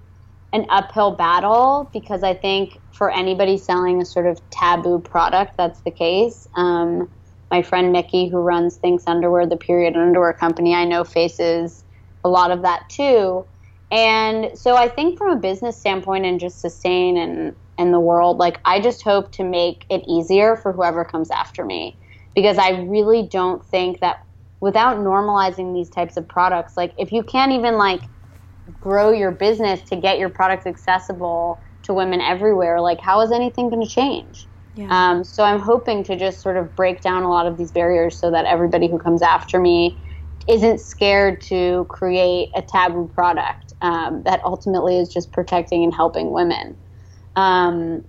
an 0.53 0.67
uphill 0.71 1.15
battle 1.15 1.91
because 1.93 2.23
I 2.23 2.35
think 2.35 2.79
for 2.93 3.11
anybody 3.11 3.59
selling 3.59 4.01
a 4.01 4.05
sort 4.05 4.27
of 4.27 4.41
taboo 4.51 5.01
product, 5.01 5.57
that's 5.59 5.83
the 5.83 5.91
case. 5.91 6.47
Um, 6.57 7.11
my 7.51 7.63
friend 7.63 7.93
Miki, 7.93 8.29
who 8.29 8.39
runs 8.39 8.79
Thinx 8.79 9.05
Underwear, 9.07 9.47
the 9.47 9.57
period 9.57 9.97
underwear 9.97 10.33
company, 10.33 10.75
I 10.75 10.85
know 10.85 11.05
faces 11.05 11.85
a 12.25 12.29
lot 12.29 12.51
of 12.51 12.63
that 12.63 12.83
too. 12.91 13.47
And 13.91 14.51
so 14.59 14.77
I 14.77 14.89
think 14.89 15.19
from 15.19 15.31
a 15.31 15.41
business 15.41 15.79
standpoint 15.79 16.27
and 16.27 16.41
just 16.41 16.61
sustain 16.61 17.17
and 17.17 17.55
in 17.79 17.93
the 17.93 18.01
world. 18.01 18.39
Like, 18.39 18.61
I 18.65 18.81
just 18.81 19.03
hope 19.03 19.33
to 19.33 19.45
make 19.45 19.87
it 19.89 20.03
easier 20.09 20.57
for 20.57 20.73
whoever 20.73 21.05
comes 21.05 21.31
after 21.31 21.65
me 21.65 21.97
because 22.35 22.59
I 22.59 22.71
really 22.83 23.23
don't 23.23 23.65
think 23.65 24.01
that 24.01 24.25
without 24.61 24.99
normalizing 24.99 25.73
these 25.75 25.89
types 25.89 26.17
of 26.17 26.29
products, 26.29 26.77
like, 26.77 26.93
if 26.99 27.13
you 27.13 27.23
can't 27.23 27.53
even 27.53 27.77
like 27.77 28.03
grow 28.81 29.11
your 29.11 29.31
business 29.31 29.83
to 29.83 29.97
get 29.97 30.19
your 30.19 30.29
products 30.29 30.67
accessible 30.67 31.63
to 31.83 31.95
women 31.95 32.21
everywhere, 32.21 32.81
like, 32.81 33.01
how 33.01 33.21
is 33.21 33.33
anything 33.33 33.71
going 33.71 33.87
to 33.87 33.89
change? 33.89 34.49
Yeah. 34.75 34.89
Um, 34.91 35.25
so 35.25 35.43
I'm 35.45 35.61
hoping 35.61 36.05
to 36.05 36.17
just 36.17 36.41
sort 36.41 36.57
of 36.57 36.75
break 36.77 37.01
down 37.01 37.23
a 37.23 37.31
lot 37.31 37.47
of 37.47 37.57
these 37.57 37.73
barriers 37.73 38.19
so 38.19 38.31
that 38.31 38.45
everybody 38.45 38.89
who 38.89 38.99
comes 38.99 39.23
after 39.23 39.59
me 39.61 40.03
isn't 40.49 40.81
scared 40.81 41.41
to 41.43 41.87
create 41.89 42.51
a 42.57 42.63
taboo 42.63 43.11
product 43.15 43.73
um, 43.83 44.23
that 44.25 44.41
ultimately 44.45 44.99
is 44.99 45.09
just 45.09 45.33
protecting 45.33 45.85
and 45.85 45.95
helping 45.95 46.31
women. 46.31 46.77
Um, 47.39 48.05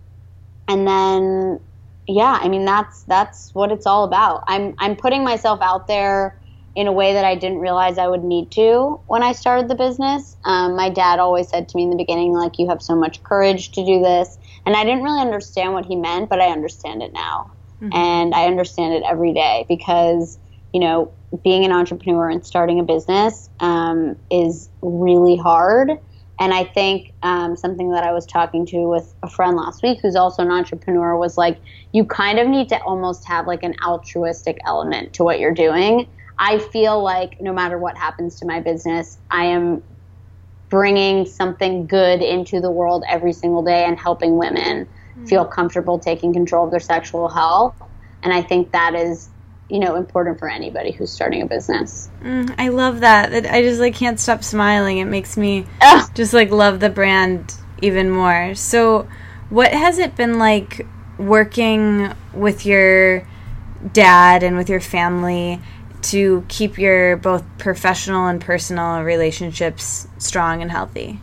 and 0.67 0.87
then, 0.87 1.59
yeah, 2.07 2.39
I 2.41 2.47
mean 2.49 2.65
that's 2.65 3.03
that's 3.03 3.53
what 3.53 3.71
it's 3.71 3.85
all 3.85 4.03
about. 4.03 4.43
I'm 4.47 4.73
I'm 4.79 4.95
putting 4.95 5.23
myself 5.23 5.59
out 5.61 5.87
there 5.87 6.35
in 6.75 6.87
a 6.87 6.91
way 6.91 7.13
that 7.13 7.25
I 7.25 7.35
didn't 7.35 7.59
realize 7.59 7.97
I 7.97 8.07
would 8.07 8.23
need 8.23 8.51
to 8.51 8.99
when 9.07 9.21
I 9.21 9.33
started 9.33 9.67
the 9.67 9.75
business. 9.75 10.35
Um, 10.45 10.75
my 10.75 10.89
dad 10.89 11.19
always 11.19 11.49
said 11.49 11.67
to 11.69 11.77
me 11.77 11.83
in 11.83 11.89
the 11.89 11.97
beginning, 11.97 12.33
like, 12.33 12.57
you 12.57 12.69
have 12.69 12.81
so 12.81 12.95
much 12.95 13.21
courage 13.23 13.71
to 13.71 13.85
do 13.85 13.99
this. 14.01 14.37
And 14.65 14.75
I 14.75 14.83
didn't 14.83 15.03
really 15.03 15.19
understand 15.19 15.73
what 15.73 15.85
he 15.85 15.95
meant, 15.95 16.29
but 16.29 16.39
I 16.39 16.47
understand 16.47 17.01
it 17.01 17.11
now. 17.11 17.51
Mm-hmm. 17.81 17.89
And 17.93 18.33
I 18.33 18.45
understand 18.45 18.93
it 18.93 19.03
every 19.05 19.33
day 19.33 19.65
because, 19.67 20.39
you 20.73 20.79
know, 20.79 21.11
being 21.43 21.65
an 21.65 21.71
entrepreneur 21.71 22.29
and 22.29 22.45
starting 22.45 22.79
a 22.79 22.83
business 22.83 23.49
um, 23.59 24.15
is 24.31 24.69
really 24.81 25.37
hard. 25.37 25.91
And 26.39 26.53
I 26.53 26.63
think 26.63 27.13
um, 27.21 27.57
something 27.57 27.91
that 27.91 28.05
I 28.05 28.13
was 28.13 28.25
talking 28.25 28.65
to 28.67 28.87
with 28.87 29.13
a 29.21 29.29
friend 29.29 29.57
last 29.57 29.83
week 29.83 29.99
who's 30.01 30.15
also 30.15 30.41
an 30.41 30.51
entrepreneur 30.51 31.17
was 31.17 31.37
like, 31.37 31.57
you 31.91 32.05
kind 32.05 32.39
of 32.39 32.47
need 32.47 32.69
to 32.69 32.81
almost 32.81 33.25
have 33.25 33.45
like 33.45 33.61
an 33.63 33.75
altruistic 33.85 34.57
element 34.65 35.13
to 35.13 35.23
what 35.25 35.39
you're 35.39 35.53
doing. 35.53 36.07
I 36.37 36.59
feel 36.59 37.03
like 37.03 37.41
no 37.41 37.51
matter 37.51 37.77
what 37.77 37.97
happens 37.97 38.39
to 38.39 38.45
my 38.45 38.61
business, 38.61 39.17
I 39.29 39.45
am 39.45 39.83
bringing 40.69 41.25
something 41.25 41.87
good 41.87 42.21
into 42.21 42.61
the 42.61 42.71
world 42.71 43.03
every 43.09 43.33
single 43.33 43.63
day 43.63 43.83
and 43.83 43.99
helping 43.99 44.37
women 44.37 44.85
mm-hmm. 44.85 45.25
feel 45.25 45.43
comfortable 45.43 45.99
taking 45.99 46.31
control 46.31 46.63
of 46.63 46.71
their 46.71 46.79
sexual 46.79 47.27
health. 47.27 47.75
And 48.23 48.31
I 48.31 48.41
think 48.41 48.71
that 48.71 48.95
is 48.95 49.29
you 49.69 49.79
know 49.79 49.95
important 49.95 50.39
for 50.39 50.49
anybody 50.49 50.91
who's 50.91 51.11
starting 51.11 51.41
a 51.41 51.45
business. 51.45 52.09
Mm, 52.21 52.53
I 52.57 52.69
love 52.69 53.01
that. 53.01 53.45
I 53.45 53.61
just 53.61 53.79
like 53.79 53.95
can't 53.95 54.19
stop 54.19 54.43
smiling. 54.43 54.97
It 54.97 55.05
makes 55.05 55.37
me 55.37 55.65
Ugh. 55.81 56.09
just 56.15 56.33
like 56.33 56.49
love 56.49 56.79
the 56.79 56.89
brand 56.89 57.55
even 57.81 58.09
more. 58.09 58.55
So, 58.55 59.07
what 59.49 59.71
has 59.71 59.99
it 59.99 60.15
been 60.15 60.39
like 60.39 60.85
working 61.17 62.13
with 62.33 62.65
your 62.65 63.27
dad 63.93 64.43
and 64.43 64.57
with 64.57 64.69
your 64.69 64.79
family 64.79 65.61
to 66.01 66.43
keep 66.47 66.77
your 66.77 67.17
both 67.17 67.43
professional 67.57 68.27
and 68.27 68.41
personal 68.41 69.01
relationships 69.03 70.07
strong 70.17 70.61
and 70.61 70.71
healthy? 70.71 71.19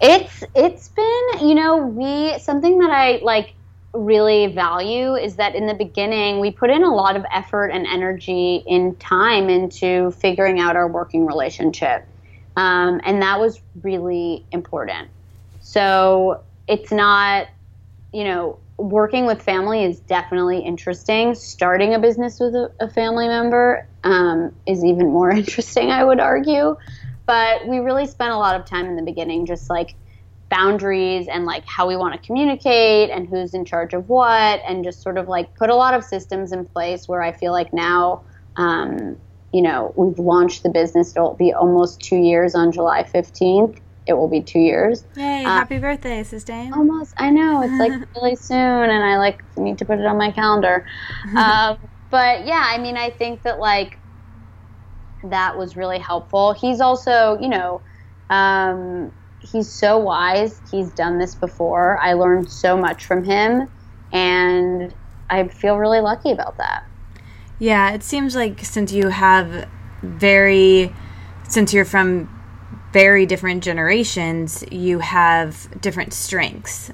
It's 0.00 0.44
it's 0.54 0.88
been, 0.88 1.48
you 1.48 1.54
know, 1.54 1.78
we 1.78 2.38
something 2.38 2.78
that 2.78 2.90
I 2.90 3.18
like 3.22 3.54
really 3.94 4.48
value 4.48 5.14
is 5.14 5.36
that 5.36 5.54
in 5.54 5.66
the 5.66 5.74
beginning 5.74 6.40
we 6.40 6.50
put 6.50 6.70
in 6.70 6.84
a 6.84 6.94
lot 6.94 7.16
of 7.16 7.24
effort 7.32 7.68
and 7.68 7.86
energy 7.86 8.62
in 8.66 8.94
time 8.96 9.48
into 9.48 10.10
figuring 10.12 10.60
out 10.60 10.76
our 10.76 10.88
working 10.88 11.26
relationship. 11.26 12.06
Um, 12.56 13.00
and 13.04 13.22
that 13.22 13.40
was 13.40 13.62
really 13.82 14.44
important. 14.52 15.08
So 15.60 16.42
it's 16.66 16.92
not 16.92 17.48
you 18.12 18.24
know 18.24 18.58
working 18.78 19.26
with 19.26 19.42
family 19.42 19.84
is 19.84 20.00
definitely 20.00 20.60
interesting. 20.60 21.34
Starting 21.34 21.94
a 21.94 21.98
business 21.98 22.38
with 22.38 22.54
a, 22.54 22.70
a 22.80 22.88
family 22.88 23.26
member 23.26 23.86
um, 24.04 24.54
is 24.66 24.84
even 24.84 25.10
more 25.10 25.30
interesting 25.42 25.90
i 25.90 26.04
would 26.04 26.20
argue. 26.20 26.76
But 27.26 27.66
we 27.66 27.78
really 27.78 28.06
spent 28.06 28.32
a 28.32 28.38
lot 28.38 28.58
of 28.58 28.64
time 28.64 28.86
in 28.86 28.96
the 28.96 29.02
beginning 29.02 29.44
just 29.46 29.68
like 29.68 29.94
boundaries 30.50 31.26
and 31.28 31.44
like 31.44 31.64
how 31.66 31.86
we 31.86 31.96
want 31.96 32.14
to 32.14 32.26
communicate 32.26 33.10
and 33.10 33.28
who's 33.28 33.52
in 33.54 33.64
charge 33.64 33.92
of 33.92 34.08
what 34.08 34.60
and 34.66 34.82
just 34.84 35.02
sort 35.02 35.18
of 35.18 35.28
like 35.28 35.54
put 35.56 35.68
a 35.68 35.74
lot 35.74 35.94
of 35.94 36.02
systems 36.02 36.52
in 36.52 36.64
place 36.64 37.06
where 37.06 37.22
I 37.22 37.32
feel 37.32 37.52
like 37.52 37.72
now 37.72 38.22
um, 38.56 39.16
you 39.52 39.62
know 39.62 39.92
we've 39.96 40.18
launched 40.18 40.62
the 40.62 40.70
business 40.70 41.14
it'll 41.14 41.34
be 41.34 41.52
almost 41.52 42.00
two 42.00 42.16
years 42.16 42.54
on 42.54 42.72
July 42.72 43.02
15th 43.02 43.78
it 44.06 44.14
will 44.14 44.28
be 44.28 44.40
two 44.40 44.60
years. 44.60 45.04
Yay, 45.16 45.44
uh, 45.44 45.48
happy 45.48 45.78
birthday 45.78 46.22
Sustain 46.22 46.72
almost 46.72 47.12
I 47.18 47.30
know 47.30 47.62
it's 47.62 47.78
like 47.78 48.08
really 48.16 48.36
soon 48.36 48.56
and 48.58 49.04
I 49.04 49.18
like 49.18 49.44
need 49.58 49.78
to 49.78 49.84
put 49.84 49.98
it 49.98 50.06
on 50.06 50.16
my 50.16 50.30
calendar. 50.30 50.86
Um, 51.36 51.76
but 52.10 52.46
yeah 52.46 52.64
I 52.66 52.78
mean 52.78 52.96
I 52.96 53.10
think 53.10 53.42
that 53.42 53.58
like 53.58 54.00
that 55.24 55.58
was 55.58 55.76
really 55.76 55.98
helpful. 55.98 56.52
He's 56.52 56.80
also 56.80 57.38
you 57.38 57.48
know 57.48 57.82
um, 58.30 59.12
he's 59.50 59.68
so 59.68 59.98
wise. 59.98 60.60
He's 60.70 60.90
done 60.90 61.18
this 61.18 61.34
before. 61.34 61.98
I 61.98 62.12
learned 62.12 62.50
so 62.50 62.76
much 62.76 63.06
from 63.06 63.24
him, 63.24 63.68
and 64.12 64.94
I 65.30 65.48
feel 65.48 65.76
really 65.76 66.00
lucky 66.00 66.32
about 66.32 66.56
that. 66.58 66.84
Yeah, 67.58 67.92
it 67.92 68.02
seems 68.02 68.36
like 68.36 68.64
since 68.64 68.92
you 68.92 69.08
have 69.08 69.68
very, 70.02 70.94
since 71.48 71.72
you're 71.72 71.84
from 71.84 72.34
very 72.92 73.26
different 73.26 73.62
generations, 73.62 74.64
you 74.70 75.00
have 75.00 75.80
different 75.80 76.12
strengths. 76.12 76.90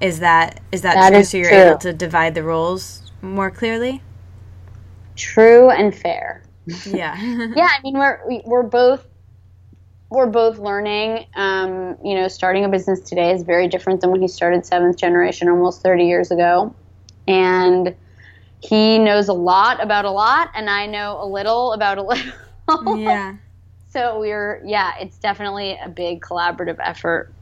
Is 0.00 0.20
that 0.20 0.60
is 0.72 0.82
that, 0.82 0.94
that 0.94 1.10
true? 1.10 1.18
Is 1.18 1.30
so 1.30 1.38
you're 1.38 1.48
true. 1.48 1.58
able 1.58 1.78
to 1.78 1.92
divide 1.92 2.34
the 2.34 2.42
roles 2.42 3.10
more 3.22 3.50
clearly. 3.50 4.02
True 5.16 5.70
and 5.70 5.94
fair. 5.94 6.42
Yeah. 6.84 7.16
yeah, 7.56 7.68
I 7.70 7.80
mean 7.82 7.98
we're 7.98 8.20
we're 8.44 8.62
both 8.62 9.06
we're 10.10 10.26
both 10.26 10.58
learning. 10.58 11.26
Um, 11.34 11.96
you 12.04 12.14
know, 12.14 12.28
starting 12.28 12.64
a 12.64 12.68
business 12.68 13.00
today 13.00 13.32
is 13.32 13.42
very 13.42 13.68
different 13.68 14.00
than 14.00 14.10
when 14.10 14.22
he 14.22 14.28
started 14.28 14.64
seventh 14.64 14.96
generation 14.96 15.48
almost 15.48 15.82
30 15.82 16.04
years 16.04 16.30
ago. 16.30 16.74
And 17.26 17.94
he 18.60 18.98
knows 18.98 19.28
a 19.28 19.32
lot 19.32 19.82
about 19.82 20.04
a 20.04 20.10
lot, 20.10 20.50
and 20.54 20.70
I 20.70 20.86
know 20.86 21.18
a 21.20 21.26
little 21.26 21.72
about 21.72 21.98
a 21.98 22.02
little. 22.02 22.32
Yeah. 22.96 23.36
so 23.90 24.18
we're, 24.18 24.60
yeah, 24.64 24.94
it's 24.98 25.18
definitely 25.18 25.78
a 25.80 25.88
big 25.88 26.20
collaborative 26.20 26.78
effort. 26.80 27.32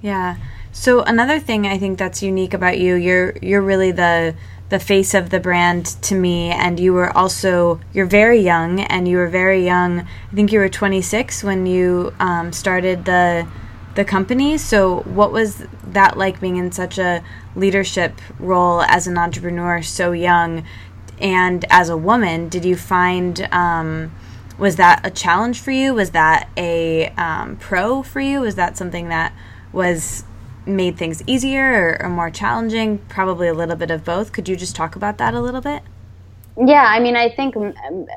Yeah. 0.00 0.36
So 0.70 1.02
another 1.02 1.40
thing 1.40 1.66
I 1.66 1.76
think 1.76 1.98
that's 1.98 2.22
unique 2.22 2.54
about 2.54 2.78
you, 2.78 2.94
you're 2.94 3.36
you're 3.42 3.60
really 3.60 3.90
the 3.90 4.36
the 4.70 4.78
face 4.78 5.14
of 5.14 5.30
the 5.30 5.38
brand 5.38 5.86
to 6.02 6.14
me 6.14 6.50
and 6.50 6.80
you 6.80 6.92
were 6.92 7.16
also 7.16 7.78
you're 7.92 8.06
very 8.06 8.40
young 8.40 8.80
and 8.80 9.06
you 9.06 9.16
were 9.16 9.28
very 9.28 9.64
young 9.64 10.00
i 10.00 10.34
think 10.34 10.52
you 10.52 10.58
were 10.58 10.68
26 10.68 11.44
when 11.44 11.66
you 11.66 12.12
um, 12.18 12.52
started 12.52 13.04
the 13.04 13.46
the 13.94 14.04
company. 14.04 14.56
So 14.56 15.00
what 15.00 15.32
was 15.32 15.64
that 15.88 16.16
like 16.16 16.40
being 16.40 16.56
in 16.56 16.72
such 16.72 16.98
a 16.98 17.22
leadership 17.56 18.20
role 18.38 18.82
as 18.82 19.06
an 19.06 19.18
entrepreneur 19.18 19.82
so 19.82 20.12
young? 20.12 20.64
And 21.20 21.64
as 21.70 21.88
a 21.88 21.96
woman 21.96 22.48
did 22.48 22.64
you 22.64 22.76
find 22.76 23.46
um, 23.52 24.12
was 24.58 24.76
that 24.76 25.04
a 25.04 25.10
challenge 25.10 25.60
for 25.60 25.70
you? 25.70 25.94
Was 25.94 26.10
that 26.10 26.48
a 26.56 27.08
um, 27.10 27.56
pro 27.56 28.02
for 28.02 28.20
you? 28.20 28.40
Was 28.40 28.54
that 28.54 28.76
something 28.76 29.08
that 29.08 29.34
was 29.72 30.24
made 30.76 30.96
things 30.96 31.22
easier 31.26 31.98
or, 32.00 32.02
or, 32.02 32.08
more 32.08 32.30
challenging? 32.30 32.98
Probably 33.08 33.48
a 33.48 33.54
little 33.54 33.76
bit 33.76 33.90
of 33.90 34.04
both. 34.04 34.32
Could 34.32 34.48
you 34.48 34.56
just 34.56 34.74
talk 34.76 34.96
about 34.96 35.18
that 35.18 35.34
a 35.34 35.40
little 35.40 35.60
bit? 35.60 35.82
Yeah, 36.56 36.84
I 36.86 37.00
mean, 37.00 37.16
I 37.16 37.30
think 37.30 37.54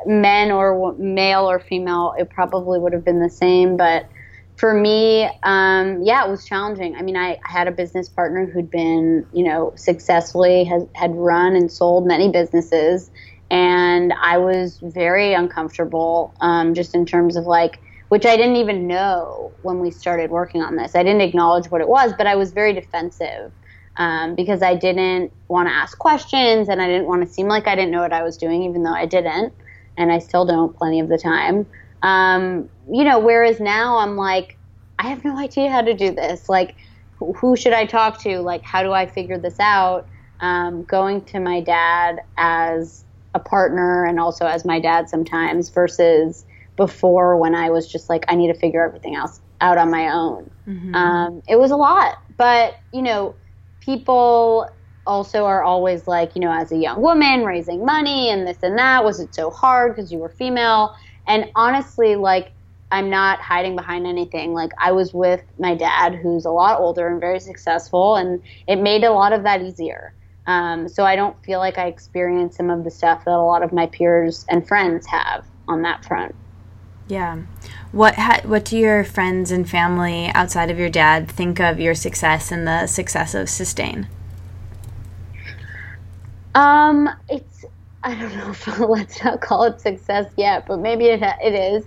men 0.05 0.51
or 0.51 0.93
male 0.97 1.49
or 1.49 1.59
female, 1.59 2.15
it 2.17 2.29
probably 2.29 2.79
would 2.79 2.93
have 2.93 3.05
been 3.05 3.21
the 3.21 3.29
same. 3.29 3.77
But 3.77 4.07
for 4.57 4.73
me, 4.73 5.25
um, 5.43 6.03
yeah, 6.03 6.25
it 6.25 6.29
was 6.29 6.45
challenging. 6.45 6.95
I 6.95 7.01
mean, 7.01 7.17
I, 7.17 7.39
had 7.43 7.67
a 7.67 7.71
business 7.71 8.09
partner 8.09 8.45
who'd 8.45 8.69
been, 8.69 9.25
you 9.33 9.43
know, 9.43 9.73
successfully 9.75 10.63
has, 10.65 10.85
had 10.93 11.15
run 11.15 11.55
and 11.55 11.71
sold 11.71 12.05
many 12.05 12.29
businesses. 12.29 13.09
And 13.49 14.13
I 14.13 14.37
was 14.37 14.79
very 14.81 15.33
uncomfortable 15.33 16.33
um, 16.41 16.73
just 16.73 16.95
in 16.95 17.05
terms 17.05 17.35
of 17.35 17.45
like, 17.45 17.79
which 18.13 18.27
I 18.27 18.37
didn't 18.37 18.57
even 18.57 18.85
know 18.85 19.51
when 19.63 19.79
we 19.79 19.89
started 19.89 20.29
working 20.29 20.61
on 20.61 20.75
this. 20.75 20.93
I 20.93 21.01
didn't 21.01 21.21
acknowledge 21.21 21.71
what 21.71 21.81
it 21.81 21.89
was, 21.89 22.13
but 22.15 22.27
I 22.27 22.35
was 22.35 22.51
very 22.51 22.71
defensive 22.71 23.51
um, 23.97 24.35
because 24.35 24.61
I 24.61 24.75
didn't 24.75 25.33
want 25.47 25.67
to 25.67 25.73
ask 25.73 25.97
questions 25.97 26.69
and 26.69 26.79
I 26.79 26.85
didn't 26.85 27.07
want 27.07 27.25
to 27.25 27.33
seem 27.33 27.47
like 27.47 27.67
I 27.67 27.73
didn't 27.73 27.89
know 27.89 28.01
what 28.01 28.13
I 28.13 28.21
was 28.21 28.37
doing, 28.37 28.61
even 28.61 28.83
though 28.83 28.93
I 28.93 29.07
didn't, 29.07 29.51
and 29.97 30.11
I 30.11 30.19
still 30.19 30.45
don't 30.45 30.77
plenty 30.77 30.99
of 30.99 31.09
the 31.09 31.17
time. 31.17 31.65
Um, 32.03 32.69
you 32.87 33.03
know, 33.03 33.17
whereas 33.17 33.59
now 33.59 33.97
I'm 33.97 34.15
like, 34.15 34.59
I 34.99 35.07
have 35.07 35.25
no 35.25 35.35
idea 35.35 35.71
how 35.71 35.81
to 35.81 35.95
do 35.95 36.11
this. 36.11 36.47
Like, 36.47 36.75
who 37.17 37.55
should 37.55 37.73
I 37.73 37.87
talk 37.87 38.21
to? 38.21 38.41
Like, 38.41 38.63
how 38.63 38.83
do 38.83 38.91
I 38.91 39.07
figure 39.07 39.39
this 39.39 39.59
out? 39.59 40.07
Um, 40.39 40.83
going 40.83 41.25
to 41.25 41.39
my 41.39 41.61
dad 41.61 42.19
as 42.37 43.05
a 43.33 43.39
partner 43.39 44.05
and 44.05 44.19
also 44.19 44.45
as 44.45 44.65
my 44.65 44.79
dad 44.79 45.09
sometimes 45.09 45.69
versus 45.69 46.45
before 46.75 47.37
when 47.37 47.55
I 47.55 47.69
was 47.69 47.91
just 47.91 48.09
like, 48.09 48.25
I 48.27 48.35
need 48.35 48.47
to 48.47 48.59
figure 48.59 48.83
everything 48.83 49.15
else 49.15 49.41
out 49.61 49.77
on 49.77 49.91
my 49.91 50.09
own. 50.09 50.49
Mm-hmm. 50.67 50.95
Um, 50.95 51.43
it 51.47 51.57
was 51.57 51.71
a 51.71 51.77
lot, 51.77 52.19
but 52.37 52.75
you 52.91 53.01
know, 53.01 53.35
people 53.79 54.69
also 55.05 55.45
are 55.45 55.63
always 55.63 56.07
like, 56.07 56.35
you 56.35 56.41
know, 56.41 56.51
as 56.51 56.71
a 56.71 56.77
young 56.77 57.01
woman 57.01 57.43
raising 57.43 57.85
money 57.85 58.29
and 58.29 58.47
this 58.47 58.57
and 58.63 58.77
that, 58.77 59.03
was 59.03 59.19
it 59.19 59.33
so 59.35 59.49
hard 59.49 59.95
because 59.95 60.11
you 60.11 60.19
were 60.19 60.29
female? 60.29 60.95
And 61.27 61.51
honestly, 61.55 62.15
like, 62.15 62.51
I'm 62.91 63.09
not 63.09 63.39
hiding 63.39 63.75
behind 63.75 64.05
anything. 64.05 64.53
Like, 64.53 64.71
I 64.77 64.91
was 64.91 65.13
with 65.13 65.41
my 65.57 65.73
dad, 65.75 66.15
who's 66.15 66.45
a 66.45 66.51
lot 66.51 66.79
older 66.79 67.07
and 67.07 67.19
very 67.19 67.39
successful, 67.39 68.15
and 68.15 68.41
it 68.67 68.75
made 68.77 69.03
a 69.03 69.11
lot 69.11 69.33
of 69.33 69.43
that 69.43 69.61
easier. 69.61 70.13
Um, 70.45 70.87
so 70.87 71.03
I 71.03 71.15
don't 71.15 71.41
feel 71.43 71.59
like 71.59 71.77
I 71.77 71.87
experienced 71.87 72.57
some 72.57 72.69
of 72.69 72.83
the 72.83 72.91
stuff 72.91 73.25
that 73.25 73.31
a 73.31 73.41
lot 73.41 73.63
of 73.63 73.73
my 73.73 73.87
peers 73.87 74.45
and 74.49 74.67
friends 74.67 75.07
have 75.07 75.45
on 75.67 75.81
that 75.83 76.05
front. 76.05 76.35
Yeah. 77.07 77.41
What 77.91 78.15
ha- 78.15 78.41
what 78.43 78.65
do 78.65 78.77
your 78.77 79.03
friends 79.03 79.51
and 79.51 79.69
family 79.69 80.31
outside 80.33 80.71
of 80.71 80.79
your 80.79 80.89
dad 80.89 81.29
think 81.29 81.59
of 81.59 81.79
your 81.79 81.95
success 81.95 82.51
and 82.51 82.65
the 82.67 82.87
success 82.87 83.35
of 83.35 83.49
Sustain? 83.49 84.07
Um, 86.55 87.09
it's 87.29 87.65
I 88.03 88.15
don't 88.15 88.35
know 88.35 88.49
if 88.51 88.79
let's 88.79 89.23
not 89.23 89.41
call 89.41 89.63
it 89.63 89.79
success 89.79 90.31
yet, 90.37 90.65
but 90.67 90.79
maybe 90.79 91.05
it 91.05 91.21
it 91.21 91.53
is. 91.53 91.85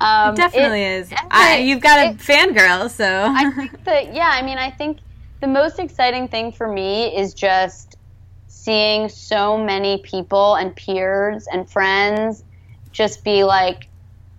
Um, 0.00 0.34
it 0.34 0.36
definitely 0.36 0.82
it, 0.82 1.00
is. 1.00 1.12
I, 1.30 1.58
you've 1.58 1.80
got 1.80 1.98
a 2.06 2.10
it, 2.10 2.18
fangirl, 2.18 2.90
so 2.90 3.26
I 3.28 3.50
think 3.52 3.84
that 3.84 4.14
yeah. 4.14 4.30
I 4.32 4.42
mean, 4.42 4.58
I 4.58 4.70
think 4.70 4.98
the 5.40 5.46
most 5.46 5.78
exciting 5.78 6.28
thing 6.28 6.52
for 6.52 6.70
me 6.70 7.16
is 7.16 7.34
just 7.34 7.96
seeing 8.48 9.08
so 9.08 9.56
many 9.56 9.98
people 9.98 10.56
and 10.56 10.74
peers 10.74 11.46
and 11.52 11.70
friends 11.70 12.42
just 12.90 13.22
be 13.22 13.44
like 13.44 13.88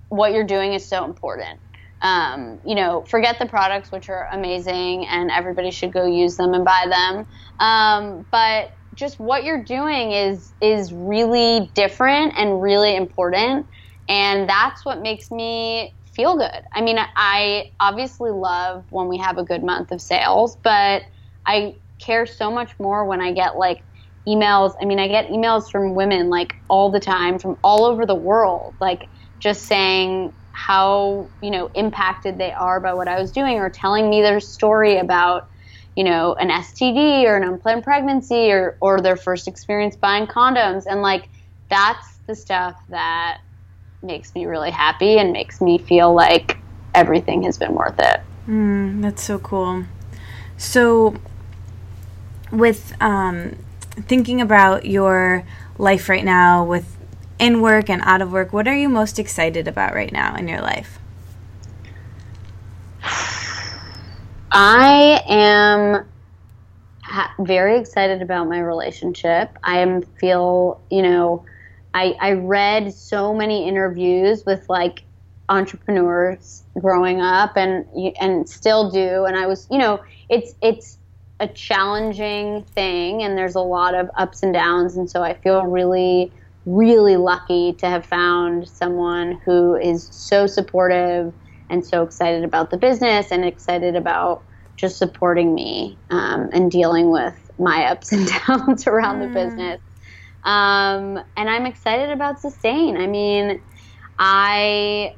what 0.09 0.33
you're 0.33 0.45
doing 0.45 0.73
is 0.73 0.87
so 0.87 1.05
important. 1.05 1.59
Um, 2.01 2.59
you 2.65 2.75
know, 2.75 3.03
forget 3.09 3.39
the 3.39 3.47
products, 3.47 3.91
which 3.91 4.09
are 4.09 4.27
amazing, 4.31 5.07
and 5.07 5.31
everybody 5.31 5.71
should 5.71 5.91
go 5.91 6.05
use 6.05 6.37
them 6.37 6.53
and 6.53 6.63
buy 6.63 6.85
them. 6.89 7.25
Um, 7.59 8.25
but 8.31 8.77
just 8.93 9.19
what 9.19 9.43
you're 9.43 9.63
doing 9.63 10.11
is 10.11 10.53
is 10.61 10.93
really 10.93 11.71
different 11.73 12.33
and 12.37 12.61
really 12.61 12.95
important, 12.95 13.67
and 14.07 14.47
that's 14.47 14.85
what 14.85 15.01
makes 15.01 15.31
me 15.31 15.95
feel 16.05 16.37
good. 16.37 16.63
I 16.73 16.81
mean, 16.81 16.97
I 17.15 17.71
obviously 17.79 18.31
love 18.31 18.85
when 18.89 19.07
we 19.07 19.17
have 19.17 19.37
a 19.37 19.43
good 19.43 19.63
month 19.63 19.91
of 19.91 20.01
sales, 20.01 20.57
but 20.63 21.03
I 21.45 21.75
care 21.99 22.25
so 22.25 22.51
much 22.51 22.71
more 22.79 23.05
when 23.05 23.21
I 23.21 23.31
get 23.33 23.55
like 23.57 23.83
emails. 24.27 24.73
I 24.81 24.85
mean, 24.85 24.99
I 24.99 25.07
get 25.07 25.29
emails 25.29 25.71
from 25.71 25.95
women 25.95 26.29
like 26.29 26.55
all 26.67 26.91
the 26.91 26.99
time 26.99 27.39
from 27.39 27.57
all 27.63 27.85
over 27.85 28.05
the 28.05 28.15
world, 28.15 28.75
like 28.79 29.09
just 29.39 29.63
saying 29.63 30.33
how 30.51 31.29
you 31.41 31.51
know 31.51 31.69
impacted 31.75 32.37
they 32.37 32.51
are 32.51 32.79
by 32.79 32.93
what 32.93 33.07
I 33.07 33.19
was 33.19 33.31
doing, 33.31 33.57
or 33.57 33.69
telling 33.69 34.09
me 34.09 34.21
their 34.21 34.39
story 34.39 34.97
about 34.97 35.49
you 35.95 36.03
know 36.03 36.33
an 36.35 36.49
STD 36.49 37.25
or 37.25 37.37
an 37.37 37.43
unplanned 37.43 37.83
pregnancy, 37.83 38.51
or 38.51 38.77
or 38.81 39.01
their 39.01 39.15
first 39.15 39.47
experience 39.47 39.95
buying 39.95 40.27
condoms, 40.27 40.85
and 40.89 41.01
like 41.01 41.29
that's 41.69 42.17
the 42.27 42.35
stuff 42.35 42.75
that 42.89 43.39
makes 44.01 44.33
me 44.35 44.45
really 44.45 44.71
happy 44.71 45.17
and 45.17 45.31
makes 45.31 45.61
me 45.61 45.77
feel 45.77 46.13
like 46.13 46.57
everything 46.93 47.43
has 47.43 47.57
been 47.57 47.73
worth 47.73 47.99
it. 47.99 48.21
Mm, 48.47 49.01
that's 49.01 49.23
so 49.23 49.39
cool. 49.39 49.85
So, 50.57 51.15
with 52.51 52.95
um, 53.01 53.57
thinking 53.91 54.41
about 54.41 54.85
your 54.85 55.43
life 55.77 56.09
right 56.09 56.25
now, 56.25 56.63
with 56.63 56.96
in 57.39 57.61
work 57.61 57.89
and 57.89 58.01
out 58.03 58.21
of 58.21 58.31
work, 58.31 58.53
what 58.53 58.67
are 58.67 58.75
you 58.75 58.89
most 58.89 59.19
excited 59.19 59.67
about 59.67 59.93
right 59.93 60.11
now 60.11 60.35
in 60.35 60.47
your 60.47 60.61
life? 60.61 60.99
I 64.51 65.21
am 65.27 66.05
ha- 67.03 67.33
very 67.39 67.79
excited 67.79 68.21
about 68.21 68.47
my 68.47 68.59
relationship. 68.59 69.57
I 69.63 69.79
am 69.79 70.01
feel, 70.01 70.81
you 70.89 71.01
know, 71.01 71.45
I, 71.93 72.15
I 72.19 72.31
read 72.33 72.93
so 72.93 73.33
many 73.33 73.67
interviews 73.67 74.43
with 74.45 74.67
like 74.69 75.03
entrepreneurs 75.49 76.63
growing 76.79 77.21
up 77.21 77.55
and 77.55 77.85
and 78.19 78.47
still 78.49 78.91
do 78.91 79.23
and 79.23 79.37
I 79.37 79.47
was 79.47 79.65
you 79.71 79.77
know 79.77 80.01
it's 80.29 80.53
it's 80.61 80.97
a 81.39 81.47
challenging 81.47 82.63
thing 82.63 83.23
and 83.23 83.37
there's 83.37 83.55
a 83.55 83.61
lot 83.61 83.95
of 83.95 84.09
ups 84.17 84.43
and 84.43 84.53
downs 84.53 84.97
and 84.97 85.09
so 85.09 85.23
I 85.23 85.35
feel 85.35 85.63
really 85.63 86.33
really 86.67 87.15
lucky 87.15 87.71
to 87.71 87.87
have 87.87 88.05
found 88.05 88.67
someone 88.67 89.39
who 89.45 89.75
is 89.75 90.09
so 90.11 90.45
supportive 90.45 91.33
and 91.69 91.85
so 91.85 92.03
excited 92.03 92.43
about 92.43 92.71
the 92.71 92.77
business 92.77 93.31
and 93.31 93.45
excited 93.45 93.95
about 93.95 94.43
just 94.75 94.97
supporting 94.97 95.55
me 95.55 95.97
um, 96.09 96.49
and 96.51 96.69
dealing 96.69 97.09
with 97.09 97.49
my 97.57 97.85
ups 97.85 98.11
and 98.11 98.29
downs 98.47 98.85
around 98.85 99.19
mm. 99.19 99.27
the 99.27 99.33
business. 99.33 99.81
Um, 100.43 101.23
and 101.37 101.49
I'm 101.49 101.65
excited 101.65 102.11
about 102.11 102.41
Sustain. 102.41 102.97
I 102.97 103.07
mean, 103.07 103.61
I 104.19 105.15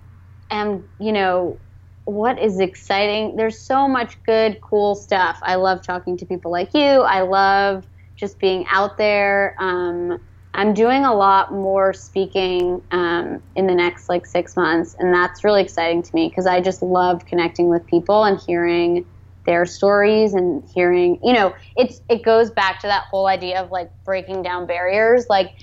am, 0.51 0.83
you 0.99 1.11
know, 1.11 1.59
what 2.05 2.39
is 2.39 2.59
exciting? 2.59 3.35
There's 3.35 3.59
so 3.59 3.87
much 3.87 4.21
good, 4.23 4.61
cool 4.61 4.93
stuff. 4.93 5.39
I 5.41 5.55
love 5.55 5.83
talking 5.83 6.15
to 6.17 6.25
people 6.25 6.51
like 6.51 6.73
you. 6.75 6.81
I 6.81 7.21
love 7.21 7.87
just 8.15 8.39
being 8.39 8.65
out 8.71 8.97
there. 8.97 9.55
Um, 9.59 10.19
I'm 10.53 10.73
doing 10.73 11.05
a 11.05 11.13
lot 11.13 11.51
more 11.51 11.93
speaking 11.93 12.81
um, 12.91 13.41
in 13.55 13.67
the 13.67 13.75
next 13.75 14.09
like 14.09 14.25
six 14.25 14.55
months, 14.55 14.95
and 14.99 15.13
that's 15.13 15.43
really 15.43 15.61
exciting 15.61 16.01
to 16.01 16.15
me 16.15 16.27
because 16.29 16.47
I 16.47 16.59
just 16.59 16.81
love 16.81 17.25
connecting 17.25 17.69
with 17.69 17.85
people 17.85 18.23
and 18.23 18.39
hearing 18.39 19.05
their 19.45 19.65
stories 19.65 20.33
and 20.33 20.63
hearing, 20.73 21.19
you 21.23 21.33
know, 21.33 21.53
it's 21.75 22.01
it 22.09 22.23
goes 22.23 22.51
back 22.51 22.79
to 22.81 22.87
that 22.87 23.03
whole 23.09 23.27
idea 23.27 23.61
of 23.61 23.71
like 23.71 23.91
breaking 24.03 24.41
down 24.41 24.65
barriers, 24.65 25.27
like 25.29 25.53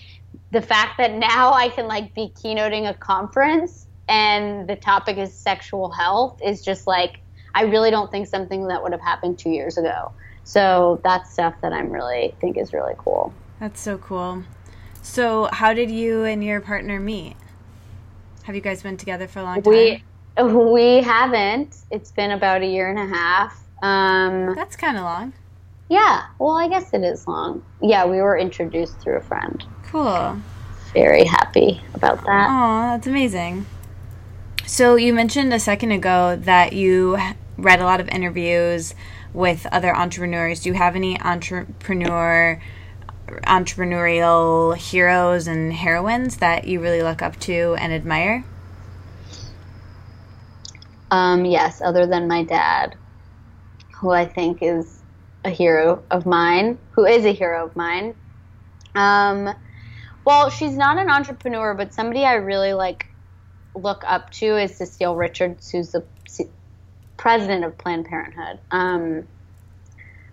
the 0.50 0.62
fact 0.62 0.98
that 0.98 1.12
now 1.12 1.52
I 1.52 1.68
can 1.68 1.86
like 1.86 2.14
be 2.14 2.32
keynoting 2.34 2.88
a 2.88 2.94
conference 2.94 3.86
and 4.08 4.68
the 4.68 4.76
topic 4.76 5.18
is 5.18 5.34
sexual 5.34 5.90
health 5.90 6.40
is 6.44 6.64
just 6.64 6.86
like 6.86 7.20
I 7.54 7.62
really 7.62 7.90
don't 7.90 8.10
think 8.10 8.28
something 8.28 8.68
that 8.68 8.82
would 8.82 8.92
have 8.92 9.00
happened 9.00 9.38
two 9.38 9.50
years 9.50 9.78
ago. 9.78 10.12
So 10.44 11.00
that's 11.02 11.32
stuff 11.32 11.54
that 11.62 11.72
I'm 11.72 11.90
really 11.90 12.34
think 12.40 12.56
is 12.56 12.72
really 12.72 12.94
cool. 12.98 13.32
That's 13.58 13.80
so 13.80 13.98
cool. 13.98 14.44
So 15.06 15.48
how 15.50 15.72
did 15.72 15.90
you 15.90 16.24
and 16.24 16.44
your 16.44 16.60
partner 16.60 17.00
meet? 17.00 17.36
Have 18.42 18.54
you 18.54 18.60
guys 18.60 18.82
been 18.82 18.98
together 18.98 19.26
for 19.26 19.38
a 19.38 19.44
long 19.44 19.62
time? 19.62 19.72
We 19.72 20.02
we 20.42 21.00
haven't. 21.00 21.74
It's 21.90 22.10
been 22.10 22.32
about 22.32 22.60
a 22.60 22.66
year 22.66 22.90
and 22.90 22.98
a 22.98 23.06
half. 23.06 23.58
Um, 23.82 24.54
That's 24.54 24.76
kind 24.76 24.98
of 24.98 25.04
long. 25.04 25.32
Yeah. 25.88 26.26
Well, 26.38 26.58
I 26.58 26.68
guess 26.68 26.92
it 26.92 27.02
is 27.02 27.26
long. 27.26 27.64
Yeah, 27.80 28.04
we 28.04 28.20
were 28.20 28.36
introduced 28.36 28.98
through 29.00 29.16
a 29.16 29.22
friend. 29.22 29.64
Cool. 29.84 30.38
Very 30.92 31.24
happy 31.24 31.80
about 31.94 32.22
that. 32.26 32.48
Oh, 32.50 32.92
that's 32.92 33.06
amazing. 33.06 33.64
So 34.66 34.96
you 34.96 35.14
mentioned 35.14 35.54
a 35.54 35.60
second 35.60 35.92
ago 35.92 36.36
that 36.36 36.72
you 36.74 37.16
read 37.56 37.80
a 37.80 37.84
lot 37.84 38.00
of 38.00 38.08
interviews 38.08 38.94
with 39.32 39.66
other 39.72 39.96
entrepreneurs. 39.96 40.60
Do 40.60 40.68
you 40.68 40.74
have 40.74 40.94
any 40.94 41.18
entrepreneur 41.20 42.60
entrepreneurial 43.26 44.76
heroes 44.76 45.46
and 45.46 45.72
heroines 45.72 46.36
that 46.38 46.66
you 46.66 46.80
really 46.80 47.02
look 47.02 47.22
up 47.22 47.38
to 47.40 47.76
and 47.78 47.92
admire? 47.92 48.44
Um, 51.10 51.44
yes, 51.44 51.80
other 51.80 52.06
than 52.06 52.28
my 52.28 52.44
dad, 52.44 52.96
who 53.94 54.10
I 54.10 54.26
think 54.26 54.58
is 54.62 55.02
a 55.44 55.50
hero 55.50 56.02
of 56.10 56.26
mine, 56.26 56.78
who 56.92 57.04
is 57.04 57.24
a 57.24 57.32
hero 57.32 57.66
of 57.66 57.76
mine. 57.76 58.14
Um, 58.94 59.54
well, 60.24 60.50
she's 60.50 60.76
not 60.76 60.98
an 60.98 61.08
entrepreneur, 61.08 61.74
but 61.74 61.94
somebody 61.94 62.24
I 62.24 62.34
really 62.34 62.72
like 62.72 63.06
look 63.74 64.02
up 64.06 64.30
to 64.30 64.56
is 64.56 64.76
Cecile 64.76 65.14
Richards, 65.14 65.70
who's 65.70 65.92
the 65.92 66.04
president 67.16 67.64
of 67.64 67.78
Planned 67.78 68.06
Parenthood. 68.06 68.58
Um, 68.70 69.26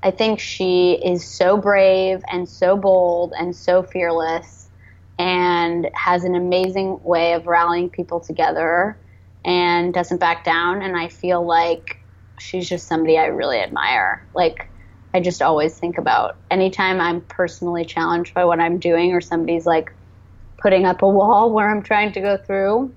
I 0.03 0.11
think 0.11 0.41
she 0.41 0.99
is 1.01 1.25
so 1.25 1.55
brave 1.55 2.21
and 2.29 2.47
so 2.47 2.75
bold 2.75 3.33
and 3.39 3.55
so 3.55 3.83
fearless 3.83 4.69
and 5.17 5.89
has 5.93 6.25
an 6.25 6.35
amazing 6.35 6.99
way 7.03 7.33
of 7.33 7.47
rallying 7.47 7.89
people 7.89 8.19
together 8.19 8.99
and 9.45 9.93
doesn't 9.93 10.19
back 10.19 10.43
down. 10.43 10.81
And 10.81 10.97
I 10.97 11.07
feel 11.07 11.45
like 11.45 12.05
she's 12.37 12.67
just 12.67 12.85
somebody 12.85 13.17
I 13.17 13.27
really 13.27 13.59
admire. 13.59 14.27
Like, 14.33 14.69
I 15.13 15.21
just 15.21 15.41
always 15.41 15.79
think 15.79 15.97
about 15.97 16.37
anytime 16.51 16.99
I'm 16.99 17.21
personally 17.21 17.85
challenged 17.85 18.33
by 18.33 18.43
what 18.43 18.59
I'm 18.59 18.79
doing 18.79 19.13
or 19.13 19.21
somebody's 19.21 19.65
like 19.65 19.95
putting 20.61 20.85
up 20.85 21.01
a 21.01 21.07
wall 21.07 21.49
where 21.53 21.69
I'm 21.69 21.81
trying 21.81 22.11
to 22.11 22.19
go 22.19 22.35
through, 22.35 22.93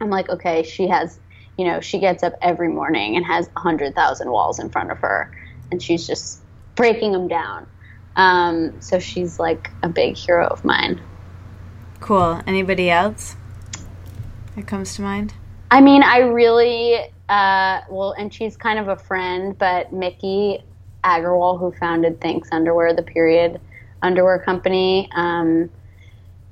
I'm 0.00 0.10
like, 0.10 0.28
okay, 0.28 0.64
she 0.64 0.88
has, 0.88 1.20
you 1.56 1.64
know, 1.64 1.80
she 1.80 2.00
gets 2.00 2.24
up 2.24 2.32
every 2.42 2.68
morning 2.68 3.14
and 3.14 3.24
has 3.24 3.46
100,000 3.52 4.30
walls 4.32 4.58
in 4.58 4.68
front 4.68 4.90
of 4.90 4.98
her 4.98 5.30
and 5.70 5.82
she's 5.82 6.06
just 6.06 6.40
breaking 6.74 7.12
them 7.12 7.28
down. 7.28 7.66
Um, 8.16 8.80
so 8.80 8.98
she's 8.98 9.38
like 9.38 9.70
a 9.82 9.88
big 9.88 10.16
hero 10.16 10.46
of 10.46 10.64
mine. 10.64 11.00
Cool. 12.00 12.42
Anybody 12.46 12.90
else 12.90 13.36
that 14.56 14.66
comes 14.66 14.94
to 14.96 15.02
mind? 15.02 15.34
I 15.70 15.80
mean, 15.80 16.02
I 16.02 16.18
really, 16.18 16.96
uh, 17.28 17.80
well, 17.88 18.12
and 18.18 18.32
she's 18.32 18.56
kind 18.56 18.78
of 18.78 18.88
a 18.88 18.96
friend, 18.96 19.56
but 19.56 19.92
Miki 19.92 20.62
Agrawal, 21.04 21.58
who 21.58 21.72
founded 21.72 22.20
Thinx 22.20 22.48
Underwear, 22.50 22.94
the 22.94 23.02
period 23.02 23.60
underwear 24.02 24.38
company, 24.38 25.08
um, 25.14 25.70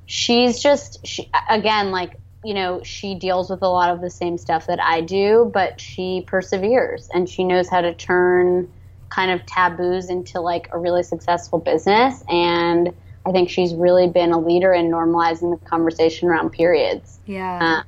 she's 0.06 0.60
just, 0.60 1.04
she, 1.06 1.30
again, 1.50 1.90
like, 1.90 2.16
you 2.44 2.54
know, 2.54 2.82
she 2.84 3.14
deals 3.14 3.50
with 3.50 3.62
a 3.62 3.68
lot 3.68 3.90
of 3.90 4.00
the 4.00 4.10
same 4.10 4.38
stuff 4.38 4.66
that 4.68 4.80
I 4.80 5.00
do, 5.00 5.50
but 5.52 5.80
she 5.80 6.22
perseveres 6.26 7.08
and 7.12 7.28
she 7.28 7.42
knows 7.42 7.68
how 7.68 7.80
to 7.80 7.92
turn 7.94 8.70
kind 9.10 9.30
of 9.30 9.44
taboos 9.46 10.10
into 10.10 10.40
like 10.40 10.68
a 10.72 10.78
really 10.78 11.02
successful 11.02 11.58
business. 11.58 12.22
And 12.28 12.92
I 13.26 13.32
think 13.32 13.50
she's 13.50 13.74
really 13.74 14.08
been 14.08 14.32
a 14.32 14.38
leader 14.38 14.72
in 14.72 14.90
normalizing 14.90 15.58
the 15.58 15.64
conversation 15.66 16.28
around 16.28 16.50
periods. 16.50 17.18
Yeah. 17.26 17.58
Uh, 17.60 17.82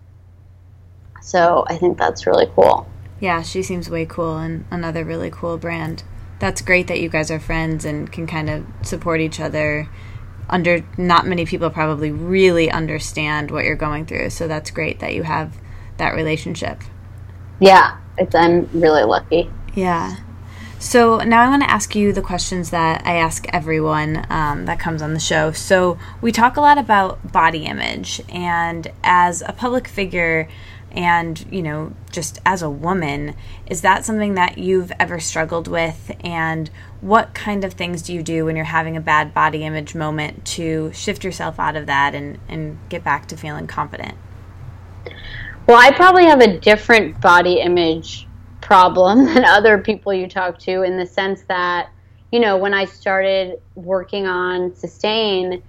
so 1.23 1.65
I 1.69 1.77
think 1.77 1.99
that's 1.99 2.27
really 2.27 2.47
cool. 2.55 2.87
Yeah, 3.21 3.43
she 3.43 3.63
seems 3.63 3.91
way 3.91 4.07
cool 4.07 4.39
and 4.39 4.65
another 4.71 5.05
really 5.05 5.31
cool 5.31 5.59
brand. 5.59 6.03
That's 6.39 6.63
great 6.63 6.87
that 6.87 7.01
you 7.01 7.11
guys 7.11 7.31
are 7.31 7.39
friends 7.39 7.85
and 7.85 8.11
can 8.11 8.27
kind 8.27 8.49
of 8.49 8.67
support 8.83 9.21
each 9.21 9.39
other 9.39 9.89
under 10.49 10.85
not 10.99 11.27
many 11.27 11.47
people 11.47 11.71
probably 11.71 12.11
really 12.11 12.71
understand 12.71 13.51
what 13.51 13.65
you're 13.65 13.77
going 13.77 14.07
through. 14.07 14.31
So 14.31 14.49
that's 14.49 14.71
great 14.71 14.99
that 15.01 15.15
you 15.15 15.23
have 15.23 15.59
that 15.99 16.15
relationship. 16.15 16.81
Yeah, 17.61 17.99
it's 18.19 18.35
I'm 18.35 18.69
really 18.73 19.05
lucky. 19.05 19.51
Yeah. 19.75 20.17
So 20.81 21.19
now 21.19 21.43
I 21.43 21.51
want 21.51 21.63
to 21.63 21.71
ask 21.71 21.95
you 21.95 22.11
the 22.11 22.23
questions 22.23 22.71
that 22.71 23.07
I 23.07 23.17
ask 23.17 23.47
everyone 23.53 24.27
um, 24.31 24.65
that 24.65 24.81
comes 24.81 25.03
on 25.03 25.13
the 25.13 25.21
show. 25.21 25.53
So 25.53 25.99
we 26.23 26.33
talk 26.33 26.57
a 26.57 26.63
lot 26.63 26.79
about 26.79 27.33
body 27.33 27.67
image, 27.67 28.23
and 28.31 28.91
as 29.05 29.43
a 29.43 29.53
public 29.53 29.87
figure, 29.87 30.49
and 30.91 31.45
you 31.53 31.61
know, 31.61 31.93
just 32.11 32.39
as 32.47 32.63
a 32.63 32.71
woman, 32.71 33.35
is 33.67 33.83
that 33.83 34.07
something 34.07 34.37
that 34.37 34.57
you've 34.57 34.91
ever 34.99 35.21
struggled 35.21 35.69
with? 35.69 36.13
And 36.21 36.71
what 37.03 37.35
kind 37.35 37.63
of 37.63 37.75
things 37.75 38.01
do 38.01 38.15
you 38.15 38.23
do 38.23 38.47
when 38.47 38.57
you're 38.57 38.65
having 38.65 38.97
a 38.97 39.03
bad 39.03 39.35
body 39.35 39.65
image 39.65 39.95
moment 39.95 40.47
to 40.47 40.91
shift 40.95 41.25
yourself 41.25 41.61
out 41.61 41.77
of 41.77 41.85
that 41.87 42.15
and 42.15 42.39
and 42.49 42.79
get 42.89 43.05
back 43.05 43.29
to 43.29 43.37
feeling 43.37 43.67
confident? 43.67 44.15
Well, 45.67 45.77
I 45.77 45.91
probably 45.91 46.25
have 46.25 46.41
a 46.41 46.59
different 46.59 47.21
body 47.21 47.61
image 47.61 48.27
problem 48.71 49.25
than 49.35 49.45
other 49.45 49.79
people 49.79 50.15
you 50.15 50.29
talk 50.29 50.57
to 50.61 50.83
in 50.83 50.97
the 50.97 51.05
sense 51.05 51.43
that, 51.49 51.91
you 52.31 52.39
know, 52.39 52.57
when 52.57 52.73
I 52.73 52.85
started 52.85 53.61
working 53.75 54.29
on 54.29 54.77
sustain, 54.77 55.61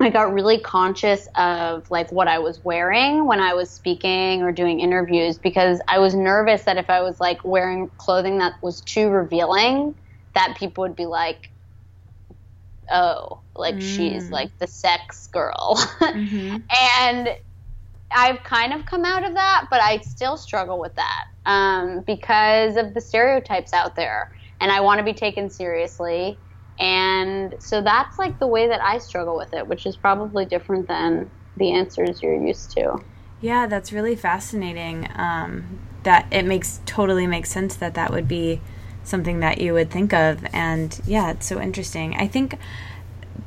I 0.00 0.10
got 0.10 0.32
really 0.32 0.60
conscious 0.60 1.26
of 1.34 1.90
like 1.90 2.12
what 2.12 2.28
I 2.28 2.38
was 2.38 2.64
wearing 2.64 3.26
when 3.26 3.40
I 3.40 3.54
was 3.54 3.68
speaking 3.68 4.42
or 4.42 4.52
doing 4.52 4.78
interviews 4.78 5.36
because 5.36 5.80
I 5.88 5.98
was 5.98 6.14
nervous 6.14 6.62
that 6.62 6.76
if 6.76 6.88
I 6.90 7.00
was 7.00 7.18
like 7.18 7.44
wearing 7.44 7.88
clothing 7.98 8.38
that 8.38 8.62
was 8.62 8.82
too 8.82 9.08
revealing, 9.08 9.96
that 10.34 10.54
people 10.56 10.82
would 10.82 10.94
be 10.94 11.06
like, 11.06 11.50
oh, 12.92 13.40
like 13.56 13.76
mm. 13.76 13.82
she's 13.82 14.30
like 14.30 14.56
the 14.58 14.68
sex 14.68 15.26
girl. 15.26 15.76
Mm-hmm. 16.16 16.56
and 16.98 17.36
I've 18.10 18.42
kind 18.44 18.72
of 18.72 18.86
come 18.86 19.04
out 19.04 19.24
of 19.24 19.34
that, 19.34 19.66
but 19.70 19.80
I 19.80 19.98
still 19.98 20.36
struggle 20.36 20.78
with 20.78 20.94
that 20.94 21.24
um, 21.44 22.00
because 22.06 22.76
of 22.76 22.94
the 22.94 23.00
stereotypes 23.00 23.72
out 23.72 23.96
there. 23.96 24.32
And 24.60 24.70
I 24.70 24.80
want 24.80 24.98
to 24.98 25.04
be 25.04 25.12
taken 25.12 25.50
seriously. 25.50 26.38
And 26.78 27.54
so 27.58 27.82
that's 27.82 28.18
like 28.18 28.38
the 28.38 28.46
way 28.46 28.68
that 28.68 28.80
I 28.80 28.98
struggle 28.98 29.36
with 29.36 29.52
it, 29.54 29.66
which 29.66 29.86
is 29.86 29.96
probably 29.96 30.44
different 30.44 30.88
than 30.88 31.30
the 31.56 31.72
answers 31.72 32.22
you're 32.22 32.40
used 32.40 32.70
to. 32.72 33.02
Yeah, 33.40 33.66
that's 33.66 33.92
really 33.92 34.16
fascinating. 34.16 35.08
Um, 35.14 35.78
that 36.02 36.26
it 36.30 36.44
makes 36.44 36.80
totally 36.86 37.26
makes 37.26 37.50
sense 37.50 37.74
that 37.76 37.94
that 37.94 38.12
would 38.12 38.28
be 38.28 38.60
something 39.02 39.40
that 39.40 39.60
you 39.60 39.72
would 39.72 39.90
think 39.90 40.12
of. 40.12 40.46
And 40.52 40.98
yeah, 41.06 41.30
it's 41.30 41.46
so 41.46 41.60
interesting. 41.60 42.14
I 42.14 42.28
think 42.28 42.58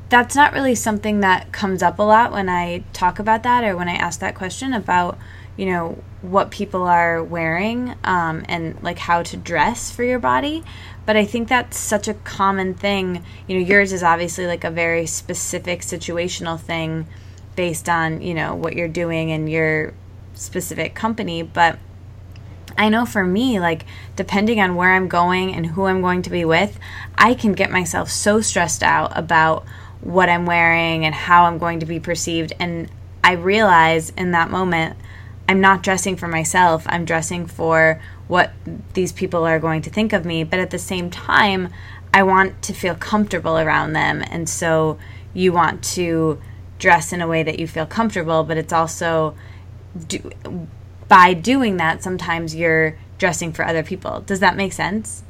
that's 0.09 0.35
not 0.35 0.53
really 0.53 0.75
something 0.75 1.19
that 1.19 1.51
comes 1.51 1.83
up 1.83 1.99
a 1.99 2.03
lot 2.03 2.31
when 2.31 2.49
I 2.49 2.83
talk 2.93 3.19
about 3.19 3.43
that 3.43 3.63
or 3.63 3.77
when 3.77 3.87
I 3.87 3.93
ask 3.93 4.19
that 4.19 4.35
question 4.35 4.73
about, 4.73 5.17
you 5.55 5.67
know, 5.67 6.01
what 6.21 6.51
people 6.51 6.83
are 6.83 7.23
wearing 7.23 7.95
um, 8.03 8.43
and 8.49 8.81
like 8.81 8.97
how 8.97 9.23
to 9.23 9.37
dress 9.37 9.91
for 9.91 10.03
your 10.03 10.19
body. 10.19 10.63
But 11.05 11.15
I 11.15 11.25
think 11.25 11.47
that's 11.47 11.77
such 11.77 12.07
a 12.07 12.13
common 12.13 12.73
thing. 12.73 13.23
You 13.47 13.59
know, 13.59 13.65
yours 13.65 13.93
is 13.93 14.03
obviously 14.03 14.47
like 14.47 14.63
a 14.63 14.71
very 14.71 15.05
specific 15.05 15.81
situational 15.81 16.59
thing 16.59 17.07
based 17.55 17.87
on, 17.87 18.21
you 18.21 18.33
know, 18.33 18.55
what 18.55 18.75
you're 18.75 18.87
doing 18.87 19.31
and 19.31 19.49
your 19.49 19.93
specific 20.33 20.95
company. 20.95 21.43
But 21.43 21.77
I 22.77 22.89
know 22.89 23.05
for 23.05 23.25
me, 23.25 23.59
like, 23.59 23.85
depending 24.15 24.59
on 24.61 24.75
where 24.75 24.93
I'm 24.93 25.07
going 25.07 25.53
and 25.53 25.65
who 25.65 25.85
I'm 25.85 26.01
going 26.01 26.21
to 26.23 26.29
be 26.29 26.45
with, 26.45 26.79
I 27.17 27.33
can 27.33 27.53
get 27.53 27.71
myself 27.71 28.09
so 28.09 28.41
stressed 28.41 28.83
out 28.83 29.11
about 29.17 29.65
what 30.01 30.29
I'm 30.29 30.45
wearing 30.45 31.05
and 31.05 31.13
how 31.13 31.45
I'm 31.45 31.57
going 31.57 31.79
to 31.81 31.85
be 31.85 31.99
perceived. 31.99 32.53
And 32.59 32.89
I 33.23 33.33
realize 33.33 34.11
in 34.11 34.31
that 34.31 34.49
moment, 34.49 34.97
I'm 35.47 35.61
not 35.61 35.83
dressing 35.83 36.15
for 36.15 36.27
myself, 36.27 36.83
I'm 36.87 37.05
dressing 37.05 37.47
for 37.47 38.01
what 38.27 38.51
these 38.93 39.11
people 39.11 39.45
are 39.45 39.59
going 39.59 39.81
to 39.81 39.89
think 39.89 40.13
of 40.13 40.23
me. 40.25 40.43
But 40.43 40.59
at 40.59 40.69
the 40.69 40.77
same 40.77 41.09
time, 41.09 41.69
I 42.13 42.23
want 42.23 42.61
to 42.63 42.73
feel 42.73 42.95
comfortable 42.95 43.57
around 43.57 43.93
them. 43.93 44.23
And 44.29 44.47
so 44.47 44.99
you 45.33 45.51
want 45.51 45.83
to 45.95 46.39
dress 46.77 47.11
in 47.11 47.21
a 47.21 47.27
way 47.27 47.43
that 47.43 47.59
you 47.59 47.67
feel 47.67 47.85
comfortable, 47.85 48.43
but 48.43 48.57
it's 48.57 48.73
also 48.73 49.35
do, 50.07 50.31
by 51.07 51.33
doing 51.33 51.77
that, 51.77 52.03
sometimes 52.03 52.55
you're 52.55 52.97
dressing 53.17 53.51
for 53.51 53.65
other 53.65 53.83
people. 53.83 54.21
Does 54.21 54.39
that 54.39 54.55
make 54.55 54.73
sense? 54.73 55.23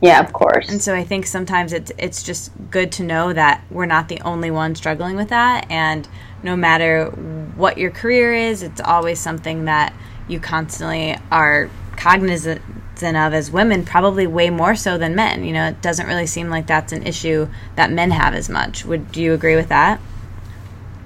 Yeah, 0.00 0.20
of 0.20 0.32
course. 0.32 0.68
And 0.68 0.82
so 0.82 0.94
I 0.94 1.04
think 1.04 1.26
sometimes 1.26 1.72
it's 1.72 1.90
it's 1.98 2.22
just 2.22 2.52
good 2.70 2.92
to 2.92 3.02
know 3.02 3.32
that 3.32 3.64
we're 3.70 3.86
not 3.86 4.08
the 4.08 4.20
only 4.20 4.50
one 4.50 4.74
struggling 4.74 5.16
with 5.16 5.30
that 5.30 5.70
and 5.70 6.06
no 6.42 6.56
matter 6.56 7.06
what 7.56 7.78
your 7.78 7.90
career 7.90 8.32
is, 8.32 8.62
it's 8.62 8.80
always 8.80 9.18
something 9.18 9.64
that 9.64 9.92
you 10.28 10.38
constantly 10.40 11.16
are 11.30 11.70
cognizant 11.96 12.62
of 13.02 13.34
as 13.34 13.50
women, 13.50 13.84
probably 13.84 14.26
way 14.26 14.48
more 14.48 14.74
so 14.74 14.96
than 14.96 15.14
men. 15.14 15.44
You 15.44 15.52
know, 15.52 15.68
it 15.68 15.82
doesn't 15.82 16.06
really 16.06 16.26
seem 16.26 16.48
like 16.48 16.66
that's 16.66 16.92
an 16.92 17.06
issue 17.06 17.48
that 17.74 17.92
men 17.92 18.10
have 18.10 18.32
as 18.32 18.48
much. 18.48 18.86
Would 18.86 19.12
do 19.12 19.20
you 19.20 19.34
agree 19.34 19.56
with 19.56 19.68
that? 19.68 20.00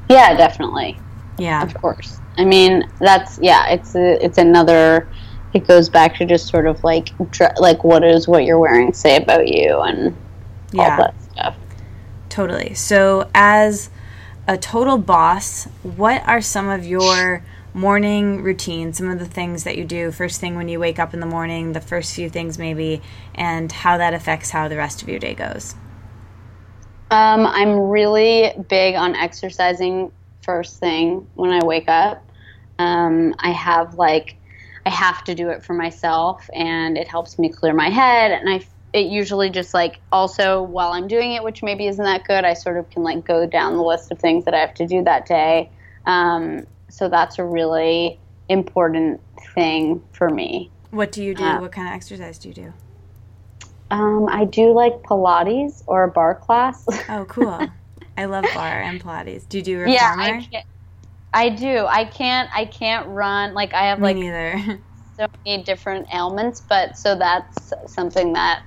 Yeah, 0.08 0.36
definitely. 0.36 0.98
Yeah, 1.38 1.62
of 1.62 1.74
course. 1.74 2.20
I 2.36 2.44
mean, 2.44 2.88
that's 3.00 3.38
yeah. 3.40 3.68
It's 3.70 3.94
a, 3.94 4.24
it's 4.24 4.38
another. 4.38 5.08
It 5.52 5.66
goes 5.66 5.88
back 5.88 6.16
to 6.16 6.24
just 6.24 6.48
sort 6.48 6.66
of 6.66 6.82
like 6.84 7.10
like 7.58 7.82
what 7.82 8.04
is 8.04 8.28
what 8.28 8.44
you're 8.44 8.58
wearing 8.58 8.92
say 8.92 9.16
about 9.16 9.48
you 9.48 9.80
and 9.80 10.16
yeah. 10.72 10.82
all 10.82 10.96
that 10.98 11.22
stuff. 11.22 11.56
Totally. 12.28 12.74
So 12.74 13.28
as 13.34 13.90
a 14.46 14.56
total 14.56 14.98
boss, 14.98 15.64
what 15.82 16.22
are 16.26 16.40
some 16.40 16.68
of 16.68 16.84
your 16.84 17.44
morning 17.72 18.42
routine, 18.42 18.92
some 18.92 19.08
of 19.08 19.18
the 19.18 19.26
things 19.26 19.64
that 19.64 19.76
you 19.76 19.84
do 19.84 20.10
first 20.10 20.40
thing 20.40 20.56
when 20.56 20.68
you 20.68 20.78
wake 20.78 20.98
up 20.98 21.14
in 21.14 21.20
the 21.20 21.26
morning, 21.26 21.72
the 21.72 21.80
first 21.80 22.14
few 22.14 22.28
things 22.28 22.58
maybe, 22.58 23.00
and 23.34 23.70
how 23.70 23.96
that 23.96 24.14
affects 24.14 24.50
how 24.50 24.68
the 24.68 24.76
rest 24.76 25.02
of 25.02 25.08
your 25.08 25.18
day 25.18 25.34
goes? 25.34 25.74
Um, 27.10 27.46
I'm 27.46 27.78
really 27.78 28.52
big 28.68 28.94
on 28.94 29.14
exercising 29.16 30.12
first 30.42 30.78
thing 30.78 31.26
when 31.34 31.50
I 31.50 31.64
wake 31.64 31.88
up. 31.88 32.24
Um, 32.78 33.34
I 33.38 33.50
have 33.50 33.94
like, 33.94 34.36
I 34.90 34.92
have 34.92 35.22
to 35.24 35.36
do 35.36 35.50
it 35.50 35.62
for 35.62 35.72
myself, 35.72 36.50
and 36.52 36.98
it 36.98 37.06
helps 37.06 37.38
me 37.38 37.48
clear 37.48 37.72
my 37.72 37.90
head. 37.90 38.32
And 38.32 38.50
I, 38.50 38.60
it 38.92 39.06
usually 39.06 39.48
just 39.48 39.72
like 39.72 40.00
also 40.10 40.62
while 40.62 40.90
I'm 40.90 41.06
doing 41.06 41.32
it, 41.34 41.44
which 41.44 41.62
maybe 41.62 41.86
isn't 41.86 42.04
that 42.04 42.24
good, 42.24 42.44
I 42.44 42.54
sort 42.54 42.76
of 42.76 42.90
can 42.90 43.04
like 43.04 43.24
go 43.24 43.46
down 43.46 43.76
the 43.76 43.84
list 43.84 44.10
of 44.10 44.18
things 44.18 44.46
that 44.46 44.54
I 44.54 44.58
have 44.58 44.74
to 44.74 44.88
do 44.88 45.04
that 45.04 45.26
day. 45.26 45.70
Um, 46.06 46.66
so 46.88 47.08
that's 47.08 47.38
a 47.38 47.44
really 47.44 48.18
important 48.48 49.20
thing 49.54 50.02
for 50.10 50.28
me. 50.28 50.72
What 50.90 51.12
do 51.12 51.22
you 51.22 51.36
do? 51.36 51.44
Uh, 51.44 51.60
what 51.60 51.70
kind 51.70 51.86
of 51.86 51.94
exercise 51.94 52.40
do 52.40 52.48
you 52.48 52.54
do? 52.54 52.72
Um, 53.92 54.28
I 54.28 54.44
do 54.44 54.72
like 54.72 55.04
Pilates 55.04 55.84
or 55.86 56.02
a 56.02 56.08
barre 56.08 56.34
class. 56.34 56.84
oh, 57.08 57.26
cool. 57.28 57.68
I 58.16 58.24
love 58.24 58.42
barre 58.42 58.82
and 58.82 59.00
Pilates. 59.00 59.48
Do 59.48 59.58
you 59.58 59.62
do 59.62 59.78
reformer? 59.78 60.40
Yeah, 60.50 60.62
I, 61.32 61.48
do. 61.50 61.86
I 61.86 62.04
can't. 62.04 62.50
I 62.54 62.64
can't 62.64 63.06
run. 63.08 63.54
Like 63.54 63.74
I 63.74 63.86
have 63.86 63.98
Me 63.98 64.04
like 64.04 64.16
neither. 64.16 64.82
so 65.16 65.26
many 65.44 65.62
different 65.62 66.08
ailments, 66.12 66.60
but 66.60 66.96
so 66.96 67.14
that's 67.14 67.72
something 67.86 68.32
that 68.32 68.62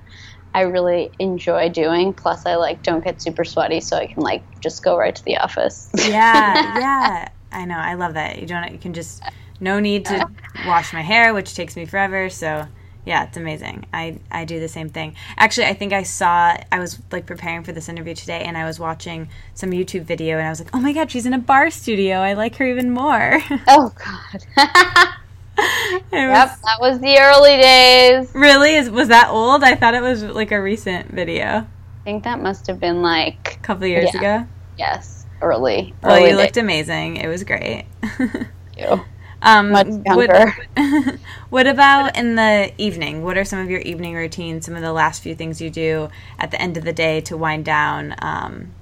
I 0.54 0.62
really 0.62 1.10
enjoy 1.18 1.68
doing. 1.68 2.12
Plus, 2.12 2.46
I 2.46 2.54
like 2.54 2.82
don't 2.82 3.02
get 3.02 3.20
super 3.20 3.44
sweaty, 3.44 3.80
so 3.80 3.96
I 3.96 4.06
can 4.06 4.22
like 4.22 4.60
just 4.60 4.84
go 4.84 4.96
right 4.96 5.14
to 5.14 5.24
the 5.24 5.36
office. 5.38 5.90
Yeah, 5.94 6.78
yeah. 6.78 7.28
I 7.52 7.64
know. 7.64 7.76
I 7.76 7.94
love 7.94 8.14
that. 8.14 8.40
You 8.40 8.46
don't. 8.46 8.72
You 8.72 8.78
can 8.78 8.94
just 8.94 9.22
no 9.60 9.80
need 9.80 10.04
to 10.06 10.26
wash 10.66 10.92
my 10.92 11.02
hair, 11.02 11.34
which 11.34 11.54
takes 11.54 11.76
me 11.76 11.86
forever. 11.86 12.30
So 12.30 12.66
yeah, 13.04 13.24
it's 13.24 13.36
amazing. 13.36 13.86
I 13.92 14.18
I 14.30 14.44
do 14.44 14.60
the 14.60 14.68
same 14.68 14.88
thing. 14.88 15.14
Actually, 15.36 15.66
I 15.66 15.74
think 15.74 15.92
I 15.92 16.02
saw. 16.02 16.56
I 16.72 16.78
was 16.78 17.00
like 17.10 17.26
preparing 17.26 17.64
for 17.64 17.72
this 17.72 17.88
interview 17.88 18.14
today, 18.14 18.42
and 18.44 18.56
I 18.56 18.64
was 18.64 18.78
watching 18.80 19.28
some 19.54 19.70
YouTube 19.70 20.04
video, 20.04 20.38
and 20.38 20.46
I 20.46 20.50
was 20.50 20.60
like, 20.60 20.70
oh 20.74 20.80
my 20.80 20.92
god, 20.92 21.10
she's 21.10 21.26
in 21.26 21.34
a 21.34 21.38
barre 21.38 21.70
studio. 21.70 22.16
I 22.16 22.34
like 22.34 22.56
her 22.56 22.66
even 22.66 22.90
more. 22.90 23.40
Oh 23.66 23.92
god. 23.96 24.44
was, 25.56 26.02
yep, 26.12 26.58
that 26.62 26.78
was 26.80 26.98
the 27.00 27.18
early 27.18 27.56
days. 27.56 28.34
Really? 28.34 28.74
Is 28.74 28.90
was 28.90 29.08
that 29.08 29.28
old? 29.30 29.62
I 29.62 29.74
thought 29.74 29.94
it 29.94 30.02
was 30.02 30.22
like 30.22 30.52
a 30.52 30.60
recent 30.60 31.10
video. 31.10 31.46
I 31.46 31.66
think 32.04 32.24
that 32.24 32.40
must 32.40 32.66
have 32.66 32.78
been 32.78 33.02
like 33.02 33.58
a 33.60 33.64
couple 33.64 33.86
years 33.86 34.10
yeah. 34.12 34.18
ago. 34.18 34.48
Yes 34.78 35.24
early. 35.44 35.94
Well, 36.02 36.16
early 36.16 36.30
you 36.30 36.36
looked 36.36 36.56
amazing. 36.56 37.18
It 37.18 37.28
was 37.28 37.44
great. 37.44 37.84
Thank 38.02 38.48
you. 38.78 39.04
Um, 39.44 39.70
Much 39.70 39.88
younger. 40.06 40.54
What, 40.74 41.18
what, 41.50 41.66
about 41.66 42.16
in 42.16 42.34
the 42.34 42.72
evening? 42.78 43.22
What 43.22 43.36
are 43.36 43.44
some 43.44 43.58
of 43.58 43.68
your 43.68 43.80
evening 43.80 44.14
routines? 44.14 44.64
Some 44.64 44.74
of 44.74 44.80
the 44.80 44.92
last 44.92 45.22
few 45.22 45.34
things 45.34 45.60
you 45.60 45.68
do 45.68 46.08
at 46.38 46.50
the 46.50 46.60
end 46.60 46.78
of 46.78 46.84
the 46.84 46.94
day 46.94 47.20
to 47.22 47.36
wind 47.36 47.66
down 47.66 48.14
um, 48.20 48.72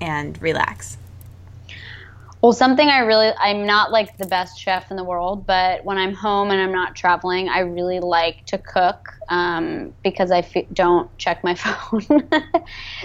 and 0.00 0.40
relax? 0.40 0.96
Well, 2.40 2.52
something 2.52 2.88
I 2.88 3.00
really, 3.00 3.30
I'm 3.38 3.66
not 3.66 3.90
like 3.90 4.16
the 4.18 4.26
best 4.26 4.58
chef 4.58 4.90
in 4.90 4.96
the 4.96 5.04
world, 5.04 5.46
but 5.46 5.84
when 5.84 5.98
I'm 5.98 6.14
home 6.14 6.50
and 6.50 6.60
I'm 6.60 6.72
not 6.72 6.94
traveling, 6.94 7.48
I 7.48 7.60
really 7.60 7.98
like 7.98 8.44
to 8.46 8.58
cook 8.58 9.12
um, 9.28 9.92
because 10.02 10.30
I 10.30 10.38
f- 10.38 10.66
don't 10.72 11.10
check 11.18 11.42
my 11.42 11.54
phone. 11.56 12.28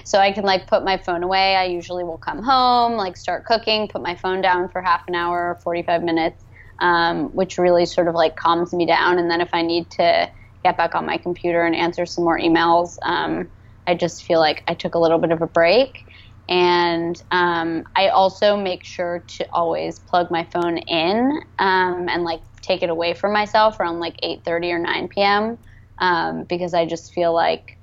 so 0.04 0.20
I 0.20 0.32
can 0.32 0.44
like 0.44 0.68
put 0.68 0.84
my 0.86 0.98
phone 0.98 1.24
away. 1.24 1.56
I 1.56 1.66
usually 1.66 2.04
will 2.04 2.18
come 2.18 2.44
home, 2.44 2.94
like 2.94 3.18
start 3.18 3.46
cooking, 3.46 3.88
put 3.88 4.02
my 4.02 4.16
phone 4.16 4.42
down 4.42 4.70
for 4.70 4.82
half 4.82 5.08
an 5.08 5.16
hour, 5.16 5.52
or 5.52 5.56
45 5.56 6.04
minutes, 6.04 6.44
um, 6.82 7.26
which 7.34 7.58
really 7.58 7.86
sort 7.86 8.08
of 8.08 8.16
like 8.16 8.36
calms 8.36 8.74
me 8.74 8.86
down. 8.86 9.18
And 9.18 9.32
then 9.32 9.40
if 9.40 9.50
I 9.54 9.62
need 9.62 9.90
to 9.92 10.30
get 10.64 10.78
back 10.78 10.96
on 10.96 11.06
my 11.06 11.18
computer 11.18 11.64
and 11.64 11.76
answer 11.76 12.06
some 12.06 12.26
more 12.26 12.38
emails, 12.38 12.98
um, 13.04 13.48
I 13.88 13.96
just 13.96 14.24
feel 14.26 14.40
like 14.40 14.64
I 14.68 14.74
took 14.74 14.96
a 14.96 15.00
little 15.00 15.20
bit 15.20 15.32
of 15.32 15.42
a 15.42 15.48
break 15.48 16.06
and 16.50 17.22
um, 17.32 17.86
I 17.96 18.10
also 18.10 18.58
make 18.58 18.84
sure 18.84 19.24
to 19.26 19.48
always 19.54 20.00
plug 20.00 20.30
my 20.30 20.44
phone 20.52 20.80
in 20.80 21.42
um, 21.60 22.10
and 22.10 22.24
like 22.24 22.42
take 22.62 22.84
it 22.84 22.90
away 22.90 23.14
from 23.14 23.32
myself 23.32 23.80
around 23.80 24.00
like 24.00 24.18
8:30 24.22 24.74
or 24.74 24.80
9 24.80 25.08
p.m. 25.08 25.58
Um, 26.00 26.44
because 26.44 26.74
I 26.74 26.86
just 26.86 27.14
feel 27.14 27.34
like 27.34 27.78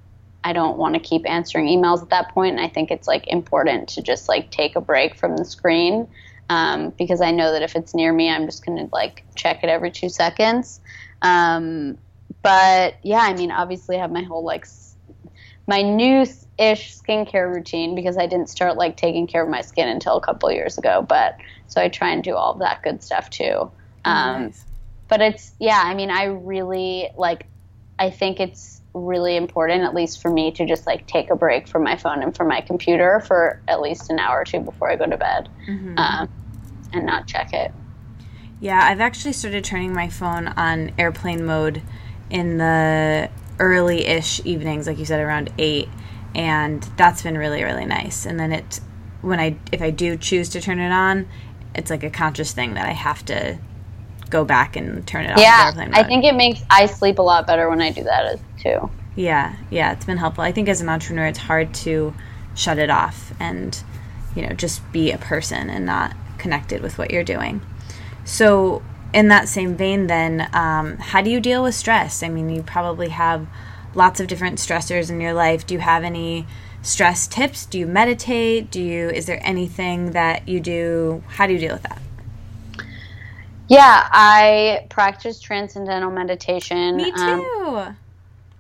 I 0.45 0.53
don't 0.53 0.77
want 0.77 0.95
to 0.95 1.01
keep 1.01 1.29
answering 1.29 1.67
emails 1.67 2.03
at 2.03 2.11
that 2.11 2.35
point, 2.35 2.57
and 2.57 2.65
I 2.65 2.69
think 2.69 2.91
it's 2.91 3.09
like 3.09 3.27
important 3.29 3.89
to 3.91 4.03
just 4.03 4.29
like 4.29 4.51
take 4.51 4.77
a 4.77 4.81
break 4.81 5.17
from 5.17 5.37
the 5.37 5.45
screen 5.45 6.07
um, 6.49 6.93
because 6.99 7.21
I 7.21 7.31
know 7.31 7.53
that 7.53 7.63
if 7.63 7.77
it's 7.77 7.95
near 7.95 8.13
me, 8.13 8.31
I'm 8.31 8.47
just 8.47 8.65
gonna 8.65 8.89
like 8.93 9.25
check 9.35 9.63
it 9.63 9.71
every 9.71 9.91
two 9.91 10.09
seconds. 10.09 10.81
Um, 11.23 11.99
but 12.43 12.97
yeah, 13.03 13.21
I 13.21 13.35
mean, 13.35 13.51
obviously, 13.51 13.97
I 13.97 14.01
have 14.01 14.13
my 14.13 14.23
whole 14.23 14.45
like 14.45 14.67
my 15.67 15.83
new 15.83 16.27
ish 16.59 16.97
skincare 16.97 17.55
routine 17.55 17.95
because 17.95 18.17
I 18.17 18.27
didn't 18.27 18.49
start 18.49 18.77
like 18.77 18.97
taking 18.97 19.27
care 19.27 19.43
of 19.43 19.49
my 19.49 19.61
skin 19.61 19.89
until 19.89 20.17
a 20.17 20.21
couple 20.21 20.51
years 20.51 20.79
ago. 20.79 21.05
But 21.07 21.37
so 21.67 21.81
I 21.81 21.89
try 21.89 22.11
and 22.11 22.25
do 22.25 22.35
all 22.35 22.53
of 22.53 22.61
that 22.61 22.83
good 22.83 23.03
stuff 23.03 23.29
too. 23.31 23.71
Um, 24.05 24.45
nice. 24.45 24.65
But 25.09 25.21
it's 25.21 25.55
yeah, 25.59 25.83
I 25.85 25.95
mean, 25.95 26.11
I 26.11 26.25
really 26.25 27.11
like. 27.17 27.47
I 27.99 28.11
think 28.11 28.41
it's 28.41 28.78
really 28.95 29.37
important, 29.37 29.83
at 29.83 29.95
least 29.95 30.21
for 30.21 30.31
me, 30.31 30.51
to 30.53 30.67
just 30.67 30.87
like 30.87 31.07
take 31.07 31.31
a 31.31 31.37
break 31.37 31.69
from 31.69 31.83
my 31.85 31.97
phone 31.97 32.23
and 32.23 32.37
from 32.37 32.49
my 32.49 32.61
computer 32.61 33.21
for 33.21 33.61
at 33.69 33.81
least 33.81 34.11
an 34.11 34.19
hour 34.19 34.41
or 34.41 34.45
two 34.45 34.61
before 34.61 34.91
I 34.91 34.97
go 34.97 35.07
to 35.07 35.17
bed, 35.17 35.49
mm-hmm. 35.69 35.99
um, 35.99 36.29
and 36.93 37.07
not 37.07 37.27
check 37.27 37.53
it. 37.53 37.73
Yeah, 38.61 38.81
I've 38.83 39.01
actually 39.01 39.35
started 39.35 39.65
turning 39.65 39.93
my 39.93 40.09
phone 40.09 40.49
on 40.49 40.93
airplane 40.99 41.45
mode 41.45 41.83
in 42.29 42.59
the 42.59 43.31
early-ish 43.61 44.41
evenings, 44.45 44.87
like 44.87 44.99
you 44.99 45.05
said, 45.05 45.21
around 45.21 45.53
eight 45.59 45.89
and 46.35 46.83
that's 46.97 47.23
been 47.23 47.39
really 47.39 47.65
really 47.65 47.85
nice. 47.85 48.27
And 48.27 48.39
then 48.39 48.53
it 48.53 48.81
when 49.21 49.41
I 49.41 49.57
if 49.73 49.83
I 49.83 49.91
do 49.91 50.17
choose 50.17 50.49
to 50.51 50.61
turn 50.61 50.79
it 50.79 50.93
on, 50.93 51.29
it's 51.75 51.91
like 51.91 52.05
a 52.05 52.11
conscious 52.11 52.53
thing 52.53 52.75
that 52.75 52.87
I 52.87 52.93
have 52.93 53.25
to 53.27 53.59
go 54.31 54.45
back 54.45 54.77
and 54.77 55.07
turn 55.07 55.25
it 55.25 55.33
off. 55.33 55.39
Yeah, 55.39 55.73
I 55.93 56.03
think 56.05 56.25
it 56.25 56.35
makes 56.35 56.61
I 56.71 56.87
sleep 56.87 57.19
a 57.19 57.23
lot 57.23 57.47
better 57.47 57.69
when 57.69 57.81
I 57.81 57.91
do 57.91 58.05
that 58.05 58.39
too. 58.59 58.91
Yeah, 59.17 59.57
yeah, 59.71 59.93
it's 59.93 60.05
been 60.05 60.19
helpful. 60.19 60.45
I 60.45 60.53
think 60.53 60.69
as 60.69 60.81
an 60.81 60.89
entrepreneur, 60.89 61.27
it's 61.27 61.39
hard 61.39 61.75
to 61.75 62.15
shut 62.55 62.79
it 62.79 62.91
off 62.91 63.33
and 63.39 63.81
you 64.35 64.43
know 64.47 64.55
just 64.55 64.81
be 64.93 65.13
a 65.13 65.19
person 65.19 65.71
and 65.71 65.87
not 65.87 66.15
connected 66.39 66.83
with 66.83 66.99
what 66.99 67.11
you're 67.11 67.25
doing. 67.25 67.61
So 68.25 68.83
in 69.13 69.29
that 69.29 69.49
same 69.49 69.75
vein, 69.77 70.07
then, 70.07 70.49
um, 70.53 70.99
how 70.99 71.23
do 71.23 71.31
you 71.31 71.41
deal 71.41 71.63
with 71.63 71.75
stress? 71.75 72.23
I 72.23 72.29
mean, 72.29 72.51
you 72.51 72.63
probably 72.63 73.09
have 73.09 73.47
lots 73.95 74.21
of 74.21 74.27
different 74.27 74.59
stressors 74.59 75.11
in 75.11 75.21
your 75.21 75.33
life. 75.33 75.67
Do 75.67 75.75
you 75.75 75.81
have 75.81 76.05
any 76.05 76.47
stress 76.83 77.27
tips? 77.27 77.65
Do 77.67 77.79
you 77.79 77.87
meditate? 77.87 78.71
Do 78.71 78.83
you 78.83 79.09
is 79.09 79.27
there 79.27 79.41
anything 79.43 80.13
that 80.13 80.47
you 80.47 80.61
do? 80.61 81.23
How 81.29 81.47
do 81.47 81.55
you 81.55 81.59
deal 81.59 81.73
with 81.73 81.83
that? 81.83 82.01
Yeah, 83.69 84.09
I 84.11 84.87
practice 84.91 85.41
transcendental 85.41 86.11
meditation. 86.11 86.97
Me 86.97 87.13
um, 87.13 87.41
too. 87.41 87.77
Um, 87.77 87.99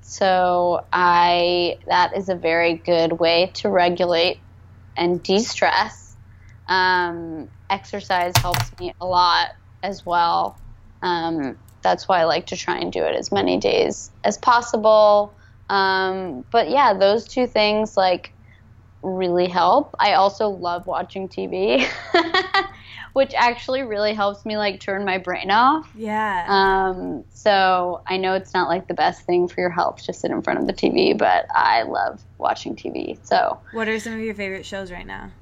so 0.02 0.84
I 0.92 1.78
that 1.86 2.16
is 2.16 2.28
a 2.28 2.34
very 2.34 2.74
good 2.74 3.12
way 3.12 3.52
to 3.56 3.68
regulate 3.68 4.40
and 4.96 5.22
de-stress. 5.22 6.16
Um, 6.66 7.48
exercise 7.70 8.32
helps 8.38 8.78
me 8.78 8.92
a 9.00 9.06
lot 9.06 9.48
as 9.82 10.04
well. 10.04 10.59
Um, 11.02 11.59
that's 11.82 12.09
why 12.09 12.20
I 12.20 12.24
like 12.24 12.46
to 12.46 12.56
try 12.56 12.78
and 12.78 12.92
do 12.92 13.02
it 13.04 13.14
as 13.14 13.30
many 13.30 13.59
days 13.59 14.11
as 14.24 14.36
possible. 14.36 15.34
Um, 15.70 16.44
but 16.50 16.70
yeah, 16.70 16.94
those 16.94 17.28
two 17.28 17.46
things 17.46 17.96
like 17.96 18.32
really 19.02 19.48
help. 19.48 19.94
I 19.98 20.14
also 20.14 20.48
love 20.48 20.86
watching 20.86 21.28
TV, 21.28 21.86
which 23.18 23.34
actually 23.34 23.82
really 23.82 24.14
helps 24.14 24.46
me 24.46 24.56
like 24.56 24.78
turn 24.78 25.04
my 25.04 25.18
brain 25.18 25.50
off. 25.50 25.90
Yeah. 25.96 26.46
Um, 26.46 27.24
so 27.34 28.00
I 28.06 28.16
know 28.16 28.34
it's 28.34 28.54
not 28.54 28.68
like 28.68 28.86
the 28.86 28.94
best 28.94 29.22
thing 29.22 29.48
for 29.48 29.60
your 29.60 29.70
health 29.70 30.04
to 30.04 30.12
sit 30.12 30.30
in 30.30 30.40
front 30.40 30.60
of 30.60 30.68
the 30.68 30.72
TV, 30.72 31.18
but 31.18 31.46
I 31.52 31.82
love 31.82 32.22
watching 32.38 32.76
TV. 32.76 33.18
So 33.26 33.58
what 33.72 33.88
are 33.88 33.98
some 33.98 34.12
of 34.12 34.20
your 34.20 34.34
favorite 34.34 34.64
shows 34.64 34.92
right 34.92 35.04
now? 35.04 35.32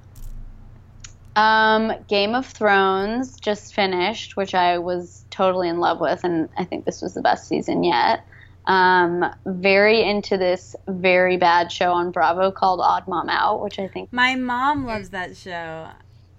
Um, 1.36 1.92
Game 2.08 2.34
of 2.34 2.46
Thrones 2.46 3.38
just 3.38 3.74
finished, 3.74 4.38
which 4.38 4.54
I 4.54 4.78
was 4.78 5.26
totally 5.28 5.68
in 5.68 5.78
love 5.78 6.00
with, 6.00 6.24
and 6.24 6.48
I 6.56 6.64
think 6.64 6.86
this 6.86 7.02
was 7.02 7.12
the 7.12 7.20
best 7.20 7.46
season 7.46 7.84
yet. 7.84 8.24
Um, 8.64 9.22
very 9.44 10.02
into 10.02 10.38
this 10.38 10.74
very 10.88 11.36
bad 11.36 11.70
show 11.70 11.92
on 11.92 12.10
Bravo 12.10 12.50
called 12.52 12.80
Odd 12.80 13.06
Mom 13.06 13.28
Out, 13.28 13.60
which 13.60 13.78
I 13.78 13.86
think. 13.86 14.14
My 14.14 14.34
mom 14.34 14.86
loves 14.86 15.10
that 15.10 15.36
show. 15.36 15.88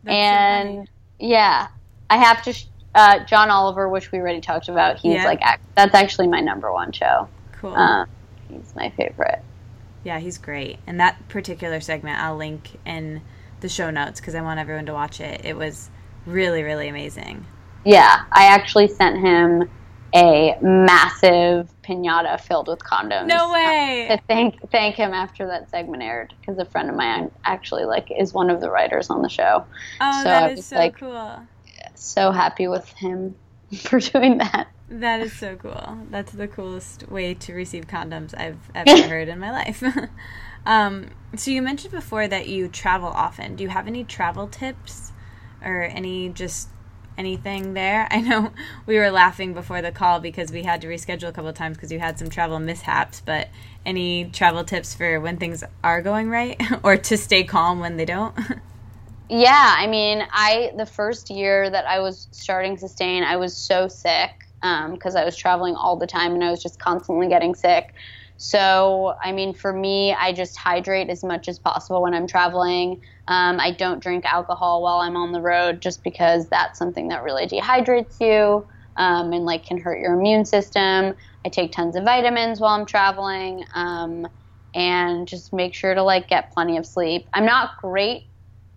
That's 0.03 0.15
and 0.15 0.88
so 0.88 0.91
yeah, 1.20 1.68
I 2.09 2.18
have 2.18 2.41
to. 2.43 2.53
Sh- 2.53 2.65
uh, 2.95 3.24
John 3.26 3.51
Oliver, 3.51 3.88
which 3.88 4.11
we 4.11 4.18
already 4.18 4.41
talked 4.41 4.70
about. 4.70 4.97
He's 4.97 5.15
yeah. 5.15 5.26
like 5.26 5.41
that's 5.76 5.93
actually 5.93 6.28
my 6.28 6.39
number 6.41 6.74
one 6.74 6.91
show. 6.91 7.30
Cool. 7.53 7.76
Um, 7.76 8.09
he's 8.49 8.74
my 8.76 8.89
favorite. 8.89 9.43
Yeah, 10.03 10.20
he's 10.20 10.38
great. 10.39 10.80
And 10.88 10.99
that 10.99 11.28
particular 11.30 11.80
segment, 11.80 12.20
I'll 12.20 12.36
link 12.36 12.80
in 12.86 13.22
the 13.59 13.70
show 13.70 13.91
notes 13.91 14.20
because 14.20 14.36
I 14.36 14.41
want 14.41 14.59
everyone 14.59 14.88
to 14.88 14.93
watch 14.93 15.22
it. 15.22 15.45
It 15.45 15.55
was 15.55 15.91
really, 16.26 16.63
really 16.63 16.88
amazing. 16.88 17.45
Yeah, 17.86 18.24
I 18.32 18.45
actually 18.45 18.88
sent 18.88 19.20
him 19.20 19.70
a 20.14 20.58
massive 20.62 21.70
pinata 21.84 22.39
filled 22.39 22.68
with 22.68 22.80
condoms. 22.80 23.28
No 23.28 23.51
way. 23.51 24.08
To 24.10 24.18
thank 24.28 24.70
thank 24.72 24.95
him 24.95 25.14
after 25.14 25.47
that 25.47 25.70
segment 25.70 26.03
aired 26.03 26.34
because 26.39 26.58
a 26.58 26.66
friend 26.66 26.89
of 26.89 26.95
mine 26.95 27.32
actually 27.43 27.86
like 27.86 28.10
is 28.18 28.34
one 28.34 28.49
of 28.49 28.62
the 28.62 28.70
writers 28.70 29.10
on 29.10 29.22
the 29.22 29.30
show. 29.30 29.66
Oh, 29.99 30.24
so 30.24 30.30
that 30.30 30.58
is 30.58 30.66
so 30.66 30.76
like, 30.76 30.97
cool. 30.97 31.39
So 31.95 32.32
happy 32.32 32.68
with 32.68 32.88
him 32.93 33.36
for 33.82 33.99
doing 33.99 34.38
that. 34.38 34.68
That 34.89 35.20
is 35.20 35.34
so 35.34 35.58
cool. 35.58 35.97
That's 36.10 36.32
the 36.32 36.47
coolest 36.47 37.10
way 37.10 37.34
to 37.34 37.53
receive 37.53 37.88
condoms 37.88 38.34
I've 38.38 38.60
ever 38.74 39.01
heard 39.10 39.28
in 39.28 39.39
my 39.39 39.51
life. 39.51 39.84
um, 40.66 41.10
so 41.36 41.51
you 41.51 41.62
mentioned 41.62 41.91
before 41.91 42.28
that 42.28 42.47
you 42.47 42.70
travel 42.70 43.10
often. 43.10 43.58
Do 43.58 43.64
you 43.64 43.70
have 43.70 43.88
any 43.88 44.05
travel 44.05 44.47
tips 44.47 45.12
or 45.62 45.82
any 45.82 46.30
just 46.30 46.70
anything 47.18 47.74
there? 47.74 48.07
I 48.11 48.22
know 48.22 48.51
we 48.86 48.97
were 48.97 49.11
laughing 49.11 49.53
before 49.53 49.82
the 49.82 49.91
call 49.91 50.20
because 50.20 50.51
we 50.51 50.63
had 50.63 50.82
to 50.82 50.88
reschedule 50.88 51.30
a 51.30 51.32
couple 51.32 51.49
of 51.49 51.55
times 51.55 51.78
because 51.78 51.91
you 51.91 51.99
had 51.99 52.20
some 52.20 52.30
travel 52.30 52.59
mishaps, 52.59 53.22
but 53.22 53.49
any 53.86 54.26
travel 54.26 54.63
tips 54.63 54.93
for 54.93 55.20
when 55.20 55.38
things 55.38 55.63
are 55.84 56.01
going 56.01 56.30
right 56.30 56.61
or 56.84 56.97
to 56.97 57.18
stay 57.18 57.43
calm 57.43 57.80
when 57.80 57.97
they 57.97 58.05
don't? 58.05 58.38
yeah, 59.30 59.76
I 59.78 59.88
mean, 59.88 60.26
I 60.32 60.72
the 60.78 60.86
first 60.86 61.30
year 61.30 61.70
that 61.70 61.86
I 61.86 61.99
was 61.99 62.28
starting 62.32 62.78
Sustain, 62.78 63.24
I 63.24 63.38
was 63.38 63.55
so 63.55 63.88
sick 63.88 64.32
because 64.61 65.15
um, 65.15 65.22
I 65.22 65.24
was 65.24 65.38
traveling 65.38 65.76
all 65.76 65.97
the 65.97 66.07
time 66.07 66.34
and 66.34 66.43
I 66.43 66.51
was 66.51 66.61
just 66.61 66.80
constantly 66.80 67.28
getting 67.28 67.55
sick. 67.55 67.93
So, 68.38 69.15
I 69.23 69.31
mean, 69.31 69.53
for 69.53 69.73
me, 69.73 70.13
I 70.13 70.31
just 70.31 70.57
hydrate 70.57 71.09
as 71.09 71.23
much 71.23 71.47
as 71.47 71.57
possible 71.57 72.03
when 72.03 72.13
I'm 72.13 72.27
traveling. 72.27 73.01
Um, 73.27 73.59
I 73.59 73.71
don't 73.71 74.01
drink 74.01 74.25
alcohol 74.25 74.83
while 74.83 74.99
I'm 74.99 75.17
on 75.17 75.31
the 75.31 75.41
road 75.41 75.81
just 75.81 76.03
because 76.03 76.47
that's 76.49 76.77
something 76.77 77.07
that 77.07 77.23
really 77.23 77.47
dehydrates 77.47 78.19
you 78.19 78.67
um, 78.95 79.33
and 79.33 79.45
like 79.45 79.65
can 79.65 79.79
hurt 79.79 79.99
your 79.99 80.13
immune 80.13 80.45
system. 80.45 81.15
I 81.45 81.49
take 81.49 81.71
tons 81.71 81.95
of 81.95 82.03
vitamins 82.03 82.59
while 82.59 82.79
I'm 82.79 82.85
traveling 82.85 83.63
um, 83.73 84.27
and 84.75 85.27
just 85.27 85.51
make 85.51 85.73
sure 85.73 85.95
to 85.95 86.03
like 86.03 86.27
get 86.27 86.53
plenty 86.53 86.77
of 86.77 86.85
sleep. 86.85 87.27
I'm 87.33 87.45
not 87.45 87.71
great 87.81 88.25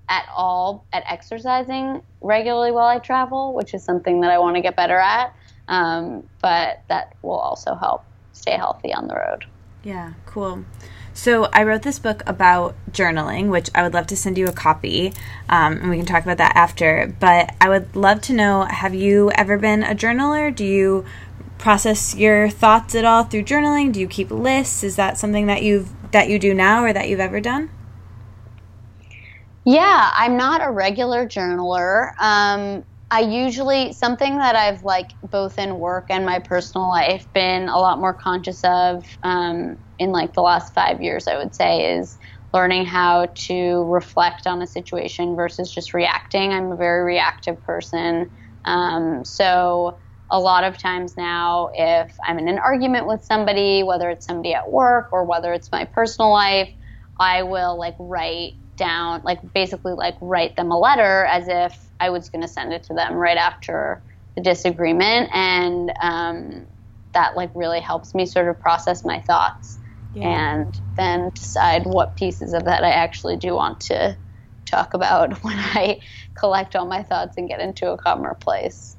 at 0.08 0.24
all 0.34 0.86
at 0.92 1.04
exercising 1.08 2.00
regularly 2.22 2.72
while 2.72 2.88
I 2.88 2.98
travel, 2.98 3.54
which 3.54 3.74
is 3.74 3.84
something 3.84 4.22
that 4.22 4.30
I 4.30 4.38
want 4.38 4.56
to 4.56 4.62
get 4.62 4.76
better 4.76 4.98
at. 4.98 5.34
Um, 5.68 6.28
but 6.42 6.82
that 6.88 7.14
will 7.22 7.38
also 7.38 7.74
help 7.74 8.06
stay 8.32 8.52
healthy 8.56 8.92
on 8.92 9.06
the 9.06 9.14
road. 9.14 9.44
Yeah, 9.82 10.12
cool. 10.26 10.64
So 11.14 11.44
I 11.52 11.64
wrote 11.64 11.82
this 11.82 11.98
book 11.98 12.22
about 12.26 12.76
journaling, 12.90 13.48
which 13.48 13.70
I 13.74 13.82
would 13.82 13.94
love 13.94 14.06
to 14.08 14.16
send 14.16 14.38
you 14.38 14.46
a 14.46 14.52
copy, 14.52 15.12
um, 15.48 15.78
and 15.78 15.90
we 15.90 15.96
can 15.96 16.06
talk 16.06 16.22
about 16.22 16.38
that 16.38 16.54
after. 16.54 17.14
But 17.18 17.54
I 17.60 17.68
would 17.68 17.96
love 17.96 18.20
to 18.22 18.32
know: 18.32 18.64
Have 18.64 18.94
you 18.94 19.30
ever 19.32 19.58
been 19.58 19.82
a 19.82 19.94
journaler? 19.94 20.54
Do 20.54 20.64
you 20.64 21.04
process 21.58 22.14
your 22.14 22.48
thoughts 22.48 22.94
at 22.94 23.04
all 23.04 23.24
through 23.24 23.44
journaling? 23.44 23.92
Do 23.92 24.00
you 24.00 24.06
keep 24.06 24.30
lists? 24.30 24.84
Is 24.84 24.96
that 24.96 25.18
something 25.18 25.46
that 25.46 25.62
you've 25.62 25.90
that 26.12 26.28
you 26.28 26.38
do 26.38 26.54
now, 26.54 26.84
or 26.84 26.92
that 26.92 27.08
you've 27.08 27.20
ever 27.20 27.40
done? 27.40 27.70
Yeah, 29.64 30.10
I'm 30.14 30.36
not 30.36 30.66
a 30.66 30.70
regular 30.70 31.26
journaler. 31.26 32.12
Um, 32.18 32.84
I 33.10 33.20
usually 33.20 33.92
something 33.92 34.38
that 34.38 34.54
I've 34.56 34.84
like 34.84 35.14
both 35.22 35.58
in 35.58 35.78
work 35.78 36.06
and 36.10 36.24
my 36.24 36.38
personal 36.38 36.88
life 36.88 37.26
been 37.34 37.68
a 37.68 37.78
lot 37.78 37.98
more 37.98 38.14
conscious 38.14 38.62
of 38.64 39.04
um, 39.24 39.78
in 39.98 40.12
like 40.12 40.34
the 40.34 40.42
last 40.42 40.74
five 40.74 41.02
years. 41.02 41.26
I 41.26 41.36
would 41.36 41.54
say 41.54 41.96
is 41.98 42.18
learning 42.54 42.84
how 42.86 43.28
to 43.34 43.84
reflect 43.84 44.46
on 44.46 44.62
a 44.62 44.66
situation 44.66 45.34
versus 45.36 45.72
just 45.72 45.94
reacting. 45.94 46.52
I'm 46.52 46.72
a 46.72 46.76
very 46.76 47.02
reactive 47.04 47.60
person, 47.62 48.30
um, 48.64 49.24
so 49.24 49.98
a 50.32 50.38
lot 50.38 50.62
of 50.62 50.78
times 50.78 51.16
now, 51.16 51.70
if 51.74 52.14
I'm 52.24 52.38
in 52.38 52.46
an 52.48 52.58
argument 52.60 53.08
with 53.08 53.24
somebody, 53.24 53.82
whether 53.82 54.10
it's 54.10 54.26
somebody 54.26 54.54
at 54.54 54.70
work 54.70 55.08
or 55.12 55.24
whether 55.24 55.52
it's 55.52 55.72
my 55.72 55.84
personal 55.84 56.30
life, 56.32 56.70
I 57.18 57.42
will 57.42 57.76
like 57.76 57.96
write 57.98 58.52
down, 58.76 59.22
like 59.24 59.40
basically 59.54 59.94
like 59.94 60.14
write 60.20 60.54
them 60.54 60.70
a 60.70 60.78
letter 60.78 61.24
as 61.24 61.48
if 61.48 61.89
I 62.00 62.10
was 62.10 62.30
going 62.30 62.42
to 62.42 62.48
send 62.48 62.72
it 62.72 62.82
to 62.84 62.94
them 62.94 63.14
right 63.14 63.36
after 63.36 64.02
the 64.34 64.40
disagreement, 64.40 65.30
and 65.32 65.92
um, 66.00 66.66
that 67.12 67.36
like 67.36 67.50
really 67.54 67.80
helps 67.80 68.14
me 68.14 68.26
sort 68.26 68.48
of 68.48 68.58
process 68.60 69.04
my 69.04 69.20
thoughts 69.20 69.78
yeah. 70.14 70.56
and 70.56 70.80
then 70.96 71.30
decide 71.30 71.84
what 71.84 72.16
pieces 72.16 72.52
of 72.52 72.64
that 72.64 72.84
I 72.84 72.90
actually 72.90 73.36
do 73.36 73.54
want 73.54 73.80
to 73.82 74.16
talk 74.66 74.94
about 74.94 75.32
when 75.44 75.58
I 75.58 76.00
collect 76.34 76.76
all 76.76 76.86
my 76.86 77.02
thoughts 77.02 77.36
and 77.36 77.48
get 77.48 77.60
into 77.60 77.90
a 77.90 77.98
calmer 77.98 78.34
place. 78.34 78.96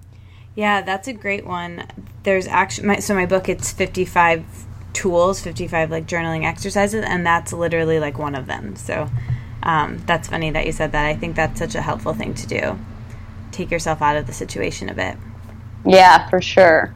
Yeah, 0.55 0.81
that's 0.81 1.07
a 1.07 1.13
great 1.13 1.45
one. 1.45 1.87
There's 2.23 2.47
actually 2.47 2.87
my, 2.87 2.99
so 2.99 3.15
my 3.15 3.25
book 3.25 3.47
it's 3.47 3.71
55 3.71 4.45
tools, 4.93 5.41
55 5.41 5.91
like 5.91 6.07
journaling 6.07 6.45
exercises 6.45 7.05
and 7.05 7.25
that's 7.25 7.53
literally 7.53 7.99
like 7.99 8.17
one 8.17 8.35
of 8.35 8.47
them. 8.47 8.75
So 8.75 9.09
um, 9.63 9.99
that's 10.05 10.27
funny 10.27 10.51
that 10.51 10.65
you 10.65 10.71
said 10.71 10.91
that. 10.91 11.05
I 11.05 11.15
think 11.15 11.35
that's 11.35 11.59
such 11.59 11.75
a 11.75 11.81
helpful 11.81 12.13
thing 12.13 12.33
to 12.33 12.47
do. 12.47 12.79
Take 13.51 13.71
yourself 13.71 14.01
out 14.01 14.17
of 14.17 14.27
the 14.27 14.33
situation 14.33 14.89
a 14.89 14.93
bit. 14.93 15.17
Yeah, 15.85 16.29
for 16.29 16.41
sure. 16.41 16.95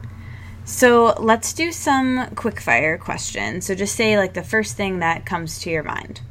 So 0.64 1.14
let's 1.18 1.52
do 1.52 1.70
some 1.70 2.28
quick 2.34 2.60
fire 2.60 2.98
questions. 2.98 3.66
So 3.66 3.74
just 3.74 3.94
say 3.94 4.18
like 4.18 4.34
the 4.34 4.42
first 4.42 4.76
thing 4.76 4.98
that 4.98 5.24
comes 5.24 5.60
to 5.60 5.70
your 5.70 5.82
mind. 5.82 6.22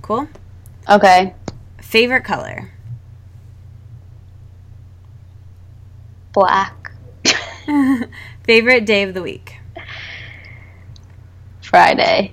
Cool? 0.00 0.28
Okay. 0.88 1.34
Favorite 1.78 2.24
color? 2.24 2.72
Black. 6.32 6.92
Favorite 8.44 8.86
day 8.86 9.02
of 9.02 9.12
the 9.14 9.22
week? 9.22 9.58
Friday. 11.60 12.32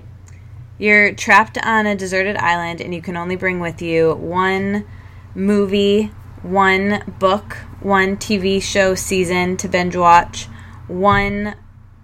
You're 0.78 1.12
trapped 1.12 1.58
on 1.58 1.84
a 1.84 1.94
deserted 1.94 2.36
island 2.36 2.80
and 2.80 2.94
you 2.94 3.02
can 3.02 3.16
only 3.16 3.36
bring 3.36 3.60
with 3.60 3.82
you 3.82 4.14
one 4.14 4.86
movie, 5.34 6.10
one 6.42 7.14
book, 7.18 7.54
one 7.80 8.16
TV 8.16 8.62
show 8.62 8.94
season 8.94 9.56
to 9.58 9.68
binge 9.68 9.96
watch, 9.96 10.46
one 10.86 11.54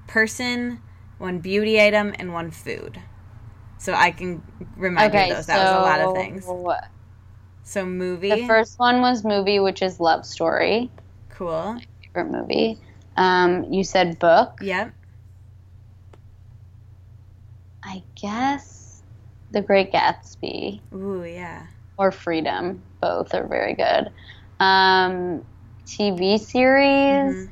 person, 0.06 0.80
one 1.18 1.38
beauty 1.38 1.80
item, 1.80 2.14
and 2.18 2.32
one 2.32 2.50
food. 2.50 3.00
So 3.78 3.92
I 3.92 4.10
can 4.10 4.42
remind 4.76 5.12
okay, 5.12 5.26
you 5.26 5.32
of 5.32 5.36
those. 5.38 5.46
That 5.46 5.56
so 5.56 5.62
was 5.62 5.72
a 5.72 5.80
lot 5.80 6.00
of 6.00 6.14
things. 6.14 6.44
So 7.64 7.84
movie. 7.84 8.30
The 8.30 8.46
first 8.46 8.78
one 8.78 9.00
was 9.00 9.24
movie, 9.24 9.58
which 9.58 9.82
is 9.82 9.98
Love 10.00 10.24
Story. 10.24 10.90
Cool. 11.30 11.74
My 11.74 11.86
favorite 12.02 12.30
movie. 12.30 12.78
Um, 13.16 13.64
you 13.72 13.82
said 13.82 14.18
book. 14.18 14.58
Yep. 14.62 14.92
I 17.82 18.02
guess 18.20 19.02
The 19.50 19.62
Great 19.62 19.92
Gatsby. 19.92 20.80
Ooh, 20.94 21.24
yeah. 21.24 21.66
Or 21.98 22.12
Freedom. 22.12 22.82
Both 23.00 23.34
are 23.34 23.46
very 23.46 23.74
good. 23.74 24.10
Um, 24.60 25.44
TV 25.86 26.38
series, 26.38 27.34
mm-hmm. 27.34 27.50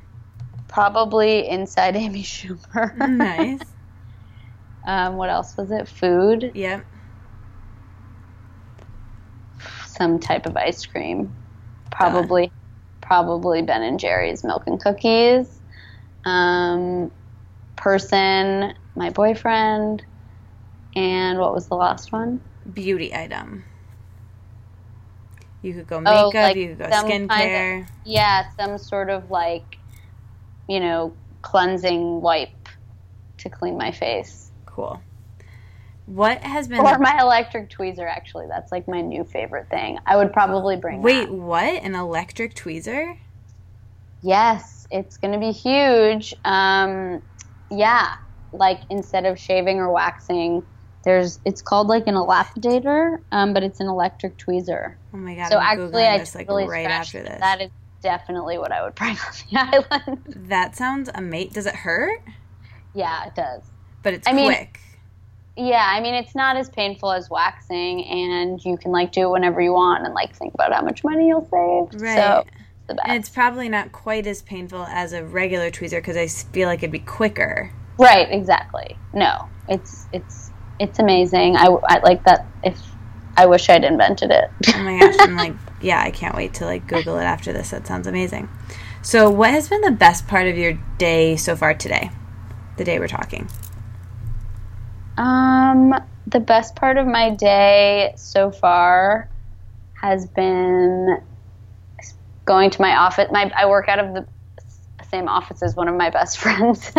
probably 0.69 1.49
Inside 1.49 1.97
Amy 1.97 2.23
Schumer. 2.25 2.97
nice. 3.09 3.61
um, 4.87 5.17
what 5.17 5.31
else 5.31 5.57
was 5.57 5.71
it? 5.71 5.89
Food. 5.89 6.53
Yep. 6.55 6.85
Some 9.87 10.19
type 10.19 10.47
of 10.47 10.57
ice 10.57 10.85
cream. 10.85 11.33
Probably, 11.91 12.51
probably 13.01 13.63
Ben 13.63 13.83
and 13.83 14.01
Jerry's 14.01 14.43
milk 14.43 14.65
and 14.67 14.81
cookies. 14.81 15.61
Um, 16.25 17.13
person, 17.77 18.75
my 18.97 19.11
boyfriend. 19.11 20.05
And 20.97 21.39
what 21.39 21.55
was 21.55 21.69
the 21.69 21.77
last 21.77 22.13
one? 22.13 22.41
Beauty 22.73 23.15
item. 23.15 23.65
You 25.65 25.73
could 25.73 25.87
go 25.87 25.97
oh, 25.97 26.01
makeup, 26.01 26.35
oh, 26.35 26.39
like 26.39 26.57
you 26.57 26.69
could 26.69 26.79
go 26.79 26.85
skincare. 26.91 27.29
Kind 27.29 27.83
of, 27.85 27.89
yeah, 28.05 28.51
some 28.59 28.77
sort 28.77 29.09
of 29.09 29.31
like, 29.31 29.79
you 30.69 30.79
know, 30.79 31.15
cleansing 31.41 32.21
wipe 32.21 32.69
to 33.39 33.49
clean 33.49 33.79
my 33.79 33.91
face. 33.91 34.51
Cool. 34.67 35.01
What 36.05 36.43
has 36.43 36.69
been 36.69 36.81
or 36.81 36.99
my 36.99 37.19
electric 37.19 37.71
tweezer? 37.71 38.07
Actually, 38.07 38.47
that's 38.47 38.73
like 38.73 38.87
my 38.87 39.01
new 39.01 39.25
favorite 39.25 39.71
thing. 39.71 39.99
I 40.05 40.17
would 40.17 40.35
probably 40.35 40.77
bring. 40.77 41.01
Wait, 41.01 41.29
that. 41.29 41.33
what? 41.33 41.83
An 41.83 41.95
electric 41.95 42.55
tweezer? 42.55 43.17
Yes, 44.21 44.87
it's 44.91 45.17
gonna 45.17 45.41
be 45.41 45.51
huge. 45.51 46.35
Um, 46.45 47.23
yeah, 47.71 48.17
like 48.53 48.81
instead 48.91 49.25
of 49.25 49.39
shaving 49.39 49.79
or 49.79 49.91
waxing, 49.91 50.63
there's 51.05 51.41
it's 51.45 51.63
called 51.63 51.87
like 51.89 52.07
an 52.07 52.15
elapidator, 52.15 53.21
um, 53.33 53.53
but 53.55 53.63
it's 53.63 53.81
an 53.81 53.87
electric 53.89 54.37
tweezer. 54.37 54.95
Oh 55.13 55.17
my 55.17 55.35
god! 55.35 55.51
So 55.51 55.59
I'm 55.59 55.81
actually, 55.81 56.03
Googling 56.03 56.15
I 56.15 56.19
this 56.19 56.35
like 56.35 56.47
totally 56.47 56.69
right 56.69 56.87
after 56.91 57.23
this. 57.23 57.41
That 57.41 57.61
is 57.61 57.71
definitely 58.03 58.59
what 58.59 58.73
I 58.73 58.83
would 58.83 58.95
bring 58.95 59.17
on 59.27 59.33
the 59.51 59.87
island. 59.97 60.23
That 60.49 60.77
sounds 60.77 61.11
amazing. 61.15 61.53
Does 61.53 61.67
it 61.67 61.75
hurt? 61.75 62.21
yeah, 62.95 63.27
it 63.27 63.35
does. 63.35 63.63
But 64.03 64.15
it's 64.15 64.29
I 64.29 64.33
mean- 64.33 64.47
quick. 64.47 64.81
Yeah, 65.57 65.87
I 65.89 66.01
mean 66.01 66.15
it's 66.15 66.35
not 66.35 66.57
as 66.57 66.69
painful 66.69 67.13
as 67.13 67.31
waxing, 67.31 68.05
and 68.07 68.65
you 68.65 68.77
can 68.77 68.91
like 68.91 69.13
do 69.13 69.23
it 69.23 69.31
whenever 69.31 69.61
you 69.61 69.73
want, 69.73 70.05
and 70.05 70.13
like 70.13 70.35
think 70.35 70.53
about 70.53 70.73
how 70.73 70.83
much 70.83 71.05
money 71.05 71.29
you'll 71.29 71.43
save. 71.43 72.03
Right. 72.03 72.17
So 72.17 72.45
it's 72.47 72.87
the 72.89 72.95
best. 72.95 73.09
And 73.09 73.17
it's 73.19 73.29
probably 73.29 73.69
not 73.69 73.93
quite 73.93 74.27
as 74.27 74.43
painful 74.43 74.83
as 74.89 75.13
a 75.13 75.23
regular 75.25 75.71
tweezer 75.71 75.99
because 75.99 76.17
I 76.17 76.27
feel 76.27 76.67
like 76.69 76.81
it'd 76.81 76.91
be 76.91 76.99
quicker. 76.99 77.71
Right, 77.99 78.27
exactly. 78.33 78.97
No, 79.13 79.49
it's 79.69 80.07
it's 80.13 80.51
it's 80.79 80.99
amazing. 80.99 81.57
I, 81.57 81.67
I 81.67 81.99
like 82.01 82.25
that. 82.25 82.47
If 82.63 82.81
I 83.37 83.47
wish 83.47 83.69
I'd 83.69 83.85
invented 83.85 84.31
it. 84.31 84.51
Oh 84.75 84.83
my 84.83 84.99
gosh! 84.99 85.17
I'm 85.19 85.37
like, 85.37 85.55
yeah, 85.81 86.01
I 86.03 86.11
can't 86.11 86.37
wait 86.37 86.55
to 86.55 86.65
like 86.67 86.87
Google 86.87 87.19
it 87.19 87.25
after 87.25 87.53
this. 87.53 87.71
That 87.71 87.87
sounds 87.87 88.07
amazing. 88.07 88.49
So, 89.03 89.29
what 89.31 89.51
has 89.51 89.69
been 89.69 89.81
the 89.83 89.91
best 89.91 90.27
part 90.29 90.47
of 90.47 90.57
your 90.57 90.75
day 90.99 91.37
so 91.37 91.57
far 91.57 91.75
today? 91.75 92.11
The 92.77 92.85
day 92.85 92.99
we're 92.99 93.09
talking. 93.09 93.49
um, 95.17 95.95
the 96.27 96.41
best 96.41 96.75
part 96.77 96.97
of 96.97 97.07
my 97.07 97.31
day 97.31 98.15
so 98.17 98.51
far 98.51 99.29
has 100.01 100.27
been 100.27 101.19
going 102.45 102.71
to 102.71 102.81
my 102.83 102.97
office. 102.97 103.29
My 103.31 103.51
I 103.57 103.67
work 103.67 103.89
out 103.89 103.99
of 103.99 104.15
the 104.15 104.27
same 105.15 105.29
office 105.29 105.63
as 105.63 105.77
one 105.77 105.87
of 105.87 105.95
my 105.95 106.11
best 106.11 106.39
friends. 106.43 106.91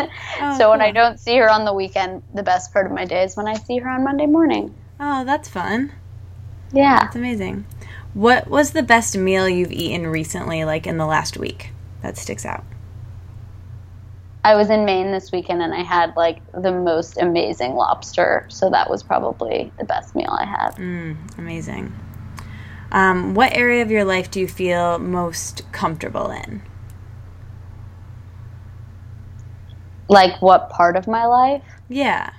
Oh, 0.41 0.57
so 0.57 0.69
when 0.69 0.81
I 0.81 0.91
don't 0.91 1.19
see 1.19 1.35
her 1.37 1.49
on 1.49 1.65
the 1.65 1.73
weekend, 1.73 2.23
the 2.33 2.43
best 2.43 2.71
part 2.71 2.85
of 2.85 2.91
my 2.91 3.05
day 3.05 3.23
is 3.23 3.35
when 3.35 3.47
I 3.47 3.55
see 3.55 3.77
her 3.79 3.89
on 3.89 4.03
Monday 4.03 4.25
morning. 4.25 4.73
Oh, 4.99 5.25
that's 5.25 5.49
fun. 5.49 5.91
Yeah. 6.71 6.99
That's 6.99 7.15
amazing. 7.15 7.65
What 8.13 8.47
was 8.47 8.71
the 8.71 8.83
best 8.83 9.17
meal 9.17 9.49
you've 9.49 9.73
eaten 9.73 10.07
recently, 10.07 10.63
like 10.63 10.87
in 10.87 10.97
the 10.97 11.05
last 11.05 11.37
week, 11.37 11.71
that 12.01 12.17
sticks 12.17 12.45
out? 12.45 12.63
I 14.45 14.55
was 14.55 14.69
in 14.69 14.85
Maine 14.85 15.11
this 15.11 15.31
weekend 15.31 15.61
and 15.61 15.73
I 15.73 15.81
had 15.81 16.15
like 16.15 16.39
the 16.53 16.71
most 16.71 17.17
amazing 17.17 17.73
lobster. 17.73 18.45
So 18.49 18.69
that 18.69 18.89
was 18.89 19.03
probably 19.03 19.73
the 19.79 19.85
best 19.85 20.15
meal 20.15 20.29
I 20.29 20.45
had. 20.45 20.75
Mm, 20.75 21.37
amazing. 21.37 21.93
Um, 22.91 23.33
what 23.33 23.51
area 23.53 23.81
of 23.81 23.91
your 23.91 24.05
life 24.05 24.31
do 24.31 24.39
you 24.39 24.47
feel 24.47 24.99
most 24.99 25.69
comfortable 25.73 26.29
in? 26.29 26.61
Like 30.07 30.41
what 30.41 30.69
part 30.69 30.95
of 30.97 31.07
my 31.07 31.25
life? 31.25 31.63
Yeah, 31.89 32.31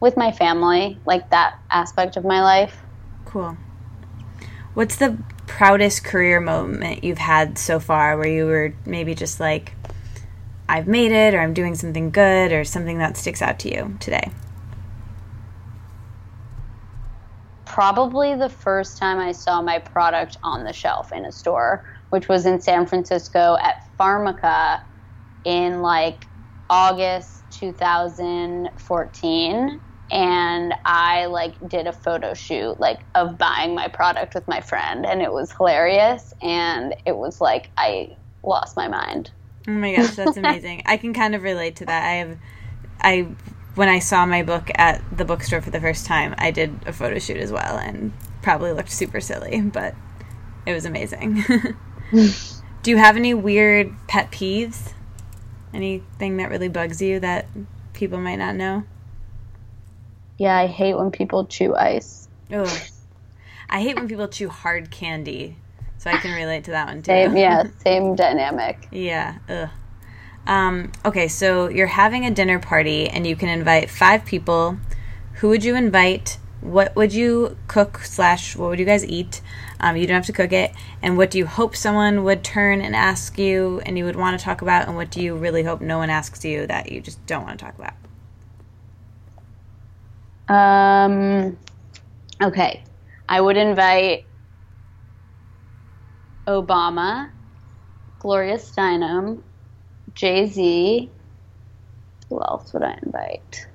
With 0.00 0.16
my 0.16 0.32
family, 0.32 0.98
like 1.04 1.30
that 1.30 1.54
aspect 1.70 2.16
of 2.16 2.24
my 2.24 2.42
life. 2.42 2.76
cool. 3.24 3.56
What's 4.74 4.96
the 4.96 5.18
proudest 5.46 6.04
career 6.04 6.40
moment 6.40 7.02
you've 7.04 7.18
had 7.18 7.58
so 7.58 7.80
far 7.80 8.16
where 8.16 8.28
you 8.28 8.46
were 8.46 8.72
maybe 8.86 9.14
just 9.14 9.40
like, 9.40 9.74
I've 10.68 10.86
made 10.86 11.12
it, 11.12 11.34
or 11.34 11.40
I'm 11.40 11.52
doing 11.54 11.74
something 11.74 12.10
good, 12.10 12.52
or 12.52 12.64
something 12.64 12.98
that 12.98 13.16
sticks 13.16 13.42
out 13.42 13.58
to 13.60 13.74
you 13.74 13.96
today? 14.00 14.30
Probably 17.64 18.34
the 18.36 18.48
first 18.48 18.96
time 18.98 19.18
I 19.18 19.32
saw 19.32 19.60
my 19.60 19.78
product 19.78 20.36
on 20.42 20.64
the 20.64 20.72
shelf 20.72 21.12
in 21.12 21.24
a 21.24 21.32
store, 21.32 21.84
which 22.10 22.28
was 22.28 22.46
in 22.46 22.60
San 22.60 22.86
Francisco 22.86 23.56
at 23.62 23.76
Pharmaca 23.98 24.80
in 25.44 25.82
like 25.82 26.26
August 26.70 27.42
2014 27.50 29.80
and 30.12 30.74
I 30.84 31.26
like 31.26 31.68
did 31.68 31.86
a 31.86 31.92
photo 31.92 32.32
shoot 32.32 32.80
like 32.80 33.00
of 33.14 33.36
buying 33.36 33.74
my 33.74 33.88
product 33.88 34.34
with 34.34 34.48
my 34.48 34.60
friend 34.60 35.04
and 35.04 35.20
it 35.20 35.32
was 35.32 35.52
hilarious 35.52 36.32
and 36.40 36.94
it 37.04 37.16
was 37.16 37.40
like 37.40 37.70
I 37.76 38.16
lost 38.42 38.76
my 38.76 38.88
mind. 38.88 39.30
Oh 39.68 39.72
my 39.72 39.94
gosh, 39.94 40.14
that's 40.14 40.36
amazing. 40.36 40.82
I 40.86 40.96
can 40.96 41.12
kind 41.12 41.34
of 41.34 41.42
relate 41.42 41.76
to 41.76 41.86
that. 41.86 42.04
I 42.04 42.14
have, 42.14 42.38
I, 43.00 43.28
when 43.74 43.88
I 43.88 43.98
saw 43.98 44.26
my 44.26 44.42
book 44.42 44.70
at 44.76 45.02
the 45.16 45.24
bookstore 45.24 45.60
for 45.60 45.70
the 45.70 45.80
first 45.80 46.06
time, 46.06 46.34
I 46.38 46.50
did 46.50 46.80
a 46.86 46.92
photo 46.92 47.18
shoot 47.18 47.36
as 47.36 47.52
well 47.52 47.78
and 47.78 48.12
probably 48.42 48.72
looked 48.72 48.90
super 48.90 49.20
silly, 49.20 49.60
but 49.60 49.94
it 50.66 50.72
was 50.72 50.84
amazing. 50.84 51.44
Do 52.82 52.90
you 52.90 52.96
have 52.96 53.16
any 53.16 53.34
weird 53.34 53.94
pet 54.08 54.32
peeves? 54.32 54.94
Anything 55.72 56.36
that 56.38 56.50
really 56.50 56.68
bugs 56.68 57.00
you 57.00 57.20
that 57.20 57.46
people 57.92 58.18
might 58.18 58.36
not 58.36 58.56
know? 58.56 58.84
Yeah, 60.38 60.56
I 60.56 60.66
hate 60.66 60.94
when 60.94 61.10
people 61.10 61.46
chew 61.46 61.74
ice. 61.74 62.28
Oh, 62.52 62.80
I 63.68 63.80
hate 63.80 63.96
when 63.96 64.08
people 64.08 64.26
chew 64.26 64.48
hard 64.48 64.90
candy, 64.90 65.56
so 65.98 66.10
I 66.10 66.16
can 66.16 66.34
relate 66.34 66.64
to 66.64 66.72
that 66.72 66.88
one 66.88 67.02
too. 67.02 67.12
Same, 67.12 67.36
yeah, 67.36 67.64
same 67.84 68.16
dynamic. 68.16 68.88
Yeah. 68.90 69.36
Ugh. 69.48 69.68
Um, 70.46 70.90
okay, 71.04 71.28
so 71.28 71.68
you're 71.68 71.86
having 71.86 72.24
a 72.24 72.30
dinner 72.30 72.58
party 72.58 73.08
and 73.08 73.26
you 73.26 73.36
can 73.36 73.48
invite 73.48 73.90
five 73.90 74.24
people. 74.24 74.78
Who 75.34 75.48
would 75.48 75.62
you 75.62 75.76
invite? 75.76 76.38
What 76.60 76.96
would 76.96 77.12
you 77.12 77.56
cook 77.68 77.98
slash 77.98 78.56
what 78.56 78.70
would 78.70 78.78
you 78.78 78.84
guys 78.84 79.04
eat? 79.04 79.40
Um, 79.80 79.96
you 79.96 80.06
don't 80.06 80.16
have 80.16 80.26
to 80.26 80.32
cook 80.32 80.52
it. 80.52 80.72
And 81.02 81.16
what 81.16 81.30
do 81.30 81.38
you 81.38 81.46
hope 81.46 81.74
someone 81.74 82.24
would 82.24 82.44
turn 82.44 82.80
and 82.80 82.94
ask 82.94 83.38
you 83.38 83.80
and 83.86 83.98
you 83.98 84.04
would 84.04 84.16
want 84.16 84.38
to 84.38 84.44
talk 84.44 84.62
about? 84.62 84.86
And 84.86 84.96
what 84.96 85.10
do 85.10 85.22
you 85.22 85.36
really 85.36 85.62
hope 85.62 85.80
no 85.80 85.98
one 85.98 86.10
asks 86.10 86.44
you 86.44 86.66
that 86.66 86.92
you 86.92 87.00
just 87.00 87.24
don't 87.26 87.44
want 87.44 87.58
to 87.58 87.64
talk 87.64 87.78
about? 87.78 87.94
Um, 90.48 91.58
okay. 92.42 92.84
I 93.28 93.40
would 93.40 93.56
invite 93.56 94.26
Obama, 96.48 97.30
Gloria 98.18 98.56
Steinem, 98.56 99.42
Jay 100.14 100.46
Z. 100.46 101.10
Who 102.28 102.40
else 102.42 102.72
would 102.72 102.82
I 102.82 102.98
invite? 103.04 103.66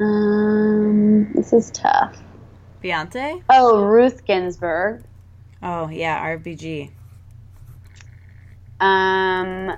Um, 0.00 1.32
this 1.34 1.52
is 1.52 1.70
tough. 1.70 2.20
Beyonce? 2.82 3.40
Oh, 3.48 3.82
Ruth 3.82 4.24
Ginsburg. 4.26 5.04
Oh, 5.62 5.88
yeah, 5.88 6.36
RBG. 6.36 6.90
Um, 8.80 9.76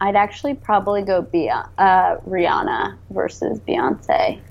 I'd 0.00 0.16
actually 0.16 0.54
probably 0.54 1.02
go 1.02 1.22
Be- 1.22 1.48
uh, 1.50 2.16
Rihanna 2.28 2.98
versus 3.10 3.60
Beyonce 3.60 4.42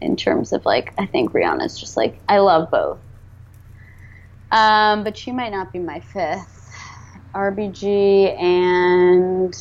in 0.00 0.16
terms 0.16 0.52
of 0.52 0.64
like 0.64 0.92
I 0.98 1.06
think 1.06 1.32
Rihanna's 1.32 1.78
just 1.78 1.96
like 1.96 2.20
I 2.28 2.38
love 2.38 2.70
both. 2.70 2.98
Um, 4.50 5.04
but 5.04 5.16
she 5.16 5.30
might 5.30 5.52
not 5.52 5.72
be 5.72 5.78
my 5.78 6.00
fifth. 6.00 6.56
RBG 7.34 8.40
and 8.40 9.54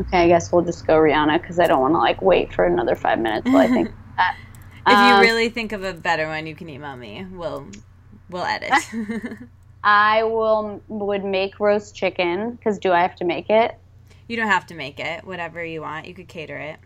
Okay, 0.00 0.24
I 0.24 0.28
guess 0.28 0.52
we'll 0.52 0.64
just 0.64 0.86
go 0.86 0.94
Rihanna 0.94 1.40
because 1.40 1.58
I 1.60 1.66
don't 1.66 1.80
want 1.80 1.94
to 1.94 1.98
like 1.98 2.20
wait 2.22 2.52
for 2.52 2.64
another 2.64 2.96
five 2.96 3.18
minutes 3.18 3.52
while 3.52 3.62
I 3.62 3.68
think 3.68 3.90
that. 4.16 4.36
If 4.86 5.00
you 5.00 5.16
Um, 5.16 5.20
really 5.20 5.48
think 5.48 5.72
of 5.72 5.82
a 5.84 5.94
better 5.94 6.28
one, 6.28 6.46
you 6.46 6.54
can 6.54 6.68
email 6.68 6.96
me. 6.96 7.26
We'll 7.30 7.68
we'll 8.28 8.44
edit. 8.44 8.90
I 9.84 10.24
will 10.24 10.82
would 10.88 11.24
make 11.24 11.60
roast 11.60 11.94
chicken 11.94 12.52
because 12.52 12.78
do 12.78 12.92
I 12.92 13.02
have 13.02 13.16
to 13.16 13.24
make 13.24 13.50
it? 13.50 13.78
you 14.28 14.36
don't 14.36 14.48
have 14.48 14.66
to 14.66 14.74
make 14.74 15.00
it. 15.00 15.24
Whatever 15.24 15.64
you 15.64 15.80
want, 15.82 16.06
you 16.06 16.14
could 16.14 16.28
cater 16.28 16.56
it. 16.58 16.78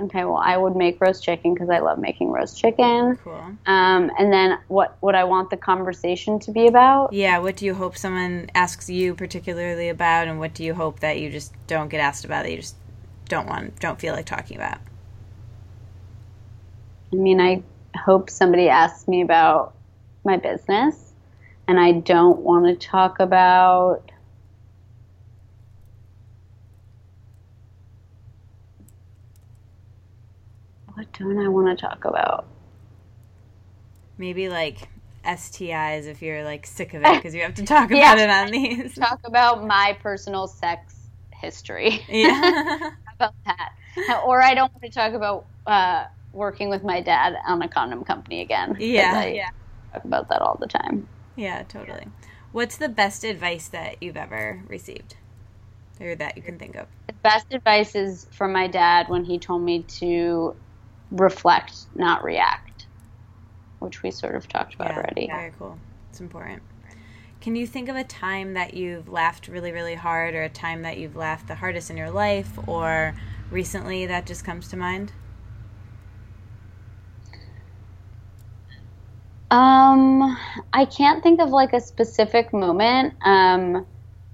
Okay, 0.00 0.24
well 0.24 0.42
I 0.44 0.56
would 0.56 0.74
make 0.74 1.00
roast 1.00 1.22
chicken 1.22 1.54
because 1.54 1.70
I 1.70 1.78
love 1.78 1.98
making 1.98 2.30
roast 2.32 2.58
chicken. 2.58 3.16
Cool. 3.22 3.56
Um, 3.66 4.10
and 4.18 4.32
then 4.32 4.58
what 4.66 4.98
would 5.02 5.14
I 5.14 5.22
want 5.24 5.50
the 5.50 5.56
conversation 5.56 6.40
to 6.40 6.50
be 6.50 6.66
about? 6.66 7.12
Yeah, 7.12 7.38
what 7.38 7.56
do 7.56 7.64
you 7.64 7.74
hope 7.74 7.96
someone 7.96 8.50
asks 8.54 8.90
you 8.90 9.14
particularly 9.14 9.88
about, 9.88 10.26
and 10.26 10.40
what 10.40 10.52
do 10.52 10.64
you 10.64 10.74
hope 10.74 11.00
that 11.00 11.20
you 11.20 11.30
just 11.30 11.54
don't 11.68 11.88
get 11.88 12.00
asked 12.00 12.24
about 12.24 12.42
that 12.42 12.50
you 12.50 12.58
just 12.58 12.76
don't 13.28 13.46
want, 13.46 13.78
don't 13.78 14.00
feel 14.00 14.14
like 14.14 14.26
talking 14.26 14.56
about? 14.56 14.78
I 17.12 17.16
mean, 17.16 17.40
I 17.40 17.62
hope 17.96 18.28
somebody 18.28 18.68
asks 18.68 19.06
me 19.06 19.22
about 19.22 19.74
my 20.24 20.36
business, 20.36 21.12
and 21.68 21.78
I 21.78 21.92
don't 21.92 22.40
want 22.40 22.66
to 22.66 22.74
talk 22.74 23.20
about. 23.20 24.10
What 30.94 31.12
don't 31.12 31.38
I 31.38 31.48
want 31.48 31.76
to 31.76 31.86
talk 31.86 32.04
about? 32.04 32.46
Maybe 34.16 34.48
like 34.48 34.88
STIs 35.24 36.06
if 36.06 36.22
you're 36.22 36.44
like 36.44 36.66
sick 36.66 36.94
of 36.94 37.02
it 37.02 37.14
because 37.16 37.34
you 37.34 37.42
have 37.42 37.54
to 37.54 37.64
talk 37.64 37.90
about 37.90 38.18
it 38.18 38.30
on 38.30 38.50
these. 38.50 38.94
Talk 38.94 39.20
about 39.24 39.66
my 39.66 39.96
personal 40.00 40.46
sex 40.46 40.94
history. 41.32 42.04
Yeah. 42.08 42.90
about 43.14 43.34
that. 43.46 43.72
Or 44.24 44.42
I 44.42 44.54
don't 44.54 44.72
want 44.72 44.82
to 44.84 44.90
talk 44.90 45.14
about 45.14 45.46
uh, 45.66 46.06
working 46.32 46.68
with 46.68 46.84
my 46.84 47.00
dad 47.00 47.34
on 47.46 47.62
a 47.62 47.68
condom 47.68 48.04
company 48.04 48.40
again. 48.40 48.76
Yeah. 48.78 49.12
I 49.14 49.26
yeah. 49.28 49.50
Talk 49.92 50.04
about 50.04 50.28
that 50.28 50.42
all 50.42 50.56
the 50.60 50.66
time. 50.66 51.08
Yeah, 51.36 51.62
totally. 51.64 52.06
What's 52.52 52.76
the 52.76 52.88
best 52.88 53.24
advice 53.24 53.68
that 53.68 54.02
you've 54.02 54.16
ever 54.16 54.62
received? 54.68 55.16
Or 56.00 56.14
that 56.16 56.36
you 56.36 56.42
can 56.42 56.58
think 56.58 56.76
of? 56.76 56.86
The 57.06 57.14
best 57.14 57.46
advice 57.52 57.94
is 57.94 58.26
from 58.32 58.52
my 58.52 58.66
dad 58.66 59.08
when 59.08 59.24
he 59.24 59.38
told 59.38 59.62
me 59.62 59.82
to 59.82 60.56
reflect, 61.14 61.86
not 61.94 62.24
react, 62.24 62.86
which 63.78 64.02
we 64.02 64.10
sort 64.10 64.34
of 64.34 64.48
talked 64.48 64.74
about 64.74 64.90
yeah, 64.90 64.96
already. 64.96 65.26
Very 65.28 65.52
cool. 65.58 65.78
It's 66.10 66.20
important. 66.20 66.62
Can 67.40 67.56
you 67.56 67.66
think 67.66 67.88
of 67.88 67.96
a 67.96 68.04
time 68.04 68.54
that 68.54 68.74
you've 68.74 69.08
laughed 69.08 69.48
really, 69.48 69.70
really 69.70 69.94
hard, 69.94 70.34
or 70.34 70.42
a 70.42 70.48
time 70.48 70.82
that 70.82 70.98
you've 70.98 71.16
laughed 71.16 71.46
the 71.48 71.56
hardest 71.56 71.90
in 71.90 71.96
your 71.96 72.10
life, 72.10 72.58
or 72.66 73.14
recently 73.50 74.06
that 74.06 74.26
just 74.26 74.44
comes 74.44 74.68
to 74.68 74.76
mind? 74.76 75.12
Um, 79.50 80.36
I 80.72 80.84
can't 80.86 81.22
think 81.22 81.40
of 81.40 81.50
like 81.50 81.74
a 81.74 81.80
specific 81.80 82.52
moment. 82.52 83.14
Um, 83.24 83.86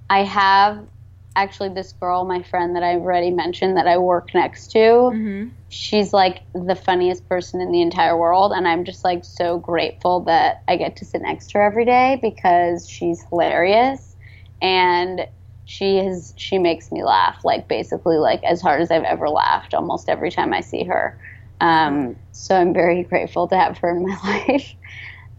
I 0.09 0.23
have 0.23 0.87
actually 1.35 1.69
this 1.69 1.93
girl, 1.93 2.25
my 2.25 2.43
friend 2.43 2.75
that 2.75 2.83
I've 2.83 3.01
already 3.01 3.31
mentioned 3.31 3.77
that 3.77 3.87
I 3.87 3.97
work 3.97 4.33
next 4.33 4.71
to. 4.71 4.79
Mm-hmm. 4.79 5.49
She's 5.69 6.11
like 6.11 6.41
the 6.53 6.75
funniest 6.75 7.27
person 7.29 7.61
in 7.61 7.71
the 7.71 7.81
entire 7.81 8.17
world, 8.17 8.51
and 8.53 8.67
I'm 8.67 8.83
just 8.83 9.03
like 9.05 9.23
so 9.23 9.57
grateful 9.59 10.19
that 10.21 10.63
I 10.67 10.75
get 10.75 10.97
to 10.97 11.05
sit 11.05 11.21
next 11.21 11.51
to 11.51 11.59
her 11.59 11.63
every 11.63 11.85
day 11.85 12.19
because 12.21 12.89
she's 12.89 13.23
hilarious 13.29 14.15
and 14.61 15.25
she 15.63 15.97
is 15.99 16.33
she 16.35 16.57
makes 16.57 16.91
me 16.91 17.03
laugh 17.03 17.45
like 17.45 17.69
basically 17.69 18.17
like 18.17 18.43
as 18.43 18.61
hard 18.61 18.81
as 18.81 18.91
I've 18.91 19.03
ever 19.03 19.29
laughed 19.29 19.73
almost 19.73 20.09
every 20.09 20.29
time 20.29 20.53
I 20.53 20.59
see 20.59 20.83
her. 20.83 21.17
Um, 21.61 22.17
so 22.33 22.55
I'm 22.59 22.73
very 22.73 23.03
grateful 23.03 23.47
to 23.47 23.55
have 23.55 23.77
her 23.77 23.95
in 23.95 24.03
my 24.05 24.17
life. 24.49 24.73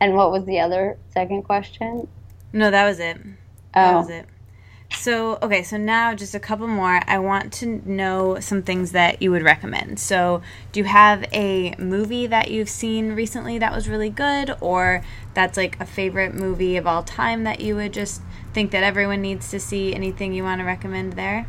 And 0.00 0.14
what 0.14 0.30
was 0.32 0.46
the 0.46 0.60
other 0.60 0.96
second 1.10 1.42
question? 1.42 2.08
No, 2.52 2.70
that 2.70 2.84
was 2.86 2.98
it. 3.00 3.18
That 3.74 3.94
Oh. 3.94 3.98
was 3.98 4.08
it. 4.08 4.26
So, 4.94 5.38
okay, 5.42 5.62
so 5.62 5.78
now 5.78 6.14
just 6.14 6.34
a 6.34 6.40
couple 6.40 6.66
more. 6.68 7.00
I 7.06 7.18
want 7.18 7.52
to 7.54 7.66
know 7.88 8.38
some 8.40 8.62
things 8.62 8.92
that 8.92 9.20
you 9.20 9.30
would 9.30 9.42
recommend. 9.42 9.98
So, 9.98 10.42
do 10.70 10.80
you 10.80 10.84
have 10.84 11.24
a 11.32 11.74
movie 11.78 12.26
that 12.26 12.50
you've 12.50 12.68
seen 12.68 13.12
recently 13.12 13.58
that 13.58 13.74
was 13.74 13.88
really 13.88 14.10
good, 14.10 14.54
or 14.60 15.02
that's 15.34 15.56
like 15.56 15.80
a 15.80 15.86
favorite 15.86 16.34
movie 16.34 16.76
of 16.76 16.86
all 16.86 17.02
time 17.02 17.44
that 17.44 17.60
you 17.60 17.74
would 17.76 17.92
just 17.92 18.22
think 18.52 18.70
that 18.70 18.84
everyone 18.84 19.22
needs 19.22 19.50
to 19.50 19.58
see? 19.58 19.94
Anything 19.94 20.34
you 20.34 20.44
want 20.44 20.60
to 20.60 20.64
recommend 20.64 21.14
there? 21.14 21.46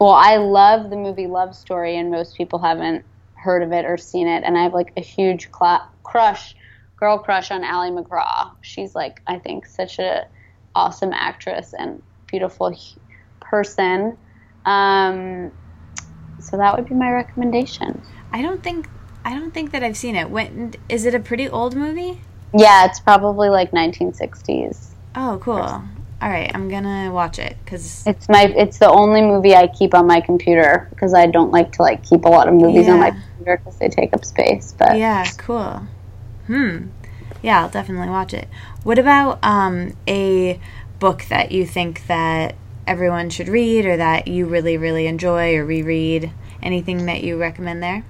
Well, 0.00 0.12
I 0.12 0.38
love 0.38 0.88
the 0.88 0.96
movie 0.96 1.26
Love 1.26 1.54
Story, 1.54 1.96
and 1.98 2.10
most 2.10 2.36
people 2.36 2.58
haven't 2.58 3.04
heard 3.34 3.62
of 3.62 3.72
it 3.72 3.84
or 3.84 3.98
seen 3.98 4.26
it. 4.26 4.42
And 4.44 4.56
I 4.56 4.62
have 4.62 4.74
like 4.74 4.92
a 4.96 5.02
huge 5.02 5.50
cla- 5.50 5.88
crush, 6.02 6.56
girl 6.96 7.18
crush 7.18 7.50
on 7.50 7.62
Ali 7.62 7.90
MacGraw. 7.90 8.52
She's 8.62 8.94
like, 8.94 9.20
I 9.26 9.38
think, 9.38 9.66
such 9.66 9.98
a 9.98 10.26
awesome 10.74 11.12
actress 11.12 11.74
and 11.78 12.02
beautiful 12.26 12.76
person. 13.40 14.16
Um, 14.64 15.50
so 16.38 16.56
that 16.56 16.76
would 16.76 16.86
be 16.86 16.94
my 16.94 17.10
recommendation. 17.10 18.02
I 18.32 18.42
don't 18.42 18.62
think 18.62 18.88
I 19.24 19.34
don't 19.34 19.52
think 19.52 19.72
that 19.72 19.82
I've 19.82 19.96
seen 19.96 20.16
it. 20.16 20.30
When 20.30 20.74
is 20.88 21.04
it 21.04 21.14
a 21.14 21.20
pretty 21.20 21.48
old 21.48 21.76
movie? 21.76 22.20
Yeah, 22.56 22.86
it's 22.86 23.00
probably 23.00 23.48
like 23.48 23.70
1960s. 23.72 24.88
Oh, 25.14 25.38
cool. 25.42 25.82
All 26.22 26.28
right, 26.28 26.50
I'm 26.54 26.68
gonna 26.68 27.10
watch 27.12 27.38
it 27.38 27.56
because 27.64 28.06
It's 28.06 28.28
my 28.28 28.52
it's 28.56 28.78
the 28.78 28.88
only 28.88 29.22
movie 29.22 29.54
I 29.54 29.66
keep 29.68 29.94
on 29.94 30.06
my 30.06 30.20
computer 30.20 30.86
because 30.90 31.14
I 31.14 31.26
don't 31.26 31.50
like 31.50 31.72
to 31.72 31.82
like 31.82 32.04
keep 32.04 32.24
a 32.24 32.28
lot 32.28 32.46
of 32.46 32.54
movies 32.54 32.88
on 32.88 33.00
my 33.00 33.10
computer 33.10 33.56
because 33.58 33.78
they 33.78 33.88
take 33.88 34.12
up 34.12 34.24
space. 34.24 34.74
But 34.78 34.98
Yeah, 34.98 35.24
cool. 35.38 35.86
Hmm. 36.46 36.88
Yeah, 37.42 37.62
I'll 37.62 37.70
definitely 37.70 38.10
watch 38.10 38.34
it. 38.34 38.48
What 38.82 38.98
about 38.98 39.38
um, 39.42 39.94
a 40.08 40.58
book 40.98 41.24
that 41.28 41.52
you 41.52 41.66
think 41.66 42.06
that 42.06 42.54
everyone 42.86 43.28
should 43.28 43.48
read 43.48 43.84
or 43.84 43.98
that 43.98 44.26
you 44.26 44.46
really, 44.46 44.78
really 44.78 45.06
enjoy 45.06 45.54
or 45.56 45.66
reread? 45.66 46.32
Anything 46.62 47.06
that 47.06 47.22
you 47.22 47.38
recommend 47.38 47.82
there? 47.82 48.04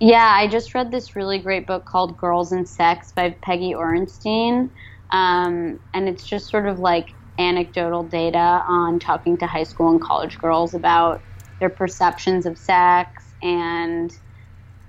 Yeah, 0.00 0.30
I 0.34 0.48
just 0.48 0.74
read 0.74 0.90
this 0.90 1.16
really 1.16 1.38
great 1.38 1.66
book 1.66 1.84
called 1.84 2.16
Girls 2.16 2.52
and 2.52 2.68
Sex 2.68 3.12
by 3.12 3.36
Peggy 3.42 3.72
Orenstein. 3.72 4.70
Um, 5.10 5.80
and 5.94 6.08
it's 6.08 6.26
just 6.26 6.50
sort 6.50 6.66
of 6.66 6.78
like 6.78 7.14
anecdotal 7.38 8.02
data 8.02 8.62
on 8.66 8.98
talking 8.98 9.36
to 9.38 9.46
high 9.46 9.62
school 9.62 9.90
and 9.90 10.00
college 10.00 10.38
girls 10.38 10.74
about 10.74 11.22
their 11.60 11.70
perceptions 11.70 12.46
of 12.46 12.58
sex 12.58 13.34
and, 13.42 14.12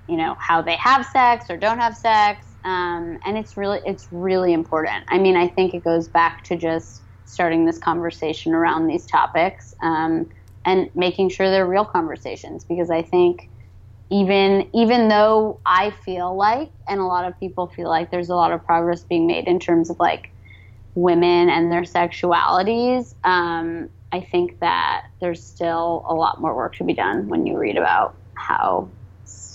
you 0.08 0.16
know, 0.16 0.36
how 0.38 0.62
they 0.62 0.76
have 0.76 1.06
sex 1.06 1.46
or 1.50 1.56
don't 1.56 1.78
have 1.78 1.96
sex. 1.96 2.47
Um, 2.64 3.18
and 3.24 3.38
it's 3.38 3.56
really, 3.56 3.80
it's 3.84 4.08
really 4.10 4.52
important. 4.52 5.04
I 5.08 5.18
mean, 5.18 5.36
I 5.36 5.48
think 5.48 5.74
it 5.74 5.84
goes 5.84 6.08
back 6.08 6.44
to 6.44 6.56
just 6.56 7.04
starting 7.24 7.66
this 7.66 7.78
conversation 7.78 8.54
around 8.54 8.86
these 8.86 9.06
topics 9.06 9.74
um, 9.82 10.26
and 10.64 10.90
making 10.94 11.28
sure 11.28 11.50
they're 11.50 11.66
real 11.66 11.84
conversations 11.84 12.64
because 12.64 12.90
I 12.90 13.02
think 13.02 13.48
even 14.10 14.68
even 14.72 15.08
though 15.08 15.60
I 15.66 15.90
feel 15.90 16.34
like 16.34 16.72
and 16.88 17.00
a 17.00 17.04
lot 17.04 17.26
of 17.26 17.38
people 17.38 17.66
feel 17.66 17.88
like 17.88 18.10
there's 18.10 18.30
a 18.30 18.34
lot 18.34 18.52
of 18.52 18.64
progress 18.64 19.04
being 19.04 19.26
made 19.26 19.46
in 19.46 19.60
terms 19.60 19.90
of 19.90 19.98
like 20.00 20.32
women 20.94 21.50
and 21.50 21.70
their 21.70 21.82
sexualities, 21.82 23.14
um, 23.24 23.90
I 24.10 24.20
think 24.20 24.60
that 24.60 25.02
there's 25.20 25.44
still 25.44 26.04
a 26.08 26.14
lot 26.14 26.40
more 26.40 26.56
work 26.56 26.76
to 26.76 26.84
be 26.84 26.94
done 26.94 27.28
when 27.28 27.46
you 27.46 27.58
read 27.58 27.76
about 27.76 28.16
how 28.34 28.90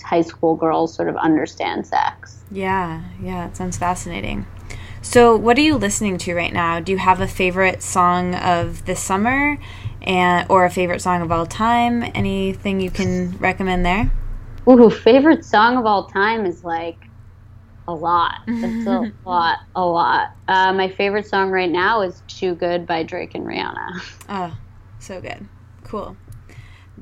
high 0.04 0.20
school 0.20 0.54
girls 0.54 0.94
sort 0.94 1.08
of 1.08 1.16
understand 1.16 1.86
sex. 1.86 2.42
Yeah, 2.50 3.02
yeah, 3.20 3.48
it 3.48 3.56
sounds 3.56 3.76
fascinating. 3.76 4.46
So, 5.02 5.36
what 5.36 5.58
are 5.58 5.62
you 5.62 5.76
listening 5.76 6.18
to 6.18 6.34
right 6.34 6.52
now? 6.52 6.80
Do 6.80 6.92
you 6.92 6.98
have 6.98 7.20
a 7.20 7.26
favorite 7.26 7.82
song 7.82 8.34
of 8.34 8.86
the 8.86 8.96
summer, 8.96 9.58
and 10.02 10.46
or 10.48 10.64
a 10.64 10.70
favorite 10.70 11.00
song 11.00 11.22
of 11.22 11.30
all 11.32 11.46
time? 11.46 12.02
Anything 12.14 12.80
you 12.80 12.90
can 12.90 13.36
recommend 13.38 13.84
there? 13.84 14.12
Ooh, 14.68 14.88
favorite 14.88 15.44
song 15.44 15.76
of 15.76 15.84
all 15.84 16.06
time 16.06 16.46
is 16.46 16.64
like 16.64 17.08
a 17.86 17.94
lot. 17.94 18.40
It's 18.48 18.86
a 18.86 19.12
lot, 19.26 19.58
a 19.74 19.84
lot. 19.84 20.34
Uh, 20.48 20.72
my 20.72 20.88
favorite 20.88 21.26
song 21.26 21.50
right 21.50 21.70
now 21.70 22.00
is 22.00 22.22
"Too 22.26 22.54
Good" 22.54 22.86
by 22.86 23.02
Drake 23.02 23.34
and 23.34 23.44
Rihanna. 23.44 24.00
Oh, 24.28 24.56
so 24.98 25.20
good. 25.20 25.48
Cool. 25.82 26.16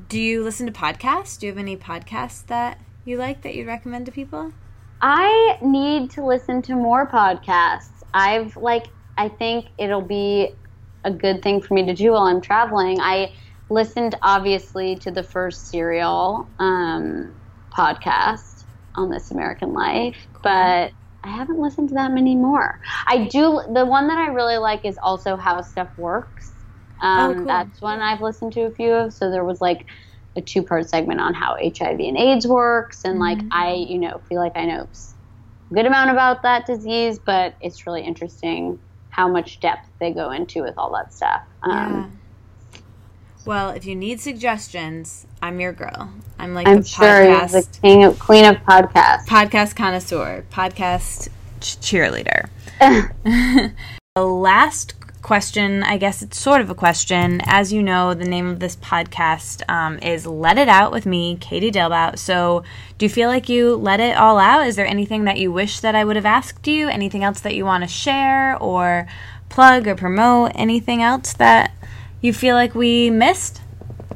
Do 0.09 0.19
you 0.19 0.43
listen 0.43 0.67
to 0.67 0.73
podcasts? 0.73 1.39
Do 1.39 1.47
you 1.47 1.53
have 1.53 1.59
any 1.59 1.77
podcasts 1.77 2.45
that 2.47 2.81
you 3.05 3.17
like 3.19 3.43
that 3.43 3.55
you'd 3.55 3.67
recommend 3.67 4.07
to 4.07 4.13
people? 4.13 4.53
I 5.01 5.59
need 5.63 6.11
to 6.13 6.25
listen 6.25 6.63
to 6.63 6.75
more 6.75 7.09
podcasts. 7.09 8.03
I've 8.15 8.57
like 8.57 8.89
I 9.17 9.29
think 9.29 9.67
it'll 9.79 10.03
be 10.03 10.57
a 11.05 11.11
good 11.13 11.43
thing 11.43 11.61
for 11.61 11.75
me 11.75 11.87
to 11.87 11.95
do 11.95 12.13
while 12.13 12.23
I'm 12.23 12.41
traveling. 12.41 13.01
I 13.01 13.33
listened 13.69 14.15
obviously 14.23 14.97
to 14.97 15.11
the 15.11 15.23
first 15.23 15.69
serial 15.71 16.51
um, 16.59 17.35
podcast 17.77 18.65
on 18.95 19.11
This 19.11 19.31
American 19.31 19.73
Life, 19.73 20.29
but 20.43 20.93
I 21.25 21.29
haven't 21.29 21.59
listened 21.61 21.89
to 21.91 21.95
that 21.97 22.13
many 22.13 22.37
more. 22.37 22.79
I 23.09 23.27
do 23.29 23.63
the 23.73 23.85
one 23.87 24.09
that 24.09 24.19
I 24.19 24.29
really 24.29 24.59
like 24.59 24.85
is 24.85 24.99
also 25.03 25.37
How 25.37 25.61
Stuff 25.63 25.89
Works. 25.97 26.53
Um, 27.03 27.33
Oh, 27.33 27.35
cool. 27.43 27.73
That's 27.73 27.81
one 27.81 28.01
I've 28.01 28.21
listened 28.21 28.53
to 28.55 28.63
a 28.63 28.71
few 28.73 28.93
of. 28.93 29.13
So 29.13 29.31
there 29.31 29.45
was 29.45 29.61
like 29.61 29.87
a 30.37 30.41
two 30.41 30.63
part 30.63 30.89
segment 30.89 31.21
on 31.21 31.35
how 31.35 31.57
HIV 31.61 32.01
and 32.01 32.17
AIDS 32.17 32.47
works, 32.47 33.05
and 33.05 33.19
like 33.19 33.39
Mm-hmm. 33.39 33.49
I, 33.53 33.73
you 33.75 33.99
know, 33.99 34.21
feel 34.29 34.41
like 34.41 34.57
I 34.57 34.65
know 34.67 34.89
a 35.71 35.75
good 35.75 35.87
amount 35.87 36.11
about 36.11 36.43
that 36.43 36.67
disease, 36.67 37.19
but 37.19 37.55
it's 37.61 37.87
really 37.87 38.03
interesting 38.03 38.79
how 39.11 39.29
much 39.29 39.61
depth 39.61 39.89
they 40.01 40.11
go 40.13 40.31
into 40.31 40.63
with 40.63 40.79
all 40.79 40.91
that 40.93 41.13
stuff. 41.13 41.43
Um, 41.63 42.19
Well, 43.45 43.71
if 43.71 43.85
you 43.85 43.95
need 43.97 44.21
suggestions, 44.21 45.27
I'm 45.43 45.61
your 45.61 45.73
girl. 45.73 46.11
I'm 46.39 46.55
like 46.55 46.67
I'm 46.69 46.79
the 46.83 46.87
sure 46.89 47.07
podcast 47.07 47.73
the 47.73 47.79
king 47.81 48.05
of 48.05 48.19
queen 48.19 48.45
of 48.45 48.57
podcasts. 48.59 49.27
podcast 49.27 49.75
connoisseur, 49.77 50.45
podcast 50.51 51.29
ch- 51.61 51.77
cheerleader. 51.81 52.49
the 54.15 54.25
last 54.25 54.95
question, 55.23 55.83
I 55.83 55.97
guess 55.97 56.21
it's 56.21 56.39
sort 56.39 56.61
of 56.61 56.69
a 56.69 56.75
question. 56.75 57.41
As 57.45 57.73
you 57.73 57.83
know, 57.83 58.13
the 58.13 58.25
name 58.25 58.49
of 58.49 58.61
this 58.61 58.77
podcast 58.77 59.63
um, 59.71 59.99
is 60.01 60.27
Let 60.27 60.59
It 60.59 60.69
Out 60.69 60.93
with 60.93 61.07
me, 61.07 61.39
Katie 61.41 61.71
Dalebout. 61.71 62.19
So, 62.19 62.65
do 62.99 63.07
you 63.07 63.11
feel 63.11 63.29
like 63.29 63.49
you 63.49 63.77
let 63.77 64.01
it 64.01 64.17
all 64.17 64.39
out? 64.39 64.67
Is 64.67 64.77
there 64.77 64.87
anything 64.87 65.25
that 65.25 65.39
you 65.39 65.53
wish 65.53 65.81
that 65.81 65.95
I 65.95 66.05
would 66.05 66.17
have 66.17 66.27
asked 66.27 66.67
you? 66.67 66.89
Anything 66.89 67.25
else 67.25 67.41
that 67.41 67.55
you 67.55 67.65
want 67.65 67.85
to 67.85 67.89
share 67.89 68.57
or 68.59 69.07
plug 69.49 69.87
or 69.87 69.95
promote? 69.95 70.53
Anything 70.55 71.03
else 71.03 71.33
that 71.35 71.73
you 72.21 72.33
feel 72.33 72.55
like 72.55 72.75
we 72.75 73.09
missed? 73.09 73.63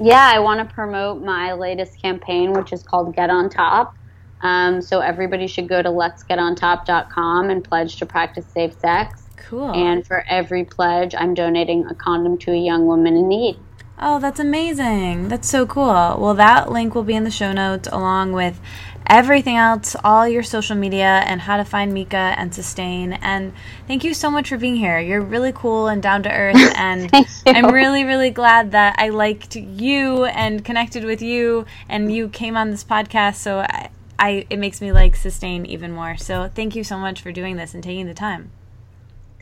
Yeah, 0.01 0.31
I 0.33 0.41
want 0.41 0.67
to 0.67 0.75
promote 0.75 1.23
my 1.23 1.53
latest 1.53 2.01
campaign, 2.03 2.53
which 2.53 2.73
is 2.73 2.83
called 2.83 3.15
Get 3.15 3.31
on 3.31 3.49
Top. 3.49 3.97
Um, 4.43 4.83
so 4.83 5.01
everybody 5.01 5.47
should 5.47 5.69
go 5.69 5.83
to 5.83 5.89
let'sgetontop.com 5.89 7.51
and 7.51 7.65
pledge 7.65 7.97
to 7.97 8.07
practice 8.07 8.47
safe 8.47 8.79
sex. 8.79 9.26
Cool. 9.37 9.73
And 9.73 10.07
for 10.07 10.25
every 10.29 10.65
pledge, 10.65 11.15
I'm 11.15 11.35
donating 11.35 11.87
a 11.87 11.95
condom 11.95 12.39
to 12.39 12.53
a 12.53 12.57
young 12.57 12.87
woman 12.87 13.17
in 13.17 13.29
need. 13.29 13.59
Oh, 13.99 14.19
that's 14.19 14.41
amazing. 14.41 15.29
That's 15.29 15.49
so 15.49 15.65
cool. 15.65 15.87
Well, 15.87 16.35
that 16.35 16.71
link 16.71 16.95
will 16.95 17.03
be 17.03 17.15
in 17.15 17.25
the 17.25 17.31
show 17.31 17.53
notes 17.53 17.89
along 17.91 18.33
with 18.33 18.61
everything 19.07 19.57
else, 19.57 19.97
all 20.05 20.29
your 20.29 20.43
social 20.43 20.77
media, 20.77 21.23
and 21.25 21.41
how 21.41 21.57
to 21.57 21.65
find 21.65 21.95
Meika 21.95 22.35
and 22.37 22.55
sustain. 22.55 23.15
And 23.15 23.55
thank 23.87 24.05
you 24.05 24.13
so 24.13 24.31
much 24.31 24.51
for 24.51 24.59
being 24.59 24.77
here. 24.77 24.99
You're 24.99 25.23
really 25.23 25.53
cool 25.53 25.89
and 25.89 26.03
down 26.03 26.23
to 26.25 26.31
earth. 26.31 26.57
And 26.77 27.11
I'm 27.47 27.73
really, 27.73 28.05
really 28.05 28.31
glad 28.31 28.73
that 28.73 28.97
I 28.99 29.09
liked 29.09 29.57
you 29.57 30.25
and 30.27 30.65
connected 30.65 31.05
with 31.05 31.23
you, 31.23 31.65
and 31.89 32.13
you 32.13 32.29
came 32.29 32.57
on 32.57 32.71
this 32.71 32.85
podcast. 32.85 33.37
So 33.37 33.61
I, 33.61 33.91
I 34.19 34.47
it 34.51 34.59
makes 34.59 34.81
me 34.81 34.93
like 34.93 35.17
sustain 35.17 35.65
even 35.65 35.93
more. 35.93 36.17
So 36.17 36.51
thank 36.55 36.77
you 36.77 36.85
so 36.85 36.99
much 36.99 37.23
for 37.23 37.33
doing 37.33 37.57
this 37.57 37.73
and 37.73 37.83
taking 37.83 38.07
the 38.07 38.15
time. 38.15 38.51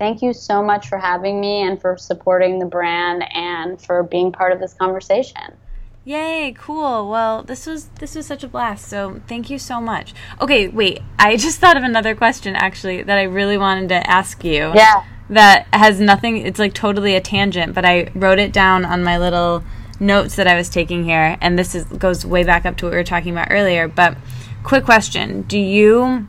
Thank 0.04 0.20
you 0.20 0.34
so 0.34 0.62
much 0.62 0.90
for 0.90 0.98
having 0.98 1.40
me 1.40 1.62
and 1.62 1.80
for 1.80 1.96
supporting 1.96 2.58
the 2.58 2.66
brand 2.66 3.24
and 3.32 3.80
for 3.80 4.02
being 4.02 4.32
part 4.32 4.52
of 4.52 4.60
this 4.60 4.74
conversation. 4.74 5.56
Yay, 6.04 6.54
cool. 6.58 7.08
Well, 7.08 7.42
this 7.42 7.64
was 7.64 7.86
this 8.00 8.14
was 8.14 8.26
such 8.26 8.44
a 8.44 8.48
blast. 8.48 8.86
So, 8.86 9.22
thank 9.26 9.48
you 9.48 9.58
so 9.58 9.80
much. 9.80 10.12
Okay, 10.42 10.68
wait. 10.68 11.00
I 11.18 11.38
just 11.38 11.58
thought 11.58 11.78
of 11.78 11.84
another 11.84 12.14
question 12.14 12.54
actually 12.54 13.02
that 13.02 13.16
I 13.16 13.22
really 13.22 13.56
wanted 13.56 13.88
to 13.88 14.10
ask 14.10 14.44
you. 14.44 14.72
Yeah. 14.74 15.04
That 15.30 15.68
has 15.72 15.98
nothing 16.00 16.36
it's 16.36 16.58
like 16.58 16.74
totally 16.74 17.16
a 17.16 17.20
tangent, 17.22 17.74
but 17.74 17.86
I 17.86 18.10
wrote 18.14 18.38
it 18.38 18.52
down 18.52 18.84
on 18.84 19.02
my 19.02 19.16
little 19.16 19.64
notes 20.00 20.36
that 20.36 20.46
I 20.46 20.54
was 20.54 20.68
taking 20.68 21.04
here 21.04 21.38
and 21.40 21.58
this 21.58 21.74
is 21.74 21.84
goes 21.84 22.26
way 22.26 22.44
back 22.44 22.66
up 22.66 22.76
to 22.76 22.84
what 22.84 22.90
we 22.90 22.98
were 22.98 23.04
talking 23.04 23.32
about 23.32 23.48
earlier, 23.50 23.88
but 23.88 24.18
quick 24.64 24.84
question. 24.84 25.40
Do 25.48 25.58
you 25.58 26.28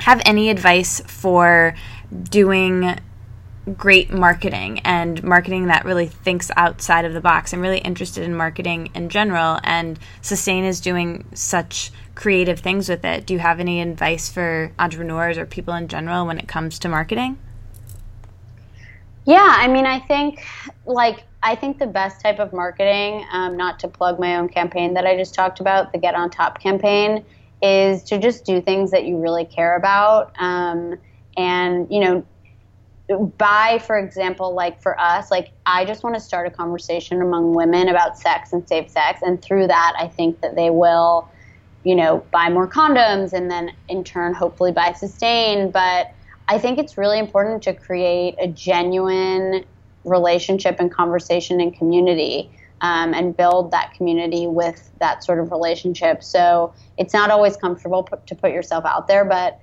have 0.00 0.20
any 0.24 0.50
advice 0.50 1.00
for 1.06 1.74
doing 2.30 2.98
great 3.76 4.12
marketing 4.12 4.78
and 4.84 5.24
marketing 5.24 5.66
that 5.66 5.84
really 5.84 6.06
thinks 6.06 6.50
outside 6.56 7.04
of 7.04 7.12
the 7.12 7.20
box. 7.20 7.52
I'm 7.52 7.60
really 7.60 7.78
interested 7.78 8.22
in 8.22 8.34
marketing 8.34 8.90
in 8.94 9.08
general, 9.08 9.58
and 9.64 9.98
Sustain 10.22 10.64
is 10.64 10.80
doing 10.80 11.24
such 11.34 11.90
creative 12.14 12.60
things 12.60 12.88
with 12.88 13.04
it. 13.04 13.26
Do 13.26 13.34
you 13.34 13.40
have 13.40 13.58
any 13.58 13.80
advice 13.80 14.28
for 14.28 14.72
entrepreneurs 14.78 15.36
or 15.36 15.46
people 15.46 15.74
in 15.74 15.88
general 15.88 16.26
when 16.26 16.38
it 16.38 16.46
comes 16.46 16.78
to 16.80 16.88
marketing? 16.88 17.38
Yeah, 19.24 19.56
I 19.58 19.66
mean, 19.66 19.86
I 19.86 19.98
think 19.98 20.46
like 20.86 21.24
I 21.42 21.56
think 21.56 21.78
the 21.78 21.86
best 21.86 22.20
type 22.20 22.38
of 22.38 22.52
marketing, 22.52 23.26
um, 23.32 23.56
not 23.56 23.80
to 23.80 23.88
plug 23.88 24.20
my 24.20 24.36
own 24.36 24.48
campaign 24.48 24.94
that 24.94 25.06
I 25.06 25.16
just 25.16 25.34
talked 25.34 25.58
about, 25.58 25.92
the 25.92 25.98
Get 25.98 26.14
on 26.14 26.30
Top 26.30 26.60
campaign, 26.60 27.24
is 27.60 28.04
to 28.04 28.18
just 28.18 28.44
do 28.44 28.60
things 28.60 28.92
that 28.92 29.04
you 29.04 29.18
really 29.18 29.44
care 29.44 29.76
about. 29.76 30.32
Um, 30.38 30.96
and 31.36 31.86
you 31.90 32.00
know 32.00 32.24
by 33.38 33.80
for 33.86 33.98
example 33.98 34.54
like 34.54 34.82
for 34.82 34.98
us 35.00 35.30
like 35.30 35.52
i 35.64 35.84
just 35.84 36.02
want 36.02 36.14
to 36.14 36.20
start 36.20 36.46
a 36.46 36.50
conversation 36.50 37.22
among 37.22 37.54
women 37.54 37.88
about 37.88 38.18
sex 38.18 38.52
and 38.52 38.66
safe 38.68 38.90
sex. 38.90 39.20
And 39.22 39.40
through 39.40 39.68
that 39.68 39.94
i 39.98 40.08
think 40.08 40.40
that 40.40 40.56
they 40.56 40.70
will 40.70 41.30
you 41.84 41.94
know 41.94 42.24
buy 42.32 42.48
more 42.50 42.68
condoms 42.68 43.32
and 43.32 43.50
then 43.50 43.70
in 43.88 44.02
turn 44.02 44.34
hopefully 44.34 44.72
buy 44.72 44.92
sustain. 44.92 45.70
But 45.70 46.12
i 46.48 46.58
think 46.58 46.78
it's 46.78 46.98
really 46.98 47.18
important 47.18 47.62
to 47.64 47.74
create 47.74 48.34
a 48.40 48.48
genuine 48.48 49.64
relationship 50.04 50.80
and 50.80 50.92
conversation 50.92 51.60
and 51.60 51.76
community 51.76 52.50
um, 52.80 53.14
and 53.14 53.36
build 53.36 53.70
that 53.70 53.94
community 53.94 54.46
with 54.46 54.90
that 55.00 55.24
sort 55.24 55.40
of 55.40 55.50
relationship. 55.50 56.22
So 56.22 56.74
it's 56.98 57.14
not 57.14 57.30
always 57.30 57.56
comfortable 57.56 58.02
to 58.26 58.34
put 58.34 58.52
yourself 58.52 58.84
out 58.84 59.06
there 59.06 59.24
but 59.24 59.60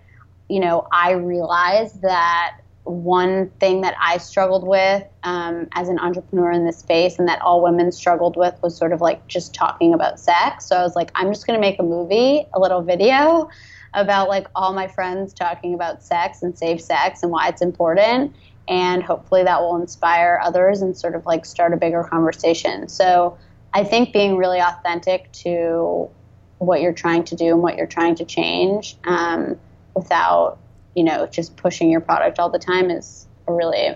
you 0.49 0.59
know, 0.59 0.87
I 0.91 1.11
realized 1.11 2.01
that 2.01 2.57
one 2.83 3.49
thing 3.59 3.81
that 3.81 3.95
I 4.01 4.17
struggled 4.17 4.67
with 4.67 5.03
um, 5.23 5.67
as 5.73 5.87
an 5.87 5.99
entrepreneur 5.99 6.51
in 6.51 6.65
this 6.65 6.79
space 6.79 7.17
and 7.17 7.27
that 7.29 7.41
all 7.41 7.63
women 7.63 7.91
struggled 7.91 8.35
with 8.35 8.59
was 8.61 8.75
sort 8.75 8.91
of 8.91 8.99
like 8.99 9.25
just 9.27 9.53
talking 9.53 9.93
about 9.93 10.19
sex. 10.19 10.65
So 10.65 10.75
I 10.75 10.81
was 10.81 10.95
like, 10.95 11.11
I'm 11.15 11.31
just 11.31 11.47
going 11.47 11.57
to 11.57 11.61
make 11.61 11.79
a 11.79 11.83
movie, 11.83 12.45
a 12.53 12.59
little 12.59 12.81
video 12.81 13.49
about 13.93 14.27
like 14.27 14.47
all 14.55 14.73
my 14.73 14.87
friends 14.87 15.33
talking 15.33 15.73
about 15.73 16.03
sex 16.03 16.41
and 16.41 16.57
safe 16.57 16.81
sex 16.81 17.23
and 17.23 17.31
why 17.31 17.47
it's 17.47 17.61
important. 17.61 18.35
And 18.67 19.03
hopefully 19.03 19.43
that 19.43 19.61
will 19.61 19.79
inspire 19.79 20.39
others 20.43 20.81
and 20.81 20.97
sort 20.97 21.15
of 21.15 21.25
like 21.25 21.45
start 21.45 21.73
a 21.73 21.77
bigger 21.77 22.03
conversation. 22.03 22.89
So 22.89 23.37
I 23.73 23.83
think 23.83 24.13
being 24.13 24.35
really 24.37 24.59
authentic 24.59 25.31
to 25.33 26.09
what 26.57 26.81
you're 26.81 26.93
trying 26.93 27.23
to 27.25 27.35
do 27.35 27.47
and 27.47 27.61
what 27.61 27.77
you're 27.77 27.87
trying 27.87 28.15
to 28.15 28.25
change. 28.25 28.97
Um, 29.05 29.59
without 29.95 30.57
you 30.95 31.03
know 31.03 31.25
just 31.27 31.55
pushing 31.55 31.89
your 31.89 32.01
product 32.01 32.39
all 32.39 32.49
the 32.49 32.59
time 32.59 32.89
is 32.89 33.27
a 33.47 33.53
really 33.53 33.95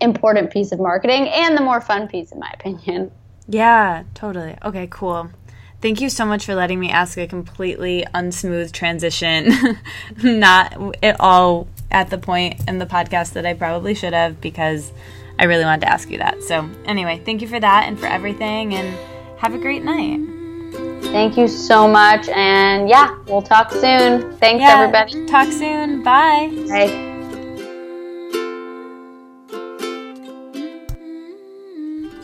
important 0.00 0.50
piece 0.50 0.72
of 0.72 0.78
marketing 0.78 1.28
and 1.28 1.56
the 1.56 1.62
more 1.62 1.80
fun 1.80 2.08
piece 2.08 2.32
in 2.32 2.38
my 2.38 2.50
opinion. 2.54 3.10
Yeah 3.48 4.04
totally. 4.14 4.56
Okay 4.64 4.86
cool. 4.90 5.30
Thank 5.80 6.00
you 6.00 6.08
so 6.08 6.24
much 6.24 6.46
for 6.46 6.54
letting 6.54 6.80
me 6.80 6.90
ask 6.90 7.18
a 7.18 7.26
completely 7.26 8.04
unsmooth 8.14 8.72
transition. 8.72 9.52
Not 10.22 10.96
at 11.02 11.20
all 11.20 11.68
at 11.90 12.10
the 12.10 12.18
point 12.18 12.60
in 12.68 12.78
the 12.78 12.86
podcast 12.86 13.34
that 13.34 13.46
i 13.46 13.54
probably 13.54 13.94
should 13.94 14.12
have 14.12 14.40
because 14.40 14.92
i 15.38 15.44
really 15.44 15.64
wanted 15.64 15.82
to 15.82 15.88
ask 15.88 16.10
you 16.10 16.18
that. 16.18 16.42
So 16.42 16.68
anyway 16.84 17.22
thank 17.24 17.42
you 17.42 17.48
for 17.48 17.60
that 17.60 17.84
and 17.86 17.98
for 17.98 18.06
everything 18.06 18.74
and 18.74 18.98
have 19.38 19.54
a 19.54 19.58
great 19.58 19.84
night 19.84 20.35
Thank 21.12 21.36
you 21.36 21.48
so 21.48 21.88
much. 21.88 22.28
And 22.28 22.88
yeah, 22.88 23.16
we'll 23.26 23.42
talk 23.42 23.70
soon. 23.70 24.36
Thanks, 24.38 24.60
yeah, 24.60 24.80
everybody. 24.80 25.26
Talk 25.26 25.50
soon. 25.50 26.02
Bye. 26.02 26.50
Bye. 26.68 27.06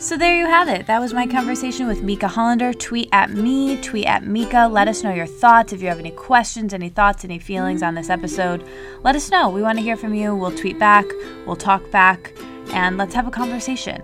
So 0.03 0.17
there 0.17 0.37
you 0.37 0.45
have 0.47 0.67
it. 0.67 0.85
That 0.87 0.99
was 0.99 1.13
my 1.13 1.25
conversation 1.25 1.87
with 1.87 2.03
Meika 2.03 2.27
Hollender. 2.27 2.77
Tweet 2.77 3.07
at 3.13 3.29
me, 3.31 3.81
tweet 3.81 4.05
at 4.05 4.27
Meika. 4.27 4.67
Let 4.67 4.89
us 4.89 5.01
know 5.01 5.13
your 5.13 5.25
thoughts. 5.25 5.71
If 5.71 5.81
you 5.81 5.87
have 5.87 5.97
any 5.97 6.11
questions, 6.11 6.73
any 6.73 6.89
thoughts, 6.89 7.23
any 7.23 7.39
feelings 7.39 7.81
on 7.81 7.95
this 7.95 8.09
episode, 8.09 8.67
let 9.01 9.15
us 9.15 9.31
know. 9.31 9.47
We 9.49 9.61
want 9.61 9.77
to 9.77 9.83
hear 9.83 9.95
from 9.95 10.13
you. 10.13 10.35
We'll 10.35 10.55
tweet 10.55 10.77
back, 10.77 11.05
we'll 11.47 11.55
talk 11.55 11.89
back, 11.89 12.33
and 12.73 12.97
let's 12.97 13.15
have 13.15 13.27
a 13.27 13.31
conversation. 13.31 14.03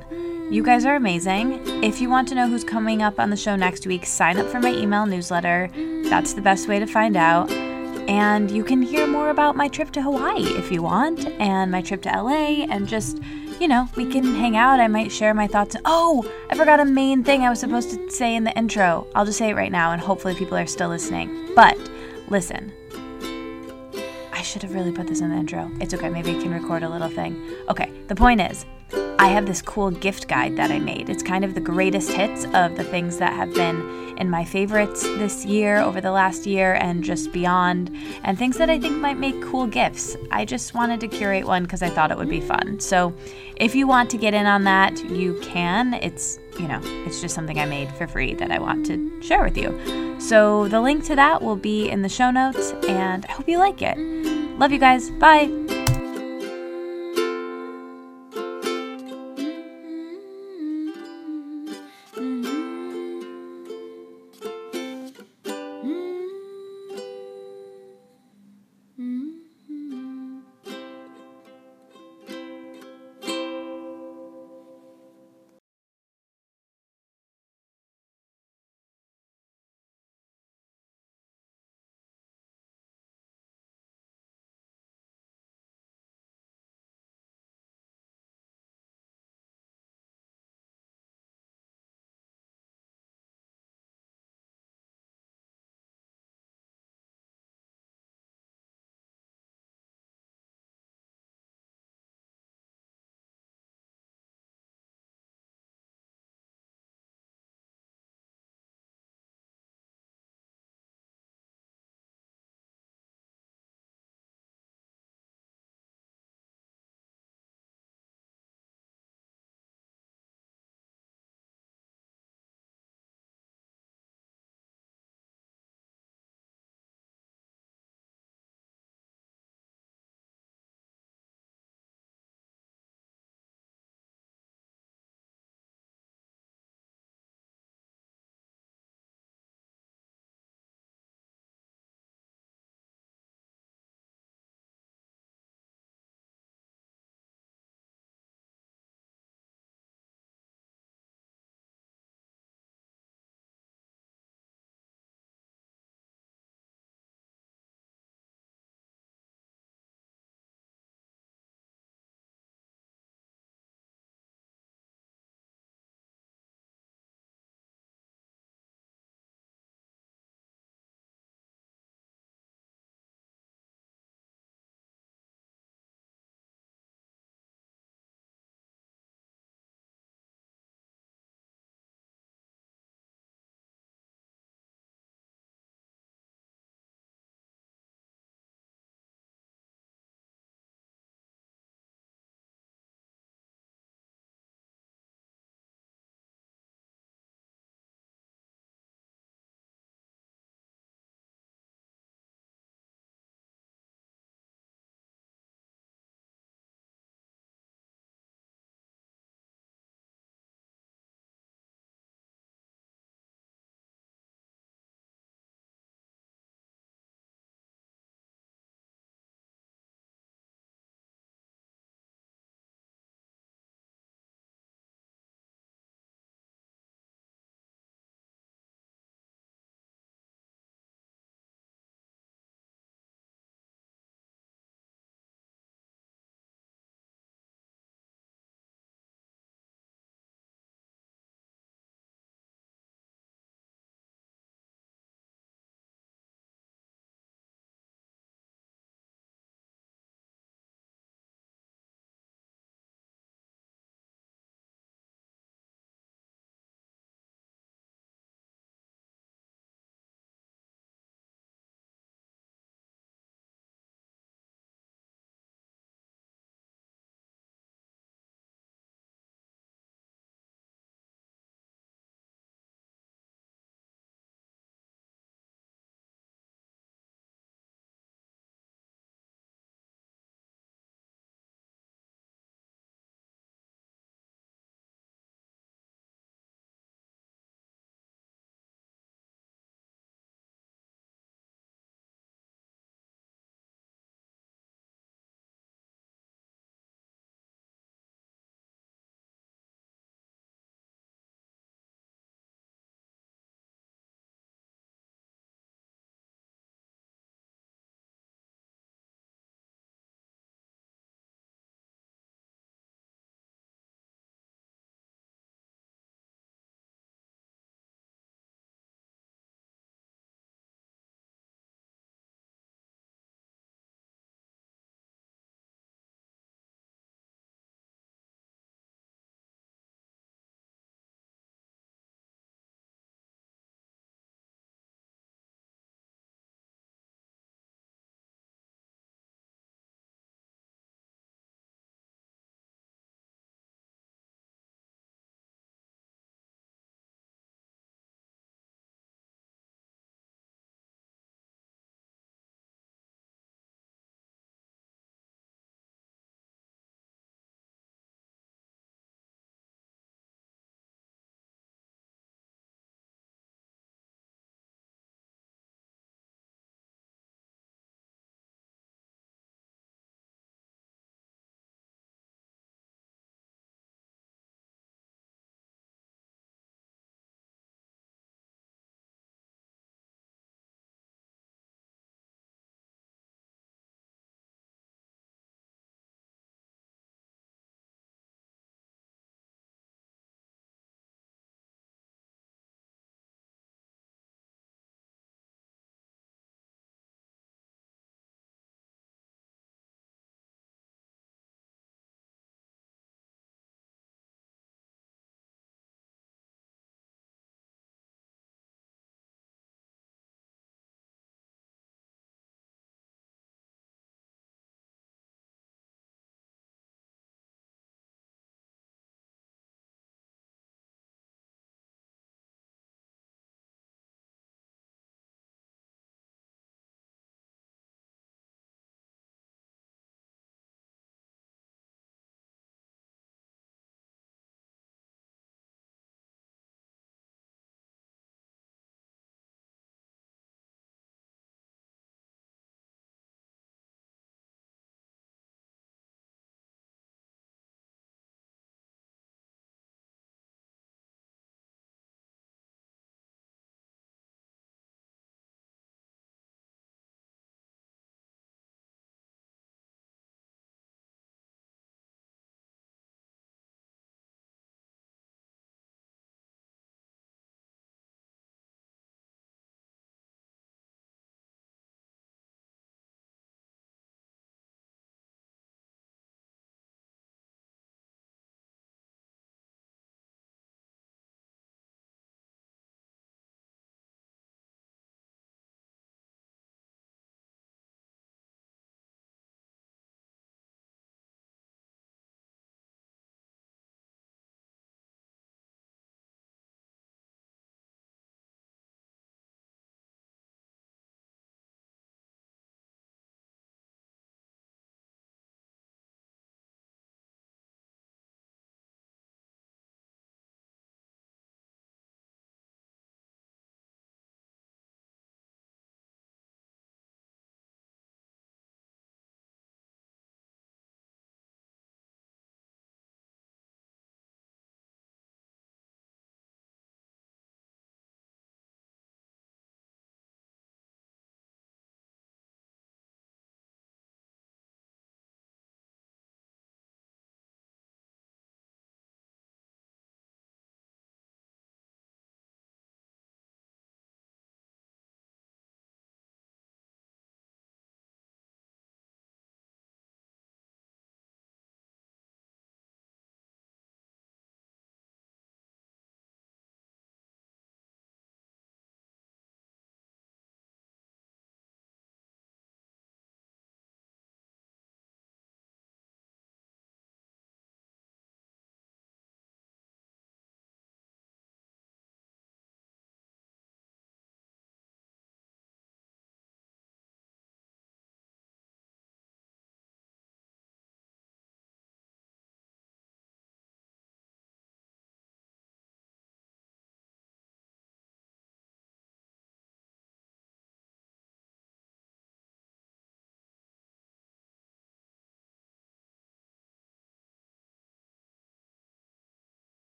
You 0.52 0.64
guys 0.64 0.84
are 0.84 0.96
amazing. 0.96 1.62
If 1.84 2.02
you 2.02 2.10
want 2.10 2.28
to 2.30 2.36
know 2.36 2.48
who's 2.48 2.64
coming 2.64 3.04
up 3.04 3.20
on 3.20 3.30
the 3.30 3.38
show 3.38 3.56
next 3.56 3.86
week, 3.86 4.04
sign 4.04 4.38
up 4.38 4.48
for 4.48 4.60
my 4.60 4.74
email 4.74 5.06
newsletter. 5.06 5.70
That's 6.10 6.34
the 6.34 6.42
best 6.42 6.68
way 6.68 6.80
to 6.80 6.88
find 6.88 7.16
out. 7.16 7.52
And 7.52 8.50
you 8.50 8.64
can 8.64 8.82
hear 8.82 9.06
more 9.06 9.30
about 9.30 9.56
my 9.56 9.68
trip 9.68 9.92
to 9.92 10.02
Hawaii 10.02 10.42
if 10.58 10.72
you 10.72 10.82
want, 10.82 11.28
and 11.40 11.72
my 11.72 11.84
trip 11.84 12.02
to 12.02 12.10
LA, 12.10 12.66
and 12.66 12.88
just, 12.88 13.20
you 13.60 13.68
know, 13.68 13.88
we 13.96 14.12
can 14.12 14.24
hang 14.24 14.58
out. 14.58 14.80
I 14.80 14.88
might 14.88 15.12
share 15.12 15.36
my 15.36 15.46
thoughts. 15.46 15.76
Oh, 15.86 16.28
I 16.50 16.56
forgot 16.56 16.80
a 16.80 16.86
main 16.86 17.24
thing 17.24 17.44
I 17.44 17.52
was 17.52 17.60
supposed 17.60 17.92
to 17.92 18.10
say 18.10 18.36
in 18.36 18.44
the 18.44 18.58
intro. 18.58 19.06
I'll 19.14 19.26
just 19.26 19.38
say 19.38 19.52
it 19.52 19.56
right 19.56 19.72
now, 19.72 19.92
and 19.92 20.02
hopefully 20.02 20.34
people 20.34 20.58
are 20.58 20.66
still 20.66 20.90
listening. 20.90 21.52
But 21.56 21.78
listen, 22.28 22.74
I 24.34 24.42
should 24.42 24.64
have 24.64 24.74
really 24.74 24.92
put 24.94 25.06
this 25.06 25.22
in 25.22 25.30
the 25.30 25.36
intro. 25.36 25.70
It's 25.80 25.94
okay, 25.94 26.10
maybe 26.10 26.36
I 26.36 26.42
can 26.42 26.52
record 26.52 26.82
a 26.82 26.90
little 26.90 27.10
thing. 27.10 27.40
Okay, 27.70 27.92
the 28.08 28.16
point 28.16 28.42
is, 28.42 28.66
I 29.20 29.28
have 29.28 29.46
this 29.46 29.62
cool 29.62 29.92
gift 29.92 30.28
guide 30.28 30.56
that 30.58 30.72
I 30.72 30.80
made. 30.80 31.10
It's 31.10 31.24
kind 31.24 31.44
of 31.44 31.54
the 31.54 31.62
greatest 31.62 32.12
hits 32.12 32.46
of 32.54 32.78
the 32.78 32.84
things 32.84 33.18
that 33.18 33.34
have 33.34 33.54
been 33.54 34.16
in 34.18 34.30
my 34.30 34.44
favorites 34.44 35.04
this 35.04 35.46
year, 35.46 35.78
over 35.78 36.02
the 36.02 36.12
last 36.12 36.46
year, 36.46 36.74
and 36.76 37.04
just 37.04 37.32
beyond, 37.32 37.96
and 38.24 38.38
things 38.38 38.58
that 38.58 38.70
I 38.70 38.78
think 38.78 38.98
might 38.98 39.18
make 39.18 39.42
cool 39.42 39.66
gifts. 39.66 40.18
I 40.32 40.44
just 40.46 40.74
wanted 40.74 41.00
to 41.02 41.08
curate 41.08 41.46
one 41.46 41.64
because 41.64 41.82
I 41.82 41.90
thought 41.90 42.12
it 42.12 42.18
would 42.18 42.30
be 42.30 42.42
fun. 42.42 42.80
So 42.80 43.14
if 43.56 43.76
you 43.76 43.88
want 43.88 44.10
to 44.12 44.18
get 44.18 44.34
in 44.34 44.46
on 44.46 44.66
that, 44.66 45.02
you 45.10 45.40
can. 45.42 45.94
It's, 45.96 46.40
you 46.60 46.68
know, 46.68 46.82
it's 47.06 47.22
just 47.22 47.34
something 47.34 47.60
I 47.60 47.66
made 47.66 47.90
for 47.94 48.08
free 48.08 48.34
that 48.36 48.52
I 48.52 48.60
want 48.60 48.86
to 48.88 49.22
share 49.22 49.44
with 49.44 49.58
you. 49.58 50.20
So 50.20 50.68
the 50.68 50.82
link 50.82 51.06
to 51.06 51.16
that 51.16 51.42
will 51.42 51.56
be 51.56 51.90
in 51.90 52.02
the 52.02 52.10
show 52.10 52.30
notes, 52.30 52.72
and 52.88 53.26
I 53.26 53.32
hope 53.32 53.48
you 53.48 53.58
like 53.58 53.82
it. 53.82 53.98
Love 54.60 54.74
you 54.74 54.80
guys. 54.80 55.10
Bye. 55.12 55.88